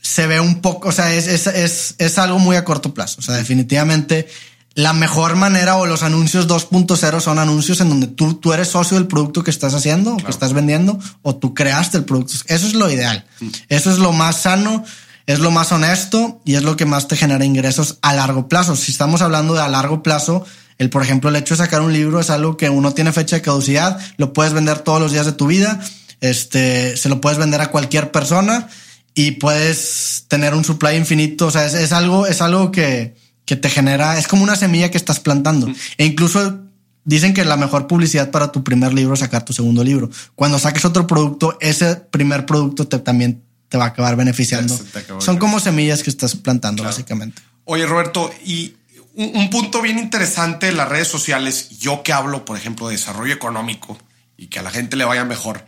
se 0.00 0.26
ve 0.26 0.40
un 0.40 0.60
poco, 0.60 0.88
o 0.88 0.92
sea, 0.92 1.14
es, 1.14 1.26
es, 1.26 1.46
es, 1.46 1.94
es 1.98 2.18
algo 2.18 2.38
muy 2.38 2.56
a 2.56 2.64
corto 2.64 2.92
plazo. 2.92 3.20
O 3.20 3.22
sea, 3.22 3.36
definitivamente 3.36 4.28
la 4.74 4.92
mejor 4.92 5.36
manera 5.36 5.76
o 5.76 5.86
los 5.86 6.02
anuncios 6.02 6.48
2.0 6.48 7.20
son 7.20 7.38
anuncios 7.38 7.80
en 7.80 7.88
donde 7.90 8.06
tú, 8.06 8.34
tú 8.34 8.52
eres 8.52 8.68
socio 8.68 8.96
del 8.96 9.06
producto 9.06 9.44
que 9.44 9.50
estás 9.50 9.74
haciendo 9.74 10.14
o 10.14 10.16
que 10.16 10.30
estás 10.30 10.54
vendiendo 10.54 10.98
o 11.22 11.36
tú 11.36 11.54
creaste 11.54 11.98
el 11.98 12.04
producto. 12.04 12.34
Eso 12.46 12.66
es 12.66 12.74
lo 12.74 12.90
ideal. 12.90 13.26
Eso 13.68 13.90
es 13.92 13.98
lo 13.98 14.12
más 14.12 14.38
sano, 14.38 14.84
es 15.26 15.40
lo 15.40 15.50
más 15.50 15.72
honesto 15.72 16.40
y 16.44 16.54
es 16.54 16.62
lo 16.62 16.76
que 16.76 16.86
más 16.86 17.06
te 17.06 17.16
genera 17.16 17.44
ingresos 17.44 17.98
a 18.02 18.14
largo 18.14 18.48
plazo. 18.48 18.74
Si 18.74 18.92
estamos 18.92 19.20
hablando 19.20 19.54
de 19.54 19.60
a 19.60 19.68
largo 19.68 20.02
plazo, 20.02 20.44
el, 20.82 20.90
por 20.90 21.02
ejemplo, 21.02 21.30
el 21.30 21.36
hecho 21.36 21.54
de 21.54 21.58
sacar 21.58 21.80
un 21.80 21.92
libro 21.92 22.20
es 22.20 22.28
algo 22.28 22.56
que 22.56 22.68
uno 22.68 22.92
tiene 22.92 23.12
fecha 23.12 23.36
de 23.36 23.42
caducidad, 23.42 23.98
lo 24.16 24.32
puedes 24.32 24.52
vender 24.52 24.80
todos 24.80 25.00
los 25.00 25.12
días 25.12 25.26
de 25.26 25.32
tu 25.32 25.46
vida, 25.46 25.80
este, 26.20 26.96
se 26.96 27.08
lo 27.08 27.20
puedes 27.20 27.38
vender 27.38 27.60
a 27.60 27.70
cualquier 27.70 28.10
persona 28.10 28.68
y 29.14 29.32
puedes 29.32 30.26
tener 30.28 30.54
un 30.54 30.64
supply 30.64 30.96
infinito. 30.96 31.46
O 31.46 31.50
sea, 31.50 31.64
es, 31.64 31.74
es 31.74 31.92
algo, 31.92 32.26
es 32.26 32.42
algo 32.42 32.70
que, 32.70 33.14
que 33.44 33.56
te 33.56 33.70
genera, 33.70 34.18
es 34.18 34.28
como 34.28 34.42
una 34.42 34.56
semilla 34.56 34.90
que 34.90 34.98
estás 34.98 35.20
plantando. 35.20 35.68
E 35.96 36.04
incluso 36.04 36.58
Dicen 37.04 37.34
que 37.34 37.44
la 37.44 37.56
mejor 37.56 37.88
publicidad 37.88 38.30
para 38.30 38.52
tu 38.52 38.62
primer 38.62 38.94
libro 38.94 39.14
es 39.14 39.20
sacar 39.20 39.44
tu 39.44 39.52
segundo 39.52 39.82
libro. 39.82 40.08
Cuando 40.36 40.58
saques 40.58 40.84
otro 40.84 41.06
producto, 41.06 41.58
ese 41.60 41.96
primer 41.96 42.46
producto 42.46 42.86
te, 42.86 42.98
también 43.00 43.42
te 43.68 43.76
va 43.76 43.86
a 43.86 43.88
acabar 43.88 44.14
beneficiando. 44.14 44.78
Son 45.18 45.36
como 45.38 45.58
semillas 45.58 46.02
que 46.02 46.10
estás 46.10 46.36
plantando, 46.36 46.84
básicamente. 46.84 47.42
Oye, 47.64 47.86
Roberto, 47.86 48.32
y 48.44 48.76
un, 49.14 49.50
punto 49.50 49.82
bien 49.82 49.98
interesante 49.98 50.66
de 50.66 50.72
las 50.72 50.88
redes 50.88 51.08
sociales, 51.08 51.78
yo 51.78 52.02
que 52.02 52.12
hablo, 52.12 52.44
por 52.44 52.56
ejemplo, 52.56 52.88
de 52.88 52.94
desarrollo 52.94 53.34
económico 53.34 53.98
y 54.36 54.48
que 54.48 54.58
a 54.58 54.62
la 54.62 54.70
gente 54.70 54.96
le 54.96 55.04
vaya 55.04 55.24
mejor, 55.24 55.66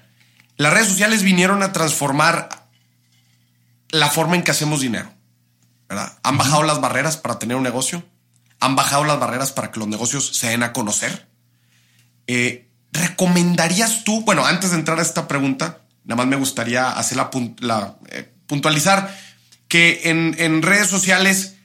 las 0.56 0.72
redes 0.72 0.88
sociales 0.88 1.22
vinieron 1.22 1.62
a 1.62 1.72
transformar 1.72 2.68
la 3.90 4.08
forma 4.08 4.36
en 4.36 4.42
que 4.42 4.50
hacemos 4.50 4.80
dinero. 4.80 5.12
¿verdad? 5.88 6.18
Han 6.22 6.38
bajado 6.38 6.62
las 6.62 6.80
barreras 6.80 7.16
para 7.16 7.38
tener 7.38 7.56
un 7.56 7.62
negocio 7.62 8.04
han 8.64 8.76
bajado 8.76 9.04
las 9.04 9.20
barreras 9.20 9.52
para 9.52 9.70
que 9.70 9.78
los 9.78 9.88
negocios 9.88 10.30
se 10.34 10.48
den 10.48 10.62
a 10.62 10.72
conocer. 10.72 11.28
Eh, 12.26 12.70
¿Recomendarías 12.92 14.04
tú, 14.04 14.22
bueno, 14.22 14.46
antes 14.46 14.70
de 14.70 14.76
entrar 14.76 14.98
a 14.98 15.02
esta 15.02 15.28
pregunta, 15.28 15.80
nada 16.04 16.16
más 16.16 16.26
me 16.26 16.36
gustaría 16.36 16.90
hacer 16.90 17.18
la, 17.60 17.96
eh, 18.10 18.32
puntualizar 18.46 19.14
que 19.68 20.02
en, 20.04 20.62
redes 20.62 20.88
sociales 20.88 21.56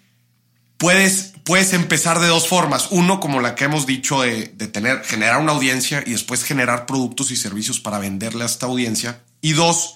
puedes, 0.78 1.34
puedes 1.50 1.74
empezar 1.74 2.20
de 2.20 2.28
dos 2.28 2.48
formas. 2.48 2.88
Uno, 2.92 3.20
como 3.20 3.42
la 3.42 3.56
que 3.56 3.66
hemos 3.66 3.86
dicho, 3.86 4.22
de, 4.22 4.48
tener, 4.48 5.04
generar 5.04 5.40
una 5.40 5.52
audiencia 5.52 6.02
y 6.06 6.12
después 6.12 6.44
generar 6.44 6.86
productos 6.86 7.32
y 7.32 7.36
servicios 7.36 7.80
para 7.80 8.00
venderle 8.00 8.44
a 8.44 8.46
esta 8.46 8.68
audiencia. 8.68 9.22
Y 9.42 9.54
dos, 9.54 9.96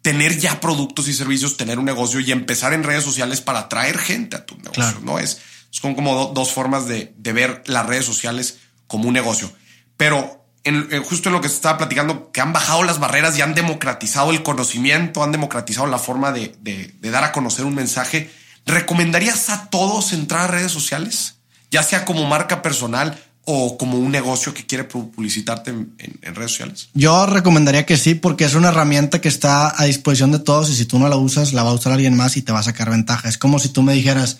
tener 0.00 0.38
ya 0.38 0.60
productos 0.60 1.08
y 1.08 1.12
servicios, 1.12 1.56
tener 1.56 1.78
un 1.78 1.84
negocio 1.84 2.20
y 2.20 2.32
empezar 2.32 2.72
en 2.72 2.84
redes 2.84 3.04
sociales 3.04 3.40
para 3.40 3.58
atraer 3.58 3.98
gente 3.98 4.36
a 4.36 4.46
tu 4.46 4.56
negocio. 4.56 5.00
No 5.02 5.18
es 5.18 5.40
son 5.72 5.94
como 5.94 6.26
dos 6.26 6.52
formas 6.52 6.86
de, 6.86 7.14
ver 7.16 7.62
las 7.66 7.86
redes 7.86 8.04
sociales 8.04 8.58
como 8.86 9.08
un 9.08 9.14
negocio. 9.14 9.50
Pero 9.96 10.44
en, 10.64 11.02
justo 11.02 11.30
en 11.30 11.34
lo 11.34 11.40
que 11.40 11.48
se 11.48 11.54
estaba 11.54 11.78
platicando, 11.78 12.30
que 12.30 12.42
han 12.42 12.52
bajado 12.52 12.84
las 12.84 13.00
barreras 13.00 13.38
y 13.38 13.40
han 13.40 13.54
democratizado 13.54 14.32
el 14.32 14.42
conocimiento, 14.42 15.24
han 15.24 15.32
democratizado 15.32 15.86
la 15.86 15.98
forma 15.98 16.30
de, 16.30 16.94
dar 17.00 17.24
a 17.24 17.32
conocer 17.32 17.64
un 17.64 17.74
mensaje. 17.74 18.30
¿Recomendarías 18.66 19.50
a 19.50 19.70
todos 19.70 20.12
entrar 20.12 20.42
a 20.42 20.46
redes 20.46 20.72
sociales? 20.72 21.36
Ya 21.70 21.82
sea 21.82 22.04
como 22.04 22.26
marca 22.26 22.62
personal 22.62 23.18
o 23.44 23.76
como 23.76 23.98
un 23.98 24.12
negocio 24.12 24.54
que 24.54 24.66
quiere 24.66 24.84
publicitarte 24.84 25.70
en, 25.70 26.34
redes 26.34 26.52
sociales? 26.52 26.88
Yo 26.94 27.26
recomendaría 27.26 27.86
que 27.86 27.96
sí, 27.96 28.14
porque 28.14 28.44
es 28.44 28.54
una 28.54 28.68
herramienta 28.68 29.20
que 29.20 29.28
está 29.28 29.80
a 29.80 29.84
disposición 29.84 30.30
de 30.32 30.38
todos 30.38 30.70
y 30.70 30.76
si 30.76 30.84
tú 30.84 30.98
no 30.98 31.08
la 31.08 31.16
usas, 31.16 31.52
la 31.52 31.62
va 31.62 31.70
a 31.70 31.74
usar 31.74 31.92
alguien 31.92 32.16
más 32.16 32.36
y 32.36 32.42
te 32.42 32.52
va 32.52 32.60
a 32.60 32.64
sacar 32.64 32.90
ventaja. 32.90 33.28
Es 33.28 33.38
como 33.38 33.58
si 33.58 33.68
tú 33.68 33.82
me 33.82 33.94
dijeras, 33.94 34.38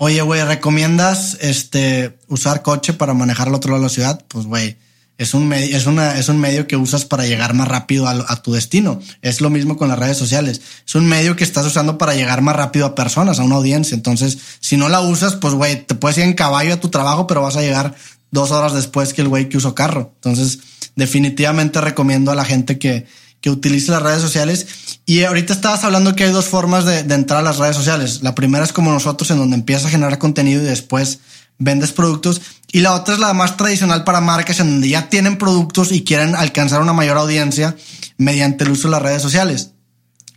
Oye, 0.00 0.22
güey, 0.22 0.44
¿recomiendas 0.44 1.36
este 1.40 2.16
usar 2.28 2.62
coche 2.62 2.92
para 2.92 3.14
manejar 3.14 3.48
al 3.48 3.54
otro 3.54 3.72
lado 3.72 3.82
de 3.82 3.86
la 3.88 3.92
ciudad? 3.92 4.24
Pues, 4.28 4.46
güey, 4.46 4.76
es 5.18 5.34
un 5.34 5.48
medio, 5.48 5.76
es 5.76 5.86
una, 5.86 6.16
es 6.16 6.28
un 6.28 6.38
medio 6.38 6.68
que 6.68 6.76
usas 6.76 7.04
para 7.04 7.26
llegar 7.26 7.52
más 7.52 7.66
rápido 7.66 8.06
a, 8.08 8.42
tu 8.42 8.52
destino. 8.52 9.00
Es 9.20 9.40
lo 9.40 9.50
mismo 9.50 9.76
con 9.76 9.88
las 9.88 9.98
redes 9.98 10.16
sociales. 10.16 10.60
Es 10.86 10.94
un 10.94 11.06
medio 11.06 11.34
que 11.34 11.42
estás 11.42 11.66
usando 11.66 11.98
para 11.98 12.14
llegar 12.14 12.40
más 12.40 12.54
rápido 12.54 12.86
a 12.86 12.94
personas, 12.94 13.40
a 13.40 13.42
una 13.42 13.56
audiencia. 13.56 13.96
Entonces, 13.96 14.38
si 14.60 14.76
no 14.76 14.88
la 14.88 15.00
usas, 15.00 15.34
pues, 15.34 15.54
güey, 15.54 15.84
te 15.84 15.96
puedes 15.96 16.18
ir 16.18 16.24
en 16.24 16.34
caballo 16.34 16.72
a 16.72 16.80
tu 16.80 16.88
trabajo, 16.88 17.26
pero 17.26 17.42
vas 17.42 17.56
a 17.56 17.62
llegar 17.62 17.96
dos 18.30 18.52
horas 18.52 18.74
después 18.74 19.12
que 19.12 19.22
el 19.22 19.28
güey 19.28 19.48
que 19.48 19.56
usó 19.56 19.74
carro. 19.74 20.12
Entonces, 20.14 20.60
definitivamente 20.94 21.80
recomiendo 21.80 22.30
a 22.30 22.36
la 22.36 22.44
gente 22.44 22.78
que, 22.78 23.06
que 23.40 23.50
utilice 23.50 23.92
las 23.92 24.02
redes 24.02 24.20
sociales. 24.20 24.66
Y 25.06 25.24
ahorita 25.24 25.52
estabas 25.52 25.84
hablando 25.84 26.14
que 26.14 26.24
hay 26.24 26.32
dos 26.32 26.46
formas 26.46 26.84
de, 26.84 26.98
entrar 26.98 27.40
a 27.40 27.42
las 27.42 27.58
redes 27.58 27.76
sociales. 27.76 28.22
La 28.22 28.34
primera 28.34 28.64
es 28.64 28.72
como 28.72 28.92
nosotros, 28.92 29.30
en 29.30 29.38
donde 29.38 29.56
empiezas 29.56 29.86
a 29.86 29.90
generar 29.90 30.18
contenido 30.18 30.62
y 30.62 30.66
después 30.66 31.20
vendes 31.58 31.92
productos. 31.92 32.40
Y 32.70 32.80
la 32.80 32.94
otra 32.94 33.14
es 33.14 33.20
la 33.20 33.34
más 33.34 33.56
tradicional 33.56 34.04
para 34.04 34.20
marcas, 34.20 34.60
en 34.60 34.70
donde 34.70 34.88
ya 34.88 35.08
tienen 35.08 35.38
productos 35.38 35.92
y 35.92 36.04
quieren 36.04 36.34
alcanzar 36.34 36.80
una 36.80 36.92
mayor 36.92 37.16
audiencia 37.18 37.76
mediante 38.16 38.64
el 38.64 38.70
uso 38.70 38.88
de 38.88 38.92
las 38.92 39.02
redes 39.02 39.22
sociales. 39.22 39.72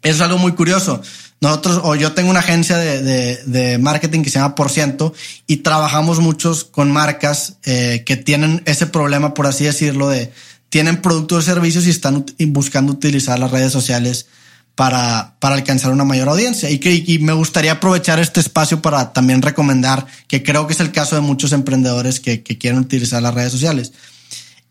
Eso 0.02 0.16
es 0.16 0.22
algo 0.22 0.38
muy 0.38 0.54
curioso. 0.54 1.02
Nosotros, 1.42 1.82
o 1.84 1.96
yo 1.96 2.14
tengo 2.14 2.30
una 2.30 2.40
agencia 2.42 2.78
de, 2.78 3.78
marketing 3.82 4.22
que 4.22 4.30
se 4.30 4.40
llama 4.40 4.54
Por 4.54 4.70
Ciento 4.70 5.14
y 5.48 5.58
trabajamos 5.58 6.20
muchos 6.20 6.64
con 6.64 6.92
marcas 6.92 7.58
eh, 7.64 8.04
que 8.06 8.16
tienen 8.16 8.62
ese 8.66 8.86
problema, 8.86 9.34
por 9.34 9.48
así 9.48 9.64
decirlo, 9.64 10.08
de, 10.08 10.32
tienen 10.70 11.02
productos 11.02 11.40
o 11.40 11.42
servicios 11.42 11.88
y 11.88 11.90
están 11.90 12.26
buscando 12.48 12.94
utilizar 12.94 13.40
las 13.40 13.52
redes 13.52 13.74
sociales 13.74 14.28
para, 14.76 15.36
para 15.40 15.56
alcanzar 15.56 15.92
una 15.92 16.04
mayor 16.04 16.30
audiencia. 16.30 16.70
Y, 16.70 16.80
que, 16.80 17.20
me 17.20 17.34
gustaría 17.34 17.74
aprovechar 17.74 18.20
este 18.20 18.40
espacio 18.40 18.82
para 18.82 19.14
también 19.14 19.42
recomendar, 19.42 20.06
que 20.28 20.44
creo 20.44 20.68
que 20.68 20.74
es 20.74 20.80
el 20.80 20.92
caso 20.92 21.16
de 21.16 21.22
muchos 21.22 21.52
emprendedores 21.52 22.20
que, 22.20 22.44
quieren 22.44 22.80
utilizar 22.80 23.22
las 23.22 23.34
redes 23.34 23.52
sociales. 23.52 23.94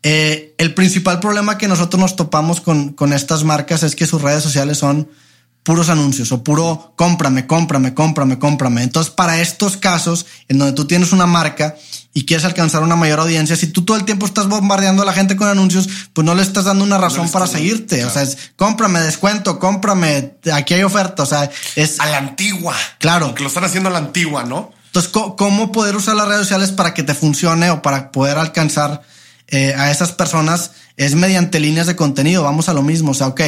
Eh, 0.03 0.55
el 0.57 0.73
principal 0.73 1.19
problema 1.19 1.57
que 1.57 1.67
nosotros 1.67 1.99
nos 1.99 2.15
topamos 2.15 2.59
con, 2.59 2.89
con 2.93 3.13
estas 3.13 3.43
marcas 3.43 3.83
es 3.83 3.95
que 3.95 4.07
sus 4.07 4.21
redes 4.21 4.43
sociales 4.43 4.79
son 4.79 5.07
puros 5.63 5.89
anuncios 5.89 6.31
o 6.31 6.43
puro 6.43 6.93
cómprame, 6.95 7.45
cómprame, 7.45 7.93
cómprame, 7.93 8.39
cómprame. 8.39 8.83
Entonces, 8.83 9.13
para 9.13 9.41
estos 9.41 9.77
casos 9.77 10.25
en 10.47 10.57
donde 10.57 10.73
tú 10.73 10.85
tienes 10.85 11.13
una 11.13 11.27
marca 11.27 11.75
y 12.13 12.25
quieres 12.25 12.45
alcanzar 12.45 12.81
una 12.83 12.95
mayor 12.95 13.19
audiencia, 13.19 13.55
si 13.55 13.67
tú 13.67 13.83
todo 13.83 13.97
el 13.97 14.03
tiempo 14.03 14.25
estás 14.25 14.47
bombardeando 14.47 15.03
a 15.03 15.05
la 15.05 15.13
gente 15.13 15.35
con 15.35 15.47
anuncios, 15.47 15.87
pues 16.13 16.25
no 16.25 16.33
le 16.33 16.41
estás 16.41 16.65
dando 16.65 16.83
una 16.83 16.97
razón 16.97 17.29
para 17.29 17.45
seguirte. 17.47 18.03
O 18.05 18.09
sea, 18.09 18.23
es 18.23 18.37
cómprame, 18.55 18.99
descuento, 19.01 19.59
cómprame, 19.59 20.33
aquí 20.51 20.73
hay 20.73 20.83
oferta. 20.83 21.23
O 21.23 21.27
sea, 21.27 21.49
es 21.75 21.99
a 21.99 22.07
la 22.07 22.17
antigua. 22.17 22.75
Claro. 22.97 23.35
Que 23.35 23.43
lo 23.43 23.49
están 23.49 23.63
haciendo 23.63 23.89
a 23.89 23.93
la 23.93 23.99
antigua, 23.99 24.43
¿no? 24.43 24.71
Entonces, 24.87 25.11
¿cómo 25.11 25.71
poder 25.71 25.95
usar 25.95 26.15
las 26.15 26.27
redes 26.27 26.41
sociales 26.41 26.71
para 26.71 26.93
que 26.93 27.03
te 27.03 27.13
funcione 27.13 27.69
o 27.69 27.81
para 27.81 28.11
poder 28.11 28.37
alcanzar 28.37 29.03
eh, 29.47 29.73
a 29.77 29.91
esas 29.91 30.11
personas? 30.11 30.71
Es 30.97 31.15
mediante 31.15 31.59
líneas 31.59 31.87
de 31.87 31.95
contenido. 31.95 32.43
Vamos 32.43 32.67
a 32.67 32.73
lo 32.73 32.81
mismo. 32.81 33.11
O 33.11 33.13
sea, 33.13 33.27
ok 33.27 33.41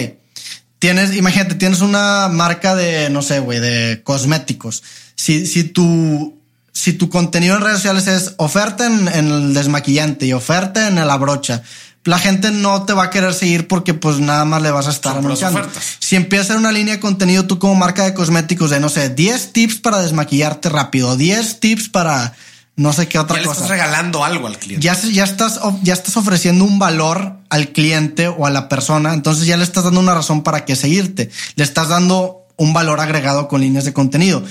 tienes, 0.83 1.15
imagínate, 1.15 1.55
tienes 1.55 1.79
una 1.79 2.27
marca 2.27 2.75
de, 2.75 3.09
no 3.09 3.21
sé, 3.21 3.39
güey, 3.39 3.61
de 3.61 4.01
cosméticos. 4.03 4.83
Si, 5.15 5.45
si 5.47 5.63
tu, 5.63 6.37
si 6.73 6.91
tu 6.91 7.07
contenido 7.07 7.55
en 7.55 7.61
redes 7.61 7.77
sociales 7.77 8.07
es 8.07 8.33
oferta 8.35 8.85
en, 8.87 9.07
el 9.07 9.53
desmaquillante 9.53 10.25
y 10.25 10.33
oferta 10.33 10.89
en 10.89 10.95
la 10.95 11.15
brocha, 11.15 11.63
la 12.03 12.19
gente 12.19 12.51
no 12.51 12.83
te 12.83 12.91
va 12.91 13.03
a 13.03 13.09
querer 13.11 13.33
seguir 13.33 13.69
porque 13.69 13.93
pues 13.93 14.19
nada 14.19 14.43
más 14.43 14.61
le 14.61 14.71
vas 14.71 14.87
a 14.87 14.89
estar 14.89 15.15
anunciando. 15.15 15.61
Si 15.99 16.17
empiezas 16.17 16.57
una 16.57 16.73
línea 16.73 16.95
de 16.95 16.99
contenido 16.99 17.45
tú 17.45 17.59
como 17.59 17.75
marca 17.75 18.03
de 18.03 18.13
cosméticos 18.13 18.69
de, 18.69 18.81
no 18.81 18.89
sé, 18.89 19.07
10 19.07 19.53
tips 19.53 19.75
para 19.75 20.01
desmaquillarte 20.01 20.67
rápido, 20.67 21.15
10 21.15 21.61
tips 21.61 21.87
para 21.87 22.33
no 22.75 22.91
sé 22.91 23.07
qué 23.07 23.19
otra 23.19 23.37
ya 23.37 23.43
cosa. 23.43 23.61
estás 23.61 23.69
regalando 23.69 24.23
algo 24.23 24.47
al 24.47 24.57
cliente. 24.57 24.83
Ya, 24.83 24.99
ya, 24.99 25.23
estás, 25.23 25.59
ya 25.83 25.93
estás 25.93 26.17
ofreciendo 26.17 26.65
un 26.65 26.79
valor 26.79 27.37
al 27.49 27.69
cliente 27.69 28.27
o 28.27 28.45
a 28.47 28.49
la 28.49 28.67
persona, 28.67 29.13
entonces 29.13 29.45
ya 29.45 29.57
le 29.57 29.63
estás 29.63 29.83
dando 29.83 29.99
una 29.99 30.15
razón 30.15 30.41
para 30.41 30.65
que 30.65 30.75
seguirte. 30.75 31.29
Le 31.55 31.63
estás 31.63 31.89
dando 31.89 32.47
un 32.57 32.73
valor 32.73 32.99
agregado 32.99 33.47
con 33.47 33.61
líneas 33.61 33.85
de 33.85 33.93
contenido. 33.93 34.43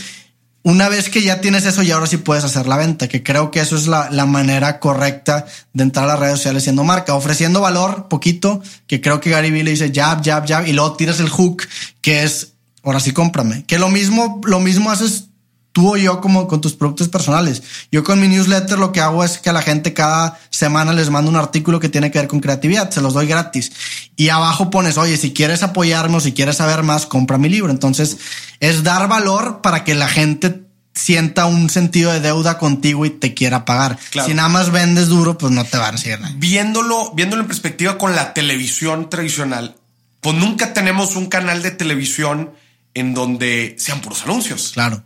Una 0.65 0.89
vez 0.89 1.09
que 1.09 1.23
ya 1.23 1.41
tienes 1.41 1.65
eso, 1.67 1.83
y 1.83 1.91
ahora 1.91 2.07
sí 2.07 2.19
puedes 2.19 2.45
hacer 2.45 2.69
la 2.69 2.77
venta, 2.77 3.09
que 3.09 3.25
creo 3.25 3.51
que 3.51 3.59
eso 3.59 3.75
es 3.75 3.89
la, 3.89 4.11
la 4.11 4.27
manera 4.27 4.79
correcta 4.79 5.45
de 5.73 5.83
entrar 5.83 6.05
a 6.05 6.09
las 6.13 6.21
redes 6.21 6.37
sociales 6.39 6.63
siendo 6.63 6.85
marca, 6.85 7.15
ofreciendo 7.15 7.61
valor 7.61 8.07
poquito, 8.07 8.63
que 8.87 9.01
creo 9.01 9.21
que 9.21 9.31
Gary 9.31 9.51
Vee 9.51 9.65
le 9.65 9.73
dice 9.73 9.91
jab, 9.93 10.25
jab, 10.25 10.47
jab, 10.47 10.69
y 10.69 10.73
luego 10.73 10.95
tiras 10.95 11.19
el 11.19 11.29
hook, 11.29 11.65
que 12.01 12.23
es, 12.23 12.53
ahora 12.85 13.01
sí 13.01 13.11
cómprame. 13.11 13.65
Que 13.65 13.81
lo 13.81 13.89
mismo, 13.89 14.41
lo 14.45 14.61
mismo 14.61 14.93
haces 14.93 15.31
tú 15.73 15.95
o 15.95 15.97
yo 15.97 16.21
como 16.21 16.47
con 16.47 16.61
tus 16.61 16.75
productos 16.75 17.09
personales. 17.09 17.63
Yo 17.91 18.05
con 18.05 18.21
mi 18.21 18.29
newsletter 18.29 18.79
lo 18.79 18.93
que 18.93 19.01
hago 19.01 19.25
es 19.25 19.39
que 19.39 19.51
a 19.51 19.53
la 19.53 19.63
gente 19.63 19.95
cada 19.95 20.39
semana 20.51 20.93
les 20.93 21.11
mando 21.11 21.31
un 21.31 21.37
artículo 21.37 21.81
que 21.81 21.89
tiene 21.89 22.11
que 22.11 22.19
ver 22.19 22.29
con 22.29 22.41
creatividad, 22.41 22.91
se 22.91 23.01
los 23.01 23.15
doy 23.15 23.27
gratis. 23.27 23.73
Y 24.17 24.29
abajo 24.29 24.71
pones, 24.71 24.99
oye, 24.99 25.17
si 25.17 25.33
quieres 25.33 25.63
apoyarme 25.63 26.19
o 26.19 26.21
si 26.21 26.33
quieres 26.33 26.59
saber 26.59 26.83
más, 26.83 27.07
compra 27.07 27.39
mi 27.39 27.49
libro. 27.49 27.71
Entonces 27.71 28.19
es 28.61 28.83
dar 28.83 29.09
valor 29.09 29.61
para 29.63 29.83
que 29.85 29.95
la 29.95 30.09
gente 30.09 30.63
sienta 30.95 31.47
un 31.47 31.71
sentido 31.71 32.13
de 32.13 32.21
deuda 32.21 32.59
contigo 32.59 33.07
y 33.07 33.11
te 33.11 33.35
quiera 33.35 33.65
pagar. 33.65 33.99
Si 34.25 34.35
nada 34.35 34.49
más 34.49 34.71
vendes 34.71 35.09
duro, 35.09 35.39
pues 35.39 35.53
no 35.53 35.65
te 35.65 35.79
van 35.79 35.95
a 35.95 35.99
seguir 35.99 36.19
Viéndolo, 36.37 37.13
viéndolo 37.15 37.43
en 37.43 37.49
perspectiva 37.49 37.97
con 37.97 38.15
la 38.15 38.35
televisión 38.35 39.09
tradicional, 39.09 39.77
pues 40.21 40.37
nunca 40.37 40.75
tenemos 40.75 41.17
un 41.17 41.27
canal 41.27 41.63
de 41.63 41.71
televisión 41.71 42.53
en 42.95 43.15
donde 43.15 43.75
sean 43.79 44.01
puros 44.01 44.23
anuncios. 44.25 44.73
Claro. 44.75 45.03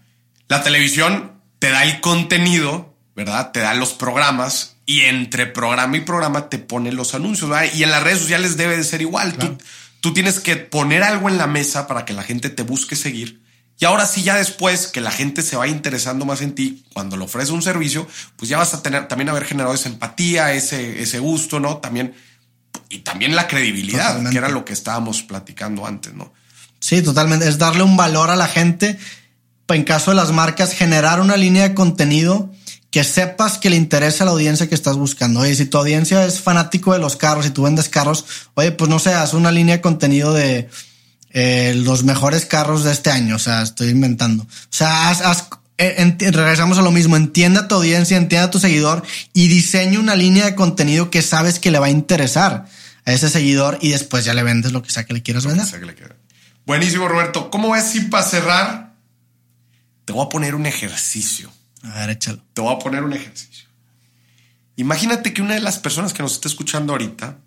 La 0.49 0.62
televisión 0.62 1.32
te 1.59 1.70
da 1.70 1.84
el 1.84 2.01
contenido, 2.01 2.94
¿verdad? 3.14 3.53
Te 3.53 3.61
da 3.61 3.74
los 3.74 3.92
programas 3.92 4.76
y 4.86 5.03
entre 5.03 5.47
programa 5.47 5.97
y 5.97 6.01
programa 6.01 6.49
te 6.49 6.59
pone 6.59 6.92
los 6.92 7.14
anuncios, 7.14 7.51
¿verdad? 7.51 7.72
Y 7.74 7.82
en 7.82 7.90
las 7.90 8.03
redes 8.03 8.20
sociales 8.20 8.57
debe 8.57 8.76
de 8.76 8.84
ser 8.84 9.03
igual. 9.03 9.34
Tú, 9.34 9.59
tú 10.01 10.14
tienes 10.14 10.38
que 10.38 10.57
poner 10.57 11.03
algo 11.03 11.28
en 11.28 11.38
la 11.38 11.47
mesa 11.47 11.88
para 11.88 12.05
que 12.05 12.12
la 12.12 12.22
gente 12.22 12.51
te 12.51 12.62
busque 12.62 12.94
seguir. 12.94 13.42
Y 13.78 13.84
ahora 13.84 14.07
sí, 14.07 14.22
ya 14.22 14.36
después 14.36 14.86
que 14.86 15.01
la 15.01 15.11
gente 15.11 15.42
se 15.42 15.57
va 15.57 15.68
interesando 15.68 16.24
más 16.24 16.40
en 16.40 16.55
ti, 16.55 16.84
cuando 16.94 17.16
le 17.16 17.24
ofreces 17.24 17.51
un 17.51 17.61
servicio, 17.61 18.07
pues 18.36 18.49
ya 18.49 18.57
vas 18.57 18.72
a 18.72 18.82
tener 18.82 19.07
también 19.07 19.28
haber 19.28 19.44
generado 19.44 19.74
esa 19.74 19.90
empatía, 19.90 20.53
ese, 20.55 21.03
ese 21.03 21.18
gusto, 21.18 21.61
¿no? 21.61 21.78
También, 21.78 22.14
y 22.88 22.99
también 22.99 23.36
la 23.36 23.49
credibilidad, 23.49 24.30
que 24.30 24.38
era 24.38 24.49
lo 24.49 24.64
que 24.64 24.72
estábamos 24.72 25.22
platicando 25.22 25.86
antes, 25.86 26.14
¿no? 26.14 26.32
Sí, 26.80 27.03
totalmente. 27.03 27.49
Es 27.49 27.59
darle 27.59 27.82
un 27.82 27.97
valor 27.97 28.30
a 28.30 28.36
la 28.36 28.47
gente 28.47 28.99
en 29.69 29.85
caso 29.85 30.11
de 30.11 30.17
las 30.17 30.33
marcas, 30.33 30.73
generar 30.73 31.21
una 31.21 31.37
línea 31.37 31.69
de 31.69 31.75
contenido 31.75 32.51
que 32.91 33.05
sepas 33.05 33.59
que 33.59 33.69
le 33.69 33.77
interesa 33.77 34.25
a 34.25 34.27
la 34.27 34.31
audiencia 34.31 34.69
que 34.69 34.75
estás 34.75 34.97
buscando. 34.97 35.41
Oye, 35.41 35.55
si 35.55 35.67
tu 35.67 35.77
audiencia 35.77 36.25
es 36.25 36.41
fanático 36.41 36.93
de 36.93 36.99
los 36.99 37.17
carros 37.17 37.47
y 37.47 37.51
tú 37.51 37.62
vendes 37.62 37.89
carros, 37.89 38.25
oye, 38.55 38.73
pues 38.73 38.89
no 38.89 38.99
sé, 38.99 39.12
haz 39.12 39.35
una 39.35 39.53
línea 39.53 39.77
de 39.77 39.83
contenido 39.83 40.33
de 40.33 40.71
eh, 41.31 41.75
los 41.77 42.05
mejores 42.05 42.47
carros 42.47 42.85
de 42.85 42.93
este 42.93 43.11
año. 43.11 43.37
O 43.37 43.39
sea, 43.39 43.62
estoy 43.62 43.89
inventando. 43.89 44.45
O 44.45 44.49
sea, 44.71 45.11
haz, 45.11 45.49
eh, 45.79 46.17
regresamos 46.19 46.79
a 46.79 46.83
lo 46.83 46.91
mismo. 46.91 47.17
Entienda 47.17 47.61
a 47.61 47.69
tu 47.69 47.75
audiencia, 47.75 48.17
entienda 48.17 48.47
a 48.47 48.51
tu 48.51 48.61
seguidor 48.61 49.03
y 49.35 49.49
diseña 49.49 49.99
una 49.99 50.17
línea 50.17 50.47
de 50.47 50.55
contenido 50.55 51.11
que 51.11 51.21
sabes 51.21 51.59
que 51.59 51.71
le 51.71 51.79
va 51.79 51.87
a 51.87 51.91
interesar 51.91 52.64
a 53.05 53.12
ese 53.12 53.29
seguidor 53.29 53.79
y 53.83 53.91
después 53.91 54.25
ya 54.25 54.33
le 54.33 54.43
vendes 54.43 54.73
lo 54.73 54.83
que 54.83 54.91
sea 54.91 55.05
que 55.05 55.12
le 55.12 55.23
quieras 55.23 55.45
vender. 55.45 55.67
Buenísimo, 56.64 57.09
Roberto. 57.09 57.51
¿Cómo 57.51 57.73
ves 57.73 57.85
si 57.85 58.01
para 58.01 58.25
cerrar 58.25 58.86
te 60.07 60.13
voy 60.13 60.25
a 60.25 60.29
poner 60.31 60.55
un 60.55 60.65
ejercicio? 60.65 61.53
A 61.83 62.01
ver, 62.01 62.11
échalo. 62.11 62.43
Te 62.55 62.63
voy 62.63 62.75
a 62.75 62.79
poner 62.79 63.03
un 63.03 63.13
ejercicio. 63.13 63.69
Imagínate 64.77 65.35
que 65.35 65.43
una 65.43 65.55
de 65.55 65.61
las 65.61 65.79
personas 65.79 66.15
que 66.15 66.23
nos 66.23 66.33
está 66.33 66.49
escuchando 66.49 66.93
ahorita 66.93 67.39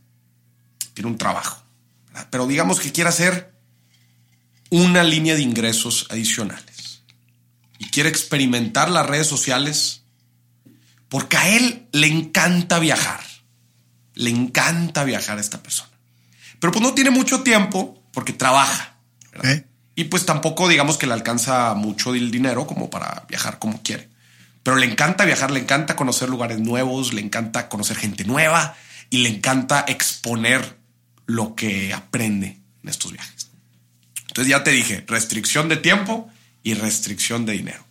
tiene 0.94 1.10
un 1.10 1.18
trabajo, 1.18 1.64
pero 2.30 2.46
digamos 2.46 2.80
que 2.80 2.92
quiere 2.92 3.10
hacer 3.10 3.54
una 4.70 5.04
línea 5.04 5.36
de 5.36 5.42
ingresos 5.42 6.08
adicionales 6.10 7.02
y 7.78 7.86
quiere 7.86 8.10
experimentar 8.10 8.90
las 8.90 9.06
redes 9.06 9.28
sociales 9.28 10.04
porque 11.08 11.38
a 11.38 11.50
él 11.56 11.88
le 11.92 12.08
encanta 12.08 12.80
viajar. 12.80 13.22
Le 14.16 14.32
encanta 14.32 15.06
viajar 15.06 15.38
a 15.38 15.42
esta 15.42 15.64
persona. 15.64 15.90
Pero 16.60 16.74
pues 16.74 16.84
no 16.84 16.94
tiene 16.94 17.10
mucho 17.10 17.42
tiempo 17.42 18.04
porque 18.12 18.34
trabaja. 18.34 18.98
Y 20.00 20.06
pues 20.06 20.26
tampoco 20.26 20.70
digamos 20.70 20.98
que 20.98 21.08
le 21.08 21.14
alcanza 21.14 21.74
mucho 21.74 22.16
el 22.16 22.32
dinero 22.32 22.66
como 22.66 22.90
para 22.90 23.26
viajar 23.28 23.60
como 23.60 23.84
quiere. 23.84 24.08
Pero 24.64 24.78
le 24.78 24.86
encanta 24.86 25.26
viajar, 25.26 25.52
le 25.52 25.60
encanta 25.60 25.98
conocer 25.98 26.30
lugares 26.30 26.58
nuevos, 26.58 27.12
le 27.12 27.20
encanta 27.20 27.68
conocer 27.68 27.98
gente 27.98 28.24
nueva 28.24 28.78
y 29.10 29.18
le 29.18 29.28
encanta 29.28 29.84
exponer 29.86 30.78
lo 31.26 31.54
que 31.54 31.94
aprende 31.94 32.62
en 32.82 32.90
estos 32.90 33.12
viajes. 33.12 33.50
Entonces 34.30 34.50
ya 34.50 34.64
te 34.64 34.72
dije, 34.72 35.04
restricción 35.06 35.68
de 35.68 35.76
tiempo 35.76 36.30
y 36.64 36.76
restricción 36.76 37.46
de 37.46 37.52
dinero. 37.52 37.84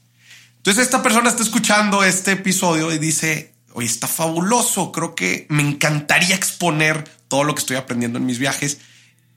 Entonces 0.56 0.84
esta 0.84 1.02
persona 1.02 1.28
está 1.28 1.42
escuchando 1.42 2.04
este 2.04 2.32
episodio 2.32 2.90
y 2.90 2.96
dice, 2.96 3.52
oye, 3.74 3.86
está 3.86 4.08
fabuloso, 4.08 4.92
creo 4.92 5.14
que 5.14 5.46
me 5.50 5.60
encantaría 5.60 6.34
exponer 6.34 7.04
todo 7.28 7.44
lo 7.44 7.54
que 7.54 7.60
estoy 7.60 7.76
aprendiendo 7.76 8.18
en 8.18 8.24
mis 8.24 8.38
viajes, 8.38 8.78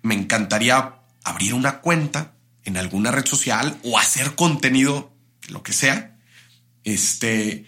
me 0.04 0.16
encantaría 0.16 0.94
abrir 1.26 1.54
una 1.54 1.82
cuenta 1.82 2.32
en 2.64 2.78
alguna 2.78 3.12
red 3.12 3.26
social 3.26 3.80
o 3.84 3.98
hacer 3.98 4.36
contenido, 4.36 5.14
lo 5.50 5.64
que 5.64 5.74
sea, 5.74 6.18
este, 6.84 7.66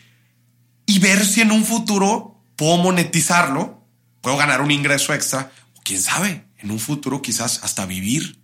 y 0.85 0.99
ver 0.99 1.25
si 1.25 1.41
en 1.41 1.51
un 1.51 1.65
futuro 1.65 2.43
puedo 2.55 2.77
monetizarlo, 2.77 3.85
puedo 4.21 4.37
ganar 4.37 4.61
un 4.61 4.71
ingreso 4.71 5.13
extra, 5.13 5.51
o 5.75 5.81
quién 5.83 6.01
sabe, 6.01 6.45
en 6.57 6.71
un 6.71 6.79
futuro 6.79 7.21
quizás 7.21 7.61
hasta 7.63 7.85
vivir 7.85 8.39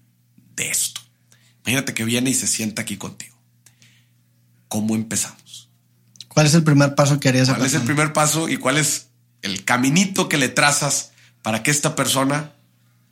de 0.56 0.70
esto. 0.70 1.02
Imagínate 1.66 1.94
que 1.94 2.04
viene 2.04 2.30
y 2.30 2.34
se 2.34 2.48
sienta 2.48 2.82
aquí 2.82 2.98
contigo. 2.98 3.38
¿Cómo 4.68 4.96
empezamos? 4.96 5.70
¿Cuál 6.28 6.46
es 6.46 6.54
el 6.54 6.64
primer 6.64 6.96
paso 6.96 7.20
que 7.20 7.30
harías? 7.30 7.50
¿Cuál 7.50 7.66
es 7.66 7.74
el 7.74 7.82
primer 7.82 8.14
paso 8.14 8.50
y 8.50 8.58
cuál 8.58 8.78
es 8.78 9.08
el 9.42 9.66
caminito 9.66 10.30
que 10.30 10.38
le 10.38 10.50
trazas 10.50 11.12
para 11.42 11.64
que 11.64 11.72
esta 11.72 11.96
persona 11.96 12.54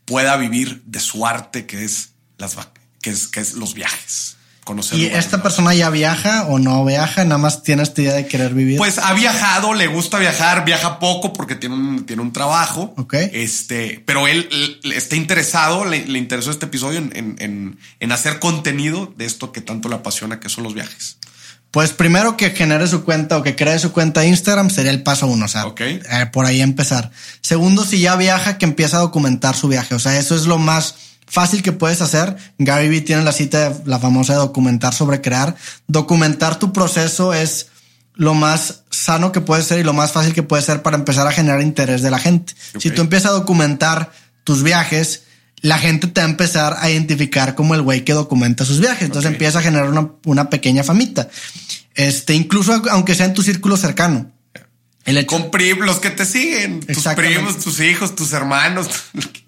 pueda 0.05 0.37
vivir 0.37 0.83
de 0.85 0.99
su 0.99 1.25
arte, 1.25 1.65
que 1.65 1.83
es, 1.83 2.13
las, 2.37 2.55
que 3.07 3.13
es, 3.13 3.27
que 3.29 3.39
es 3.39 3.53
los 3.53 3.73
viajes? 3.73 4.37
¿Y 4.91 5.05
esta 5.05 5.41
persona 5.41 5.73
ya 5.73 5.89
viaja 5.89 6.45
o 6.47 6.59
no 6.59 6.83
viaja? 6.83 7.23
Nada 7.23 7.37
más 7.37 7.63
tiene 7.63 7.83
esta 7.83 8.01
idea 8.01 8.13
de 8.13 8.27
querer 8.27 8.53
vivir. 8.53 8.77
Pues 8.77 8.97
ha 8.97 9.13
viajado, 9.13 9.73
le 9.73 9.87
gusta 9.87 10.19
viajar, 10.19 10.65
viaja 10.65 10.99
poco 10.99 11.31
porque 11.31 11.55
tiene 11.55 11.75
un, 11.75 12.05
tiene 12.05 12.21
un 12.21 12.33
trabajo. 12.33 12.93
Ok. 12.97 13.13
Este, 13.13 14.03
pero 14.05 14.27
él, 14.27 14.49
está 14.93 15.15
interesado, 15.15 15.85
le, 15.85 15.97
interesó 16.17 16.51
este 16.51 16.65
episodio 16.65 16.99
en, 16.99 18.11
hacer 18.11 18.39
contenido 18.39 19.13
de 19.15 19.25
esto 19.25 19.51
que 19.51 19.61
tanto 19.61 19.87
le 19.87 19.95
apasiona, 19.95 20.39
que 20.39 20.49
son 20.49 20.65
los 20.65 20.73
viajes. 20.73 21.17
Pues 21.71 21.91
primero 21.91 22.35
que 22.35 22.49
genere 22.49 22.87
su 22.87 23.03
cuenta 23.03 23.37
o 23.37 23.43
que 23.43 23.55
cree 23.55 23.77
su 23.79 23.91
cuenta 23.91 24.21
de 24.21 24.27
Instagram 24.27 24.69
sería 24.69 24.91
el 24.91 25.03
paso 25.03 25.27
uno, 25.27 25.45
o 25.45 25.47
sea, 25.47 25.65
eh, 25.77 26.25
por 26.31 26.45
ahí 26.45 26.61
empezar. 26.61 27.11
Segundo, 27.41 27.85
si 27.85 27.99
ya 27.99 28.15
viaja, 28.15 28.57
que 28.57 28.65
empiece 28.65 28.95
a 28.95 28.99
documentar 28.99 29.55
su 29.55 29.67
viaje. 29.67 29.95
O 29.95 29.99
sea, 29.99 30.17
eso 30.17 30.35
es 30.35 30.45
lo 30.45 30.57
más 30.57 30.95
fácil 31.27 31.61
que 31.61 31.71
puedes 31.71 32.01
hacer. 32.01 32.35
Gary 32.57 32.87
Vee 32.87 33.01
tiene 33.01 33.23
la 33.23 33.31
cita, 33.31 33.69
de, 33.69 33.81
la 33.85 33.99
famosa 33.99 34.33
de 34.33 34.39
documentar 34.39 34.93
sobre 34.93 35.21
crear. 35.21 35.55
Documentar 35.87 36.57
tu 36.57 36.73
proceso 36.73 37.33
es 37.33 37.67
lo 38.13 38.33
más 38.33 38.83
sano 38.89 39.31
que 39.31 39.41
puede 39.41 39.61
ser 39.61 39.79
y 39.79 39.83
lo 39.83 39.93
más 39.93 40.11
fácil 40.11 40.33
que 40.33 40.43
puede 40.43 40.63
ser 40.63 40.81
para 40.81 40.97
empezar 40.97 41.27
a 41.27 41.31
generar 41.31 41.61
interés 41.61 42.01
de 42.01 42.09
la 42.09 42.17
gente. 42.17 42.53
Si 42.79 42.89
tú 42.89 43.01
empiezas 43.01 43.31
a 43.31 43.35
documentar 43.35 44.11
tus 44.43 44.63
viajes, 44.63 45.23
la 45.61 45.77
gente 45.77 46.07
te 46.07 46.21
va 46.21 46.27
a 46.27 46.29
empezar 46.29 46.77
a 46.79 46.89
identificar 46.89 47.53
como 47.53 47.75
el 47.75 47.81
güey 47.81 48.03
que 48.03 48.13
documenta 48.13 48.65
sus 48.65 48.79
viajes. 48.79 49.03
Entonces 49.03 49.31
empieza 49.31 49.59
a 49.59 49.61
generar 49.61 49.89
una, 50.25 50.49
pequeña 50.49 50.83
famita. 50.83 51.29
Este, 51.93 52.33
incluso 52.33 52.81
aunque 52.91 53.15
sea 53.15 53.25
en 53.25 53.33
tu 53.33 53.43
círculo 53.43 53.77
cercano. 53.77 54.31
El 55.05 55.25
Con 55.25 55.49
los 55.85 55.99
que 55.99 56.09
te 56.09 56.25
siguen, 56.25 56.81
tus 56.81 57.07
primos, 57.15 57.59
tus 57.59 57.79
hijos, 57.79 58.15
tus 58.15 58.33
hermanos. 58.33 58.89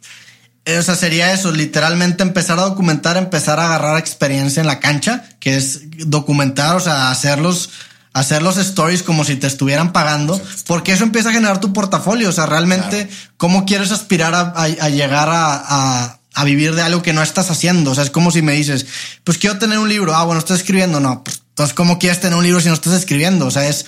Eh, 0.65 0.77
o 0.77 0.83
sea, 0.83 0.95
sería 0.95 1.33
eso, 1.33 1.51
literalmente 1.51 2.23
empezar 2.23 2.59
a 2.59 2.63
documentar, 2.63 3.17
empezar 3.17 3.59
a 3.59 3.65
agarrar 3.65 3.97
experiencia 3.97 4.61
en 4.61 4.67
la 4.67 4.79
cancha, 4.79 5.23
que 5.39 5.55
es 5.55 5.81
documentar, 6.07 6.75
o 6.75 6.79
sea, 6.79 7.09
hacerlos, 7.09 7.71
hacer 8.13 8.41
los 8.41 8.57
stories 8.57 9.03
como 9.03 9.23
si 9.23 9.35
te 9.35 9.47
estuvieran 9.47 9.93
pagando, 9.93 10.39
porque 10.67 10.91
eso 10.91 11.03
empieza 11.03 11.29
a 11.29 11.33
generar 11.33 11.59
tu 11.59 11.73
portafolio. 11.73 12.29
O 12.29 12.31
sea, 12.31 12.45
realmente, 12.45 13.09
¿cómo 13.37 13.65
quieres 13.65 13.91
aspirar 13.91 14.35
a, 14.35 14.89
llegar 14.89 15.29
a, 15.29 16.19
a, 16.33 16.43
vivir 16.43 16.75
de 16.75 16.81
algo 16.81 17.01
que 17.01 17.13
no 17.13 17.23
estás 17.23 17.49
haciendo? 17.49 17.91
O 17.91 17.95
sea, 17.95 18.03
es 18.03 18.11
como 18.11 18.29
si 18.29 18.41
me 18.41 18.53
dices, 18.53 18.85
pues 19.23 19.37
quiero 19.37 19.57
tener 19.57 19.79
un 19.79 19.89
libro. 19.89 20.15
Ah, 20.15 20.23
bueno, 20.23 20.39
estás 20.39 20.59
escribiendo. 20.59 20.99
No, 20.99 21.23
pues, 21.23 21.41
entonces, 21.49 21.73
¿cómo 21.73 21.99
quieres 21.99 22.19
tener 22.19 22.37
un 22.37 22.43
libro 22.43 22.59
si 22.59 22.67
no 22.67 22.73
estás 22.73 22.93
escribiendo? 22.93 23.47
O 23.47 23.51
sea, 23.51 23.67
es, 23.67 23.85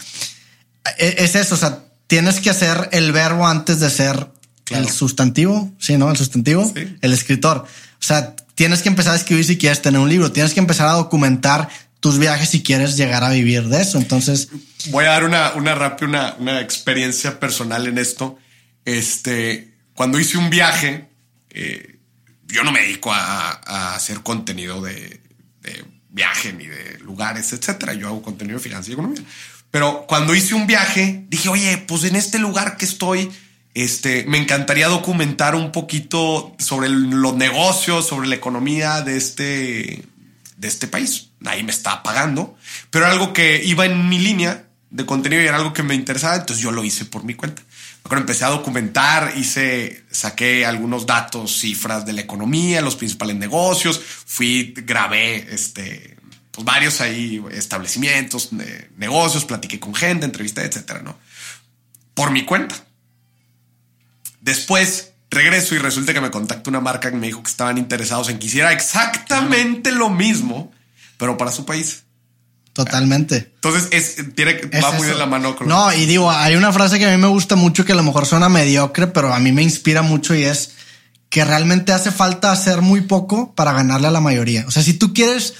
e, 0.97 1.15
es 1.19 1.35
eso. 1.35 1.55
O 1.55 1.57
sea, 1.57 1.79
tienes 2.07 2.39
que 2.39 2.49
hacer 2.49 2.89
el 2.91 3.11
verbo 3.11 3.47
antes 3.47 3.79
de 3.79 3.89
ser 3.89 4.27
el 4.71 4.89
sustantivo, 4.89 5.71
sí, 5.79 5.97
¿no? 5.97 6.09
El 6.09 6.17
sustantivo, 6.17 6.71
el 6.75 7.13
escritor. 7.13 7.57
O 7.57 8.03
sea, 8.03 8.35
tienes 8.55 8.81
que 8.81 8.89
empezar 8.89 9.13
a 9.13 9.15
escribir 9.15 9.45
si 9.45 9.57
quieres 9.57 9.81
tener 9.81 9.99
un 9.99 10.09
libro, 10.09 10.31
tienes 10.31 10.53
que 10.53 10.59
empezar 10.59 10.87
a 10.87 10.93
documentar 10.93 11.69
tus 11.99 12.17
viajes 12.17 12.49
si 12.49 12.63
quieres 12.63 12.97
llegar 12.97 13.23
a 13.23 13.29
vivir 13.29 13.63
de 13.69 13.81
eso. 13.81 13.97
Entonces, 13.97 14.49
voy 14.87 15.05
a 15.05 15.09
dar 15.09 15.23
una, 15.23 15.53
una 15.53 15.75
rápida, 15.75 16.35
una, 16.39 16.59
experiencia 16.59 17.39
personal 17.39 17.87
en 17.87 17.97
esto. 17.97 18.37
Este, 18.85 19.75
cuando 19.93 20.19
hice 20.19 20.37
un 20.37 20.49
viaje, 20.49 21.09
eh, 21.51 21.99
yo 22.47 22.63
no 22.63 22.71
me 22.71 22.81
dedico 22.81 23.13
a, 23.13 23.93
hacer 23.95 24.21
contenido 24.21 24.81
de, 24.81 25.21
de, 25.61 25.85
viaje 26.09 26.51
ni 26.51 26.65
de 26.65 26.99
lugares, 26.99 27.53
etcétera. 27.53 27.93
Yo 27.93 28.07
hago 28.07 28.21
contenido 28.21 28.57
de 28.57 28.63
finanzas 28.63 28.89
y 28.89 28.93
economía. 28.93 29.23
Pero 29.69 30.05
cuando 30.07 30.35
hice 30.35 30.55
un 30.55 30.67
viaje, 30.67 31.25
dije, 31.29 31.49
oye, 31.49 31.77
pues 31.87 32.03
en 32.03 32.15
este 32.15 32.39
lugar 32.39 32.77
que 32.77 32.85
estoy, 32.85 33.31
este, 33.73 34.25
me 34.27 34.37
encantaría 34.37 34.87
documentar 34.87 35.55
un 35.55 35.71
poquito 35.71 36.55
sobre 36.59 36.89
los 36.89 37.35
negocios, 37.35 38.07
sobre 38.07 38.27
la 38.27 38.35
economía 38.35 39.01
de 39.01 39.17
este, 39.17 40.03
de 40.57 40.67
este 40.67 40.87
país. 40.87 41.29
Ahí 41.45 41.63
me 41.63 41.71
está 41.71 42.03
pagando, 42.03 42.57
pero 42.89 43.05
algo 43.05 43.33
que 43.33 43.63
iba 43.63 43.85
en 43.85 44.09
mi 44.09 44.19
línea 44.19 44.65
de 44.89 45.05
contenido 45.05 45.41
y 45.41 45.47
era 45.47 45.57
algo 45.57 45.73
que 45.73 45.83
me 45.83 45.95
interesaba, 45.95 46.35
entonces 46.35 46.61
yo 46.61 46.71
lo 46.71 46.83
hice 46.83 47.05
por 47.05 47.23
mi 47.23 47.33
cuenta. 47.33 47.61
Cuando 48.03 48.21
empecé 48.21 48.43
a 48.43 48.49
documentar, 48.49 49.33
hice, 49.37 50.03
saqué 50.11 50.65
algunos 50.65 51.05
datos, 51.05 51.59
cifras 51.59 52.05
de 52.05 52.13
la 52.13 52.21
economía, 52.21 52.81
los 52.81 52.95
principales 52.95 53.37
negocios, 53.37 54.01
fui, 54.03 54.73
grabé, 54.75 55.47
este, 55.53 56.17
pues 56.51 56.65
varios 56.65 56.99
ahí 56.99 57.41
establecimientos, 57.51 58.49
negocios, 58.97 59.45
platiqué 59.45 59.79
con 59.79 59.95
gente, 59.95 60.25
entrevisté, 60.25 60.65
etcétera, 60.65 61.01
¿no? 61.01 61.17
Por 62.13 62.31
mi 62.31 62.43
cuenta. 62.43 62.75
Después 64.41 65.13
regreso 65.29 65.75
y 65.75 65.77
resulta 65.77 66.13
que 66.13 66.21
me 66.21 66.29
contacta 66.29 66.69
una 66.69 66.81
marca 66.81 67.09
que 67.09 67.17
me 67.17 67.27
dijo 67.27 67.41
que 67.41 67.49
estaban 67.49 67.77
interesados 67.77 68.29
en 68.29 68.37
que 68.37 68.47
hiciera 68.47 68.73
exactamente 68.73 69.91
lo 69.91 70.09
mismo, 70.09 70.71
pero 71.17 71.37
para 71.37 71.51
su 71.51 71.65
país. 71.65 72.03
Totalmente. 72.73 73.51
Entonces 73.55 73.87
es, 73.91 74.33
tiene, 74.35 74.61
va 74.81 74.91
muy 74.91 75.07
de 75.07 75.15
la 75.15 75.25
mano 75.25 75.55
con 75.55 75.67
No, 75.67 75.91
y 75.93 76.05
digo, 76.05 76.31
hay 76.31 76.55
una 76.55 76.71
frase 76.71 76.99
que 76.99 77.05
a 77.05 77.11
mí 77.11 77.17
me 77.17 77.27
gusta 77.27 77.55
mucho 77.55 77.85
que 77.85 77.91
a 77.91 77.95
lo 77.95 78.03
mejor 78.03 78.25
suena 78.25 78.49
mediocre, 78.49 79.07
pero 79.07 79.33
a 79.33 79.39
mí 79.39 79.51
me 79.51 79.61
inspira 79.61 80.01
mucho 80.01 80.35
y 80.35 80.43
es 80.43 80.71
que 81.29 81.45
realmente 81.45 81.93
hace 81.93 82.11
falta 82.11 82.51
hacer 82.51 82.81
muy 82.81 83.01
poco 83.01 83.53
para 83.55 83.73
ganarle 83.73 84.07
a 84.07 84.11
la 84.11 84.21
mayoría. 84.21 84.65
O 84.67 84.71
sea, 84.71 84.83
si 84.83 84.93
tú 84.93 85.13
quieres, 85.13 85.53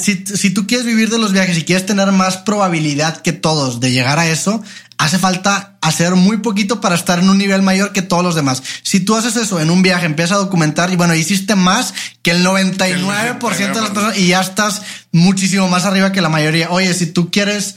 si, 0.00 0.24
si 0.26 0.50
tú 0.50 0.66
quieres 0.66 0.86
vivir 0.86 1.10
de 1.10 1.18
los 1.18 1.32
viajes 1.32 1.58
y 1.58 1.64
quieres 1.64 1.86
tener 1.86 2.10
más 2.12 2.38
probabilidad 2.38 3.22
que 3.22 3.32
todos 3.32 3.80
de 3.80 3.92
llegar 3.92 4.18
a 4.18 4.28
eso, 4.28 4.62
hace 5.04 5.18
falta 5.18 5.76
hacer 5.80 6.14
muy 6.14 6.38
poquito 6.38 6.80
para 6.80 6.94
estar 6.94 7.18
en 7.18 7.28
un 7.28 7.38
nivel 7.38 7.62
mayor 7.62 7.92
que 7.92 8.02
todos 8.02 8.22
los 8.22 8.34
demás. 8.34 8.62
Si 8.82 9.00
tú 9.00 9.16
haces 9.16 9.36
eso 9.36 9.60
en 9.60 9.70
un 9.70 9.82
viaje, 9.82 10.06
empiezas 10.06 10.36
a 10.36 10.40
documentar 10.40 10.92
y 10.92 10.96
bueno, 10.96 11.14
hiciste 11.14 11.56
más 11.56 11.94
que 12.22 12.30
el 12.30 12.44
99% 12.44 13.74
de 13.74 13.80
las 13.80 13.90
personas 13.90 14.18
y 14.18 14.28
ya 14.28 14.40
estás 14.40 14.82
muchísimo 15.10 15.68
más 15.68 15.84
arriba 15.84 16.12
que 16.12 16.20
la 16.20 16.28
mayoría. 16.28 16.70
Oye, 16.70 16.92
si 16.94 17.06
tú 17.06 17.30
quieres 17.30 17.76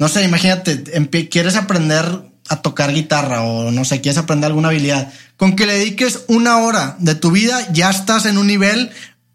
no 0.00 0.08
sé, 0.08 0.24
imagínate, 0.24 0.82
quieres 1.28 1.56
aprender 1.56 2.22
a 2.48 2.56
tocar 2.62 2.90
guitarra 2.90 3.42
o 3.42 3.70
no 3.70 3.84
sé, 3.84 4.00
quieres 4.00 4.16
aprender 4.16 4.46
alguna 4.46 4.68
habilidad. 4.68 5.12
Con 5.36 5.54
que 5.54 5.66
le 5.66 5.74
dediques 5.74 6.24
una 6.26 6.56
hora 6.56 6.96
de 6.98 7.14
tu 7.14 7.30
vida, 7.30 7.70
ya 7.74 7.90
estás 7.90 8.24
en 8.24 8.38
un 8.38 8.46
nivel 8.46 8.90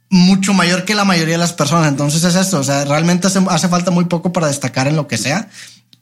mucho 0.10 0.56
mayor 0.56 0.84
que 0.84 0.96
la 0.96 1.06
mayoría 1.06 1.36
de 1.36 1.38
las 1.38 1.54
personas. 1.54 1.88
Entonces 1.88 2.24
es 2.24 2.34
eso, 2.34 2.60
o 2.60 2.64
sea, 2.64 2.84
realmente 2.84 3.28
hace, 3.28 3.70
falta 3.70 3.92
muy 3.92 4.06
poco 4.06 4.34
para 4.34 4.48
destacar 4.48 4.88
en 4.88 4.96
lo 4.96 5.08
que 5.08 5.20
sea. 5.20 5.50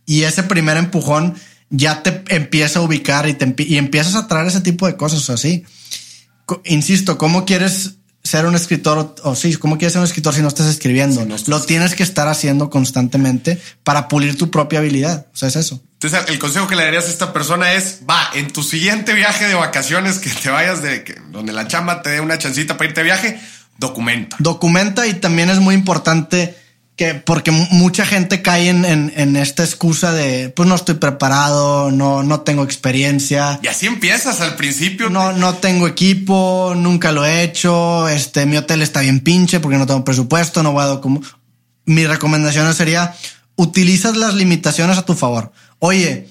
Y 0.06 0.24
ese 0.24 0.43
primer 0.43 0.78
empujón 0.78 1.36
ya 1.70 2.04
te 2.04 2.24
empieza 2.30 2.80
a 2.80 2.82
ubicar 2.84 3.28
y, 3.28 3.34
te, 3.34 3.54
y 3.64 3.78
empiezas 3.78 4.16
a 4.16 4.28
traer 4.28 4.47
ese 4.47 4.62
tipo 4.62 4.88
de 4.88 4.95
cosas 4.95 5.30
así. 5.30 5.64
Insisto, 6.66 7.18
¿cómo 7.18 7.45
quieres 7.45 7.95
ser 8.24 8.45
un 8.45 8.56
escritor, 8.56 9.16
o 9.24 9.36
sí, 9.36 9.56
¿cómo 9.56 9.78
quieres 9.78 9.93
ser 9.93 9.99
un 9.99 10.06
escritor 10.06 10.34
si 10.34 10.41
no 10.41 10.47
estás 10.47 10.68
escribiendo? 10.68 11.26
Lo 11.47 11.62
tienes 11.62 11.93
que 11.93 12.04
estar 12.04 12.28
haciendo 12.28 12.70
constantemente 12.70 13.62
para 13.84 14.08
pulir 14.08 14.38
tu 14.38 14.49
propia 14.49 14.80
habilidad. 14.80 15.28
O 15.34 15.36
sea, 15.36 15.49
es 15.49 15.58
eso. 15.58 15.82
Entonces, 15.93 16.30
el 16.30 16.39
consejo 16.39 16.68
que 16.68 16.76
le 16.76 16.86
darías 16.86 17.06
a 17.06 17.10
esta 17.10 17.34
persona 17.34 17.74
es, 17.74 18.01
va, 18.10 18.30
en 18.34 18.51
tu 18.51 18.64
siguiente 18.64 19.14
viaje 19.14 19.45
de 19.47 19.56
vacaciones, 19.56 20.20
que 20.20 20.30
te 20.30 20.49
vayas 20.49 20.82
de, 20.82 21.04
que, 21.04 21.16
donde 21.32 21.51
la 21.51 21.68
chamba 21.68 22.01
te 22.01 22.12
dé 22.12 22.22
una 22.22 22.38
chancita 22.38 22.78
para 22.78 22.89
irte 22.89 23.01
de 23.01 23.06
viaje, 23.06 23.39
documenta. 23.78 24.38
Documenta 24.39 25.06
y 25.08 25.16
también 25.16 25.49
es 25.49 25.60
muy 25.60 25.76
importante 25.76 26.56
que 26.95 27.15
porque 27.15 27.51
mucha 27.51 28.05
gente 28.05 28.41
cae 28.41 28.69
en, 28.69 28.85
en, 28.85 29.35
esta 29.35 29.63
excusa 29.63 30.11
de 30.11 30.49
pues 30.49 30.69
no 30.69 30.75
estoy 30.75 30.95
preparado, 30.95 31.91
no, 31.91 32.21
no 32.21 32.41
tengo 32.41 32.63
experiencia. 32.63 33.59
Y 33.63 33.67
así 33.67 33.87
empiezas 33.87 34.41
al 34.41 34.55
principio. 34.55 35.09
No, 35.09 35.33
no 35.33 35.55
tengo 35.55 35.87
equipo, 35.87 36.73
nunca 36.75 37.11
lo 37.11 37.25
he 37.25 37.43
hecho, 37.43 38.07
este, 38.07 38.45
mi 38.45 38.57
hotel 38.57 38.83
está 38.83 39.01
bien 39.01 39.21
pinche 39.21 39.59
porque 39.59 39.77
no 39.77 39.87
tengo 39.87 40.03
presupuesto, 40.03 40.61
no 40.61 40.71
voy 40.71 40.83
a 40.83 41.01
como. 41.01 41.21
Mi 41.85 42.05
recomendación 42.05 42.73
sería 42.73 43.13
utilizas 43.55 44.15
las 44.15 44.35
limitaciones 44.35 44.97
a 44.97 45.05
tu 45.05 45.15
favor. 45.15 45.51
Oye, 45.79 46.29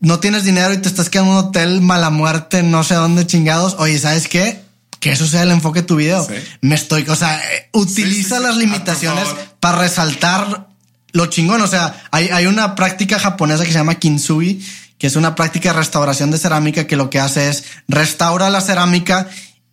no 0.00 0.20
tienes 0.20 0.44
dinero 0.44 0.72
y 0.72 0.78
te 0.78 0.88
estás 0.88 1.08
quedando 1.08 1.32
en 1.32 1.38
un 1.38 1.44
hotel 1.46 1.80
mala 1.82 2.10
muerte, 2.10 2.62
no 2.62 2.82
sé 2.82 2.94
dónde 2.94 3.26
chingados. 3.26 3.76
Oye, 3.78 3.98
¿sabes 3.98 4.26
qué? 4.26 4.65
Que 5.06 5.12
eso 5.12 5.28
sea 5.28 5.44
el 5.44 5.52
enfoque 5.52 5.82
de 5.82 5.86
tu 5.86 5.94
video. 5.94 6.26
Me 6.62 6.74
estoy, 6.74 7.04
o 7.08 7.14
sea, 7.14 7.38
eh, 7.38 7.68
utiliza 7.72 8.40
las 8.40 8.56
limitaciones 8.56 9.28
para 9.60 9.78
resaltar 9.78 10.66
lo 11.12 11.26
chingón. 11.26 11.62
O 11.62 11.68
sea, 11.68 12.02
hay, 12.10 12.28
hay 12.30 12.46
una 12.46 12.74
práctica 12.74 13.20
japonesa 13.20 13.64
que 13.64 13.70
se 13.70 13.78
llama 13.78 13.94
kintsugi, 13.94 14.66
que 14.98 15.06
es 15.06 15.14
una 15.14 15.36
práctica 15.36 15.72
de 15.72 15.78
restauración 15.78 16.32
de 16.32 16.38
cerámica 16.38 16.88
que 16.88 16.96
lo 16.96 17.08
que 17.08 17.20
hace 17.20 17.50
es 17.50 17.62
restaura 17.86 18.50
la 18.50 18.60
cerámica 18.60 19.28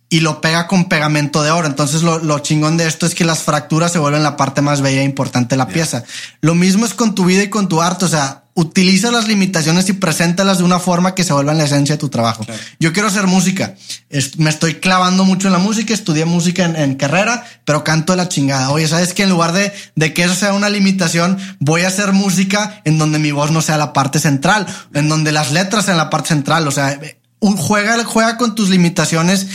y 0.08 0.20
lo 0.20 0.40
pega 0.40 0.66
con 0.66 0.88
pegamento 0.88 1.42
de 1.42 1.50
oro. 1.50 1.66
Entonces 1.66 2.02
lo, 2.02 2.18
lo, 2.18 2.38
chingón 2.38 2.76
de 2.76 2.86
esto 2.86 3.06
es 3.06 3.14
que 3.14 3.24
las 3.24 3.42
fracturas 3.42 3.92
se 3.92 3.98
vuelven 3.98 4.22
la 4.22 4.36
parte 4.36 4.60
más 4.60 4.80
bella 4.80 5.00
e 5.00 5.04
importante 5.04 5.54
de 5.54 5.58
la 5.58 5.68
pieza. 5.68 6.04
Lo 6.40 6.54
mismo 6.54 6.86
es 6.86 6.94
con 6.94 7.14
tu 7.14 7.24
vida 7.24 7.42
y 7.42 7.50
con 7.50 7.68
tu 7.68 7.82
arte. 7.82 8.04
O 8.04 8.08
sea, 8.08 8.44
utiliza 8.54 9.10
las 9.10 9.26
limitaciones 9.26 9.88
y 9.88 9.94
preséntalas 9.94 10.58
de 10.58 10.64
una 10.64 10.78
forma 10.78 11.14
que 11.14 11.24
se 11.24 11.32
vuelvan 11.32 11.58
la 11.58 11.64
esencia 11.64 11.96
de 11.96 11.98
tu 11.98 12.08
trabajo. 12.08 12.46
Yo 12.78 12.92
quiero 12.92 13.08
hacer 13.08 13.26
música. 13.26 13.74
me 14.38 14.50
estoy 14.50 14.76
clavando 14.76 15.24
mucho 15.24 15.48
en 15.48 15.52
la 15.52 15.58
música, 15.58 15.92
estudié 15.92 16.24
música 16.24 16.64
en, 16.64 16.94
carrera, 16.94 17.44
pero 17.64 17.82
canto 17.82 18.12
de 18.12 18.18
la 18.18 18.28
chingada. 18.28 18.70
Oye, 18.70 18.86
¿sabes 18.86 19.12
que 19.12 19.24
En 19.24 19.30
lugar 19.30 19.52
de, 19.52 19.72
de 19.96 20.14
que 20.14 20.22
eso 20.22 20.34
sea 20.34 20.52
una 20.52 20.68
limitación, 20.68 21.38
voy 21.58 21.82
a 21.82 21.88
hacer 21.88 22.12
música 22.12 22.80
en 22.84 22.98
donde 22.98 23.18
mi 23.18 23.32
voz 23.32 23.50
no 23.50 23.60
sea 23.60 23.76
la 23.76 23.92
parte 23.92 24.20
central, 24.20 24.66
en 24.94 25.08
donde 25.08 25.32
las 25.32 25.50
letras 25.50 25.86
sean 25.86 25.96
la 25.96 26.10
parte 26.10 26.28
central. 26.28 26.68
O 26.68 26.70
sea, 26.70 27.00
juega, 27.40 28.04
juega 28.04 28.36
con 28.36 28.54
tus 28.54 28.68
limitaciones 28.70 29.48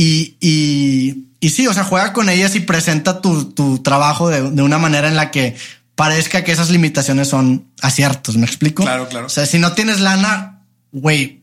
y, 0.00 0.36
y, 0.38 1.24
y 1.40 1.50
sí, 1.50 1.66
o 1.66 1.74
sea, 1.74 1.82
juega 1.82 2.12
con 2.12 2.28
ellas 2.28 2.54
y 2.54 2.60
presenta 2.60 3.20
tu, 3.20 3.46
tu 3.46 3.80
trabajo 3.80 4.28
de, 4.28 4.48
de 4.48 4.62
una 4.62 4.78
manera 4.78 5.08
en 5.08 5.16
la 5.16 5.32
que 5.32 5.56
parezca 5.96 6.44
que 6.44 6.52
esas 6.52 6.70
limitaciones 6.70 7.26
son 7.26 7.66
aciertos, 7.82 8.36
¿me 8.36 8.46
explico? 8.46 8.84
Claro, 8.84 9.08
claro. 9.08 9.26
O 9.26 9.28
sea, 9.28 9.44
si 9.44 9.58
no 9.58 9.72
tienes 9.72 9.98
lana, 9.98 10.60
güey, 10.92 11.42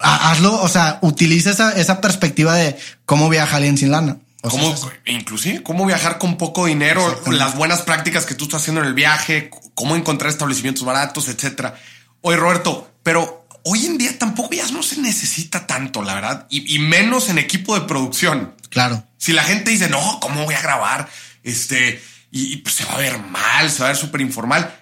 hazlo, 0.00 0.60
o 0.60 0.68
sea, 0.68 0.98
utiliza 1.02 1.50
esa, 1.50 1.70
esa 1.78 2.00
perspectiva 2.00 2.56
de 2.56 2.76
cómo 3.04 3.28
viaja 3.28 3.56
alguien 3.56 3.78
sin 3.78 3.92
lana. 3.92 4.16
¿Cómo, 4.42 4.76
inclusive, 5.04 5.62
cómo 5.62 5.86
viajar 5.86 6.18
con 6.18 6.36
poco 6.38 6.66
dinero, 6.66 7.22
las 7.30 7.56
buenas 7.56 7.82
prácticas 7.82 8.26
que 8.26 8.34
tú 8.34 8.46
estás 8.46 8.62
haciendo 8.62 8.80
en 8.80 8.88
el 8.88 8.94
viaje, 8.94 9.48
cómo 9.74 9.94
encontrar 9.94 10.30
establecimientos 10.30 10.84
baratos, 10.84 11.28
etcétera. 11.28 11.76
Oye, 12.20 12.36
Roberto, 12.36 12.90
pero 13.04 13.45
hoy 13.68 13.84
en 13.84 13.98
día 13.98 14.16
tampoco 14.16 14.54
ya 14.54 14.66
no 14.70 14.82
se 14.82 15.00
necesita 15.00 15.66
tanto, 15.66 16.02
la 16.02 16.14
verdad, 16.14 16.46
y, 16.48 16.74
y, 16.74 16.78
menos 16.78 17.28
en 17.28 17.38
equipo 17.38 17.78
de 17.78 17.86
producción. 17.86 18.54
Claro. 18.70 19.04
Si 19.18 19.32
la 19.32 19.42
gente 19.42 19.72
dice, 19.72 19.88
no, 19.88 20.20
¿cómo 20.20 20.44
voy 20.44 20.54
a 20.54 20.62
grabar? 20.62 21.08
Este, 21.42 22.00
y, 22.30 22.58
pues 22.58 22.76
se 22.76 22.84
va 22.84 22.94
a 22.94 22.98
ver 22.98 23.18
mal, 23.18 23.70
se 23.70 23.80
va 23.80 23.86
a 23.86 23.92
ver 23.92 23.96
súper 23.96 24.20
informal. 24.20 24.72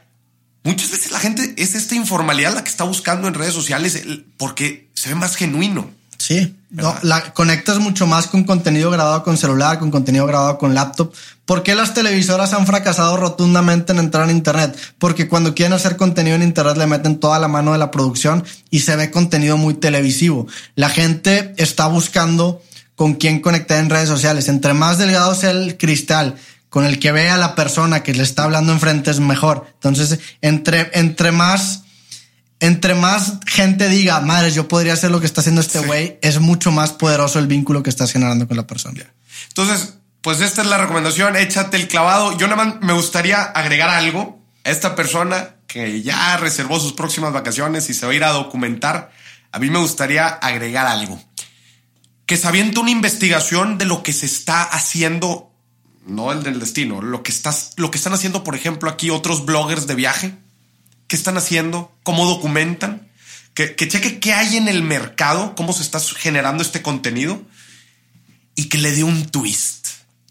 Muchas 0.64 0.90
veces 0.90 1.12
la 1.12 1.18
gente 1.18 1.54
es 1.56 1.74
esta 1.74 1.94
informalidad 1.94 2.54
la 2.54 2.62
que 2.62 2.70
está 2.70 2.84
buscando 2.84 3.26
en 3.26 3.34
redes 3.34 3.54
sociales 3.54 4.02
porque 4.36 4.88
se 4.94 5.08
ve 5.10 5.14
más 5.14 5.36
genuino. 5.36 5.90
Sí, 6.18 6.54
no, 6.74 6.92
la 7.02 7.32
conectas 7.34 7.78
mucho 7.78 8.04
más 8.08 8.26
con 8.26 8.42
contenido 8.42 8.90
grabado 8.90 9.22
con 9.22 9.36
celular, 9.36 9.78
con 9.78 9.92
contenido 9.92 10.26
grabado 10.26 10.58
con 10.58 10.74
laptop. 10.74 11.12
¿Por 11.44 11.62
qué 11.62 11.76
las 11.76 11.94
televisoras 11.94 12.52
han 12.52 12.66
fracasado 12.66 13.16
rotundamente 13.16 13.92
en 13.92 14.00
entrar 14.00 14.28
en 14.28 14.36
Internet? 14.36 14.76
Porque 14.98 15.28
cuando 15.28 15.54
quieren 15.54 15.72
hacer 15.72 15.96
contenido 15.96 16.34
en 16.34 16.42
Internet 16.42 16.76
le 16.76 16.88
meten 16.88 17.20
toda 17.20 17.38
la 17.38 17.46
mano 17.46 17.72
de 17.72 17.78
la 17.78 17.92
producción 17.92 18.44
y 18.70 18.80
se 18.80 18.96
ve 18.96 19.12
contenido 19.12 19.56
muy 19.56 19.74
televisivo. 19.74 20.48
La 20.74 20.88
gente 20.88 21.54
está 21.58 21.86
buscando 21.86 22.60
con 22.96 23.14
quién 23.14 23.40
conectar 23.40 23.78
en 23.78 23.90
redes 23.90 24.08
sociales. 24.08 24.48
Entre 24.48 24.74
más 24.74 24.98
delgado 24.98 25.36
sea 25.36 25.52
el 25.52 25.78
cristal 25.78 26.34
con 26.70 26.84
el 26.84 26.98
que 26.98 27.12
vea 27.12 27.36
a 27.36 27.38
la 27.38 27.54
persona 27.54 28.02
que 28.02 28.14
le 28.14 28.24
está 28.24 28.42
hablando 28.42 28.72
enfrente 28.72 29.12
es 29.12 29.20
mejor. 29.20 29.64
Entonces, 29.74 30.18
entre, 30.40 30.90
entre 30.94 31.30
más, 31.30 31.83
entre 32.64 32.94
más 32.94 33.40
gente 33.46 33.90
diga, 33.90 34.20
madre, 34.20 34.50
yo 34.50 34.68
podría 34.68 34.94
hacer 34.94 35.10
lo 35.10 35.20
que 35.20 35.26
está 35.26 35.42
haciendo 35.42 35.60
este 35.60 35.80
güey, 35.80 36.18
es 36.22 36.40
mucho 36.40 36.72
más 36.72 36.92
poderoso 36.92 37.38
el 37.38 37.46
vínculo 37.46 37.82
que 37.82 37.90
estás 37.90 38.10
generando 38.10 38.48
con 38.48 38.56
la 38.56 38.66
persona. 38.66 39.04
Entonces, 39.48 39.94
pues 40.22 40.40
esta 40.40 40.62
es 40.62 40.68
la 40.68 40.78
recomendación, 40.78 41.36
échate 41.36 41.76
el 41.76 41.88
clavado. 41.88 42.38
Yo 42.38 42.48
nada 42.48 42.64
más 42.64 42.80
me 42.80 42.94
gustaría 42.94 43.42
agregar 43.42 43.90
algo 43.90 44.42
a 44.64 44.70
esta 44.70 44.96
persona 44.96 45.56
que 45.66 46.00
ya 46.00 46.38
reservó 46.38 46.80
sus 46.80 46.94
próximas 46.94 47.34
vacaciones 47.34 47.90
y 47.90 47.94
se 47.94 48.06
va 48.06 48.12
a 48.12 48.14
ir 48.14 48.24
a 48.24 48.30
documentar. 48.30 49.12
A 49.52 49.58
mí 49.58 49.68
me 49.68 49.78
gustaría 49.78 50.26
agregar 50.26 50.86
algo. 50.86 51.22
Que 52.24 52.38
se 52.38 52.48
aviente 52.48 52.80
una 52.80 52.90
investigación 52.90 53.76
de 53.76 53.84
lo 53.84 54.02
que 54.02 54.14
se 54.14 54.24
está 54.24 54.62
haciendo 54.62 55.50
no 56.06 56.32
el 56.32 56.42
del 56.42 56.60
destino, 56.60 57.02
lo 57.02 57.22
que 57.22 57.30
estás, 57.30 57.72
lo 57.76 57.90
que 57.90 57.98
están 57.98 58.12
haciendo, 58.12 58.44
por 58.44 58.54
ejemplo, 58.54 58.90
aquí 58.90 59.10
otros 59.10 59.44
bloggers 59.44 59.86
de 59.86 59.94
viaje, 59.94 60.34
qué 61.06 61.16
están 61.16 61.36
haciendo, 61.36 61.92
cómo 62.02 62.26
documentan, 62.26 63.08
que, 63.54 63.76
cheque 63.76 64.18
qué 64.18 64.32
hay 64.32 64.56
en 64.56 64.68
el 64.68 64.82
mercado, 64.82 65.54
cómo 65.54 65.72
se 65.72 65.82
está 65.82 66.00
generando 66.00 66.62
este 66.62 66.82
contenido 66.82 67.40
y 68.56 68.68
que 68.68 68.78
le 68.78 68.90
dé 68.92 69.04
un 69.04 69.26
twist. 69.26 69.86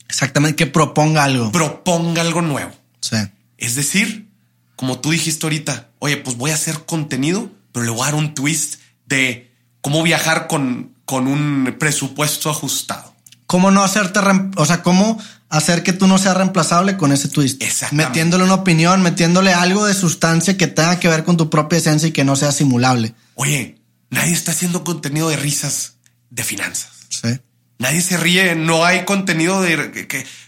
Exactamente, 0.10 0.58
que 0.58 0.68
proponga 0.68 1.24
algo. 1.24 1.52
Proponga 1.52 2.22
algo 2.22 2.42
nuevo. 2.42 2.72
Sí. 3.00 3.18
Es 3.58 3.76
decir, 3.76 4.30
como 4.76 5.00
tú 5.00 5.12
dijiste 5.12 5.46
ahorita, 5.46 5.90
oye, 6.00 6.18
pues 6.18 6.38
voy 6.38 6.52
a 6.52 6.56
hacer 6.56 6.86
contenido, 6.86 7.50
pero 7.72 7.86
le 7.86 7.92
voy 7.92 8.02
a 8.02 8.06
dar 8.06 8.16
un 8.16 8.34
twist 8.34 8.82
de 9.06 9.52
cómo 9.82 10.04
viajar 10.04 10.48
con, 10.48 10.94
con 11.06 11.28
un 11.28 11.76
presupuesto 11.80 12.50
ajustado. 12.50 13.14
Cómo 13.48 13.72
no 13.72 13.84
hacerte, 13.84 14.20
o 14.56 14.66
sea, 14.66 14.84
cómo 14.84 15.22
hacer 15.54 15.84
que 15.84 15.94
tú 15.94 16.08
no 16.08 16.18
seas 16.18 16.36
reemplazable 16.36 16.98
con 16.98 17.12
ese 17.12 17.30
twist. 17.30 17.62
Metiéndole 17.92 18.44
una 18.44 18.56
opinión, 18.56 19.04
metiéndole 19.04 19.54
algo 19.54 19.86
de 19.86 19.94
sustancia 19.94 20.58
que 20.58 20.66
tenga 20.66 21.00
que 21.00 21.08
ver 21.08 21.24
con 21.24 21.38
tu 21.38 21.52
propia 21.52 21.78
esencia 21.78 22.10
y 22.10 22.12
que 22.12 22.24
no 22.24 22.36
sea 22.36 22.52
simulable. 22.52 23.14
Oye, 23.36 23.78
nadie 24.10 24.34
está 24.34 24.52
haciendo 24.52 24.84
contenido 24.84 25.30
de 25.30 25.38
risas 25.38 25.98
de 26.32 26.44
finanzas. 26.44 26.90
Sí. 27.10 27.40
Nadie 27.78 28.02
se 28.02 28.18
ríe, 28.18 28.56
no 28.56 28.84
hay 28.84 29.06
contenido 29.06 29.62
de, 29.62 30.08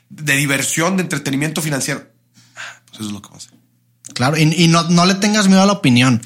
de 0.10 0.36
diversión, 0.36 0.98
de 0.98 1.04
entretenimiento 1.04 1.62
financiero. 1.62 2.08
Ah, 2.56 2.82
pues 2.86 3.02
eso 3.02 3.10
es 3.10 3.14
lo 3.14 3.22
que 3.22 3.30
pasa. 3.30 3.50
Claro, 4.14 4.38
y, 4.38 4.68
no, 4.68 4.84
no, 4.84 5.06
le 5.06 5.16
tengas 5.16 5.48
miedo 5.48 5.64
a 5.64 5.66
la 5.66 5.74
opinión. 5.74 6.22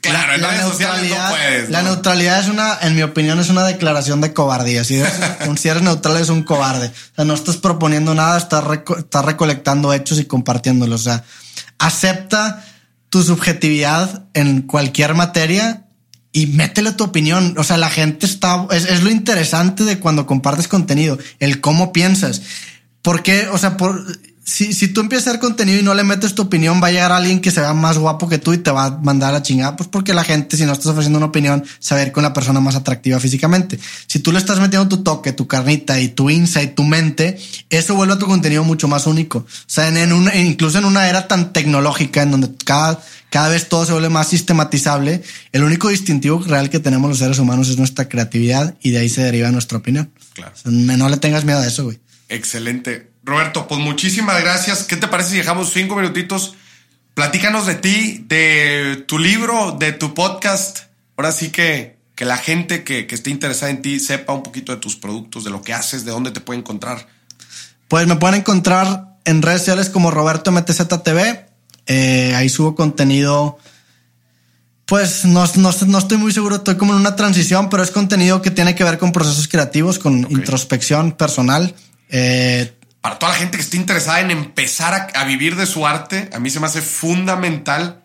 Claro, 0.00 0.36
la, 0.36 0.52
neutralidad, 0.52 1.68
La 1.68 1.82
neutralidad 1.82 2.40
es 2.40 2.48
una, 2.48 2.76
en 2.82 2.96
mi 2.96 3.02
opinión, 3.02 3.38
es 3.38 3.48
una 3.48 3.64
declaración 3.64 4.20
de 4.20 4.32
cobardía. 4.32 4.82
Si 4.82 4.96
eres, 4.96 5.12
si 5.60 5.68
eres 5.68 5.82
neutral, 5.82 6.16
es 6.16 6.28
un 6.28 6.42
cobarde. 6.42 6.88
O 6.88 7.14
sea, 7.14 7.24
no 7.24 7.34
estás 7.34 7.56
proponiendo 7.56 8.14
nada, 8.14 8.36
estás, 8.36 8.64
estás 8.98 9.24
recolectando 9.24 9.92
hechos 9.92 10.18
y 10.18 10.24
compartiéndolos. 10.24 11.02
O 11.02 11.04
sea, 11.04 11.24
acepta 11.78 12.64
tu 13.10 13.22
subjetividad 13.22 14.24
en 14.34 14.62
cualquier 14.62 15.14
materia 15.14 15.84
y 16.32 16.46
métele 16.46 16.92
tu 16.92 17.04
opinión. 17.04 17.54
O 17.58 17.64
sea, 17.64 17.76
la 17.76 17.90
gente 17.90 18.26
está, 18.26 18.66
es, 18.72 18.86
es 18.86 19.02
lo 19.02 19.10
interesante 19.10 19.84
de 19.84 20.00
cuando 20.00 20.26
compartes 20.26 20.68
contenido, 20.68 21.18
el 21.38 21.60
cómo 21.60 21.92
piensas. 21.92 22.42
¿Por 23.02 23.22
qué? 23.22 23.48
O 23.48 23.58
sea, 23.58 23.76
por, 23.76 24.04
si, 24.42 24.72
si 24.72 24.88
tú 24.88 25.00
empiezas 25.00 25.26
a 25.26 25.30
hacer 25.30 25.40
contenido 25.40 25.78
y 25.78 25.82
no 25.82 25.94
le 25.94 26.02
metes 26.02 26.34
tu 26.34 26.42
opinión, 26.42 26.82
va 26.82 26.88
a 26.88 26.90
llegar 26.90 27.12
alguien 27.12 27.40
que 27.40 27.50
se 27.50 27.60
vea 27.60 27.74
más 27.74 27.98
guapo 27.98 28.28
que 28.28 28.38
tú 28.38 28.52
y 28.52 28.58
te 28.58 28.70
va 28.70 28.86
a 28.86 28.90
mandar 28.98 29.34
a 29.34 29.42
chingada. 29.42 29.76
Pues 29.76 29.88
porque 29.88 30.14
la 30.14 30.24
gente, 30.24 30.56
si 30.56 30.64
no 30.64 30.72
estás 30.72 30.86
ofreciendo 30.86 31.18
una 31.18 31.26
opinión, 31.26 31.64
saber 31.78 32.10
con 32.10 32.22
la 32.22 32.32
persona 32.32 32.58
más 32.60 32.74
atractiva 32.74 33.20
físicamente. 33.20 33.78
Si 34.06 34.18
tú 34.18 34.32
le 34.32 34.38
estás 34.38 34.58
metiendo 34.58 34.88
tu 34.88 35.02
toque, 35.02 35.32
tu 35.32 35.46
carnita 35.46 36.00
y 36.00 36.08
tu 36.08 36.30
insight, 36.30 36.74
tu 36.74 36.84
mente, 36.84 37.38
eso 37.68 37.94
vuelve 37.94 38.14
a 38.14 38.18
tu 38.18 38.26
contenido 38.26 38.64
mucho 38.64 38.88
más 38.88 39.06
único. 39.06 39.38
O 39.38 39.46
sea, 39.66 39.88
en, 39.88 39.98
en 39.98 40.12
una, 40.12 40.34
incluso 40.34 40.78
en 40.78 40.86
una 40.86 41.08
era 41.08 41.28
tan 41.28 41.52
tecnológica 41.52 42.22
en 42.22 42.30
donde 42.30 42.50
cada, 42.64 43.00
cada 43.28 43.50
vez 43.50 43.68
todo 43.68 43.84
se 43.84 43.92
vuelve 43.92 44.08
más 44.08 44.28
sistematizable, 44.28 45.22
el 45.52 45.62
único 45.62 45.90
distintivo 45.90 46.42
real 46.42 46.70
que 46.70 46.80
tenemos 46.80 47.10
los 47.10 47.18
seres 47.18 47.38
humanos 47.38 47.68
es 47.68 47.76
nuestra 47.76 48.08
creatividad 48.08 48.74
y 48.80 48.90
de 48.90 48.98
ahí 48.98 49.08
se 49.10 49.22
deriva 49.22 49.50
nuestra 49.50 49.78
opinión. 49.78 50.10
Claro. 50.32 50.52
O 50.54 50.58
sea, 50.58 50.72
no 50.72 51.08
le 51.08 51.18
tengas 51.18 51.44
miedo 51.44 51.60
a 51.60 51.66
eso, 51.66 51.84
güey. 51.84 52.00
Excelente. 52.30 53.09
Roberto, 53.30 53.68
pues 53.68 53.80
muchísimas 53.80 54.42
gracias. 54.42 54.82
¿Qué 54.82 54.96
te 54.96 55.06
parece 55.06 55.30
si 55.30 55.36
dejamos 55.36 55.72
cinco 55.72 55.94
minutitos? 55.94 56.56
Platícanos 57.14 57.64
de 57.64 57.76
ti, 57.76 58.24
de 58.26 59.04
tu 59.06 59.20
libro, 59.20 59.76
de 59.78 59.92
tu 59.92 60.14
podcast. 60.14 60.80
Ahora 61.16 61.30
sí 61.30 61.50
que, 61.50 61.96
que 62.16 62.24
la 62.24 62.36
gente 62.36 62.82
que, 62.82 63.06
que 63.06 63.14
esté 63.14 63.30
interesada 63.30 63.70
en 63.70 63.82
ti 63.82 64.00
sepa 64.00 64.32
un 64.32 64.42
poquito 64.42 64.72
de 64.72 64.78
tus 64.78 64.96
productos, 64.96 65.44
de 65.44 65.50
lo 65.50 65.62
que 65.62 65.72
haces, 65.72 66.04
de 66.04 66.10
dónde 66.10 66.32
te 66.32 66.40
puede 66.40 66.58
encontrar. 66.58 67.06
Pues 67.86 68.08
me 68.08 68.16
pueden 68.16 68.40
encontrar 68.40 69.16
en 69.24 69.42
redes 69.42 69.60
sociales 69.60 69.90
como 69.90 70.10
Roberto 70.10 70.50
MTZTV. 70.50 71.46
Eh, 71.86 72.34
ahí 72.34 72.48
subo 72.48 72.74
contenido. 72.74 73.58
Pues 74.86 75.24
no, 75.24 75.44
no, 75.54 75.70
no, 75.86 75.98
estoy 75.98 76.18
muy 76.18 76.32
seguro, 76.32 76.56
estoy 76.56 76.74
como 76.74 76.94
en 76.94 76.98
una 76.98 77.14
transición, 77.14 77.70
pero 77.70 77.84
es 77.84 77.92
contenido 77.92 78.42
que 78.42 78.50
tiene 78.50 78.74
que 78.74 78.82
ver 78.82 78.98
con 78.98 79.12
procesos 79.12 79.46
creativos, 79.46 80.00
con 80.00 80.24
okay. 80.24 80.36
introspección 80.36 81.12
personal. 81.12 81.76
Eh, 82.08 82.74
Para 83.00 83.18
toda 83.18 83.32
la 83.32 83.38
gente 83.38 83.56
que 83.56 83.62
esté 83.62 83.78
interesada 83.78 84.20
en 84.20 84.30
empezar 84.30 85.10
a, 85.14 85.24
vivir 85.24 85.56
de 85.56 85.64
su 85.64 85.86
arte, 85.86 86.28
a 86.34 86.38
mí 86.38 86.50
se 86.50 86.60
me 86.60 86.66
hace 86.66 86.82
fundamental 86.82 88.02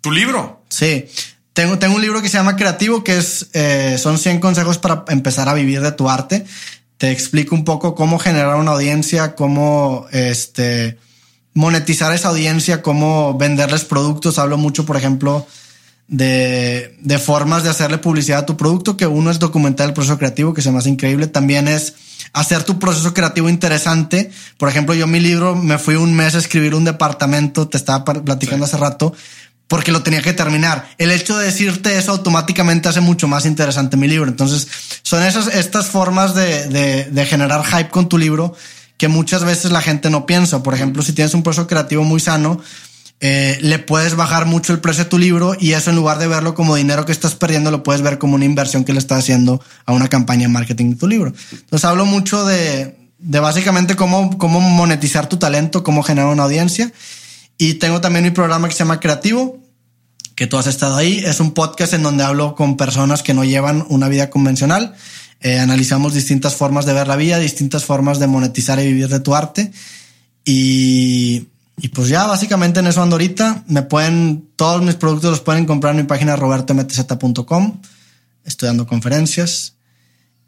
tu 0.00 0.10
libro. 0.10 0.62
Sí, 0.70 1.06
tengo, 1.52 1.78
tengo 1.78 1.96
un 1.96 2.02
libro 2.02 2.22
que 2.22 2.30
se 2.30 2.38
llama 2.38 2.56
Creativo, 2.56 3.04
que 3.04 3.18
es, 3.18 3.48
eh, 3.52 3.98
son 3.98 4.18
100 4.18 4.40
consejos 4.40 4.78
para 4.78 5.04
empezar 5.08 5.50
a 5.50 5.54
vivir 5.54 5.82
de 5.82 5.92
tu 5.92 6.08
arte. 6.08 6.46
Te 6.96 7.10
explico 7.10 7.54
un 7.54 7.64
poco 7.64 7.94
cómo 7.94 8.18
generar 8.18 8.56
una 8.56 8.70
audiencia, 8.70 9.34
cómo 9.34 10.06
este, 10.12 10.98
monetizar 11.52 12.14
esa 12.14 12.28
audiencia, 12.28 12.80
cómo 12.80 13.36
venderles 13.36 13.84
productos. 13.84 14.38
Hablo 14.38 14.56
mucho, 14.56 14.86
por 14.86 14.96
ejemplo, 14.96 15.46
de, 16.08 16.96
de, 17.00 17.18
formas 17.18 17.64
de 17.64 17.70
hacerle 17.70 17.98
publicidad 17.98 18.40
a 18.40 18.46
tu 18.46 18.56
producto, 18.56 18.96
que 18.96 19.06
uno 19.06 19.30
es 19.30 19.38
documentar 19.38 19.88
el 19.88 19.94
proceso 19.94 20.16
creativo, 20.16 20.54
que 20.54 20.62
se 20.62 20.70
me 20.70 20.78
hace 20.78 20.88
increíble. 20.88 21.26
También 21.26 21.68
es 21.68 21.94
hacer 22.32 22.64
tu 22.64 22.78
proceso 22.78 23.14
creativo 23.14 23.48
interesante. 23.48 24.30
Por 24.56 24.68
ejemplo, 24.68 24.94
yo 24.94 25.06
mi 25.06 25.20
libro 25.20 25.54
me 25.54 25.78
fui 25.78 25.96
un 25.96 26.14
mes 26.14 26.34
a 26.34 26.38
escribir 26.38 26.74
un 26.74 26.84
departamento, 26.84 27.68
te 27.68 27.76
estaba 27.76 28.04
platicando 28.04 28.66
sí. 28.66 28.70
hace 28.70 28.82
rato, 28.82 29.14
porque 29.68 29.92
lo 29.92 30.02
tenía 30.02 30.22
que 30.22 30.32
terminar. 30.32 30.88
El 30.98 31.10
hecho 31.10 31.36
de 31.38 31.46
decirte 31.46 31.98
eso 31.98 32.12
automáticamente 32.12 32.88
hace 32.88 33.00
mucho 33.00 33.28
más 33.28 33.46
interesante 33.46 33.96
mi 33.96 34.08
libro. 34.08 34.30
Entonces, 34.30 34.68
son 35.02 35.22
esas, 35.22 35.46
estas 35.48 35.86
formas 35.86 36.34
de, 36.34 36.68
de, 36.68 37.04
de 37.04 37.26
generar 37.26 37.64
hype 37.64 37.90
con 37.90 38.08
tu 38.08 38.18
libro 38.18 38.54
que 38.96 39.08
muchas 39.08 39.44
veces 39.44 39.72
la 39.72 39.82
gente 39.82 40.10
no 40.10 40.26
piensa. 40.26 40.62
Por 40.62 40.74
ejemplo, 40.74 41.02
si 41.02 41.12
tienes 41.12 41.34
un 41.34 41.42
proceso 41.42 41.66
creativo 41.66 42.04
muy 42.04 42.20
sano, 42.20 42.60
eh, 43.24 43.56
le 43.60 43.78
puedes 43.78 44.16
bajar 44.16 44.46
mucho 44.46 44.72
el 44.72 44.80
precio 44.80 45.04
de 45.04 45.10
tu 45.10 45.16
libro 45.16 45.54
y 45.56 45.74
eso 45.74 45.90
en 45.90 45.96
lugar 45.96 46.18
de 46.18 46.26
verlo 46.26 46.56
como 46.56 46.74
dinero 46.74 47.06
que 47.06 47.12
estás 47.12 47.36
perdiendo, 47.36 47.70
lo 47.70 47.84
puedes 47.84 48.02
ver 48.02 48.18
como 48.18 48.34
una 48.34 48.44
inversión 48.44 48.82
que 48.82 48.92
le 48.92 48.98
estás 48.98 49.20
haciendo 49.20 49.62
a 49.86 49.92
una 49.92 50.08
campaña 50.08 50.42
de 50.42 50.48
marketing 50.48 50.90
de 50.90 50.96
tu 50.96 51.06
libro. 51.06 51.32
Entonces 51.52 51.84
hablo 51.84 52.04
mucho 52.04 52.44
de, 52.44 52.96
de 53.18 53.38
básicamente 53.38 53.94
cómo, 53.94 54.36
cómo 54.38 54.60
monetizar 54.60 55.28
tu 55.28 55.36
talento, 55.36 55.84
cómo 55.84 56.02
generar 56.02 56.32
una 56.32 56.42
audiencia. 56.42 56.92
Y 57.58 57.74
tengo 57.74 58.00
también 58.00 58.24
mi 58.24 58.32
programa 58.32 58.66
que 58.66 58.74
se 58.74 58.80
llama 58.80 58.98
Creativo, 58.98 59.60
que 60.34 60.48
tú 60.48 60.58
has 60.58 60.66
estado 60.66 60.96
ahí. 60.96 61.22
Es 61.24 61.38
un 61.38 61.52
podcast 61.52 61.94
en 61.94 62.02
donde 62.02 62.24
hablo 62.24 62.56
con 62.56 62.76
personas 62.76 63.22
que 63.22 63.34
no 63.34 63.44
llevan 63.44 63.86
una 63.88 64.08
vida 64.08 64.30
convencional. 64.30 64.96
Eh, 65.40 65.60
analizamos 65.60 66.12
distintas 66.12 66.56
formas 66.56 66.86
de 66.86 66.92
ver 66.92 67.06
la 67.06 67.14
vida, 67.14 67.38
distintas 67.38 67.84
formas 67.84 68.18
de 68.18 68.26
monetizar 68.26 68.80
y 68.80 68.86
vivir 68.86 69.06
de 69.06 69.20
tu 69.20 69.36
arte. 69.36 69.70
Y 70.44 71.51
y 71.76 71.88
pues 71.88 72.08
ya 72.08 72.26
básicamente 72.26 72.80
en 72.80 72.86
eso 72.86 73.02
ando 73.02 73.14
ahorita. 73.14 73.64
Me 73.66 73.82
pueden, 73.82 74.50
todos 74.56 74.82
mis 74.82 74.94
productos 74.94 75.30
los 75.30 75.40
pueden 75.40 75.66
comprar 75.66 75.94
en 75.94 76.02
mi 76.02 76.06
página 76.06 76.36
robertomtz.com. 76.36 77.80
Estoy 78.44 78.68
dando 78.68 78.86
conferencias. 78.86 79.76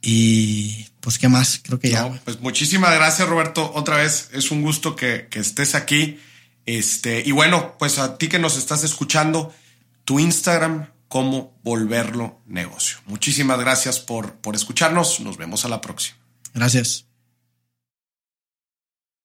Y 0.00 0.86
pues 1.00 1.18
qué 1.18 1.28
más, 1.28 1.60
creo 1.62 1.80
que 1.80 1.90
ya. 1.90 2.02
No, 2.02 2.18
pues 2.24 2.40
muchísimas 2.40 2.94
gracias 2.94 3.26
Roberto. 3.26 3.72
Otra 3.74 3.96
vez 3.96 4.28
es 4.32 4.50
un 4.50 4.60
gusto 4.60 4.94
que, 4.96 5.28
que, 5.30 5.38
estés 5.38 5.74
aquí. 5.74 6.18
Este, 6.66 7.22
y 7.24 7.32
bueno, 7.32 7.76
pues 7.78 7.98
a 7.98 8.18
ti 8.18 8.28
que 8.28 8.38
nos 8.38 8.58
estás 8.58 8.84
escuchando, 8.84 9.54
tu 10.04 10.20
Instagram, 10.20 10.88
cómo 11.08 11.54
volverlo 11.62 12.40
negocio. 12.46 12.98
Muchísimas 13.06 13.58
gracias 13.58 13.98
por, 13.98 14.34
por 14.34 14.54
escucharnos. 14.54 15.20
Nos 15.20 15.38
vemos 15.38 15.64
a 15.64 15.68
la 15.68 15.80
próxima. 15.80 16.18
Gracias. 16.52 17.06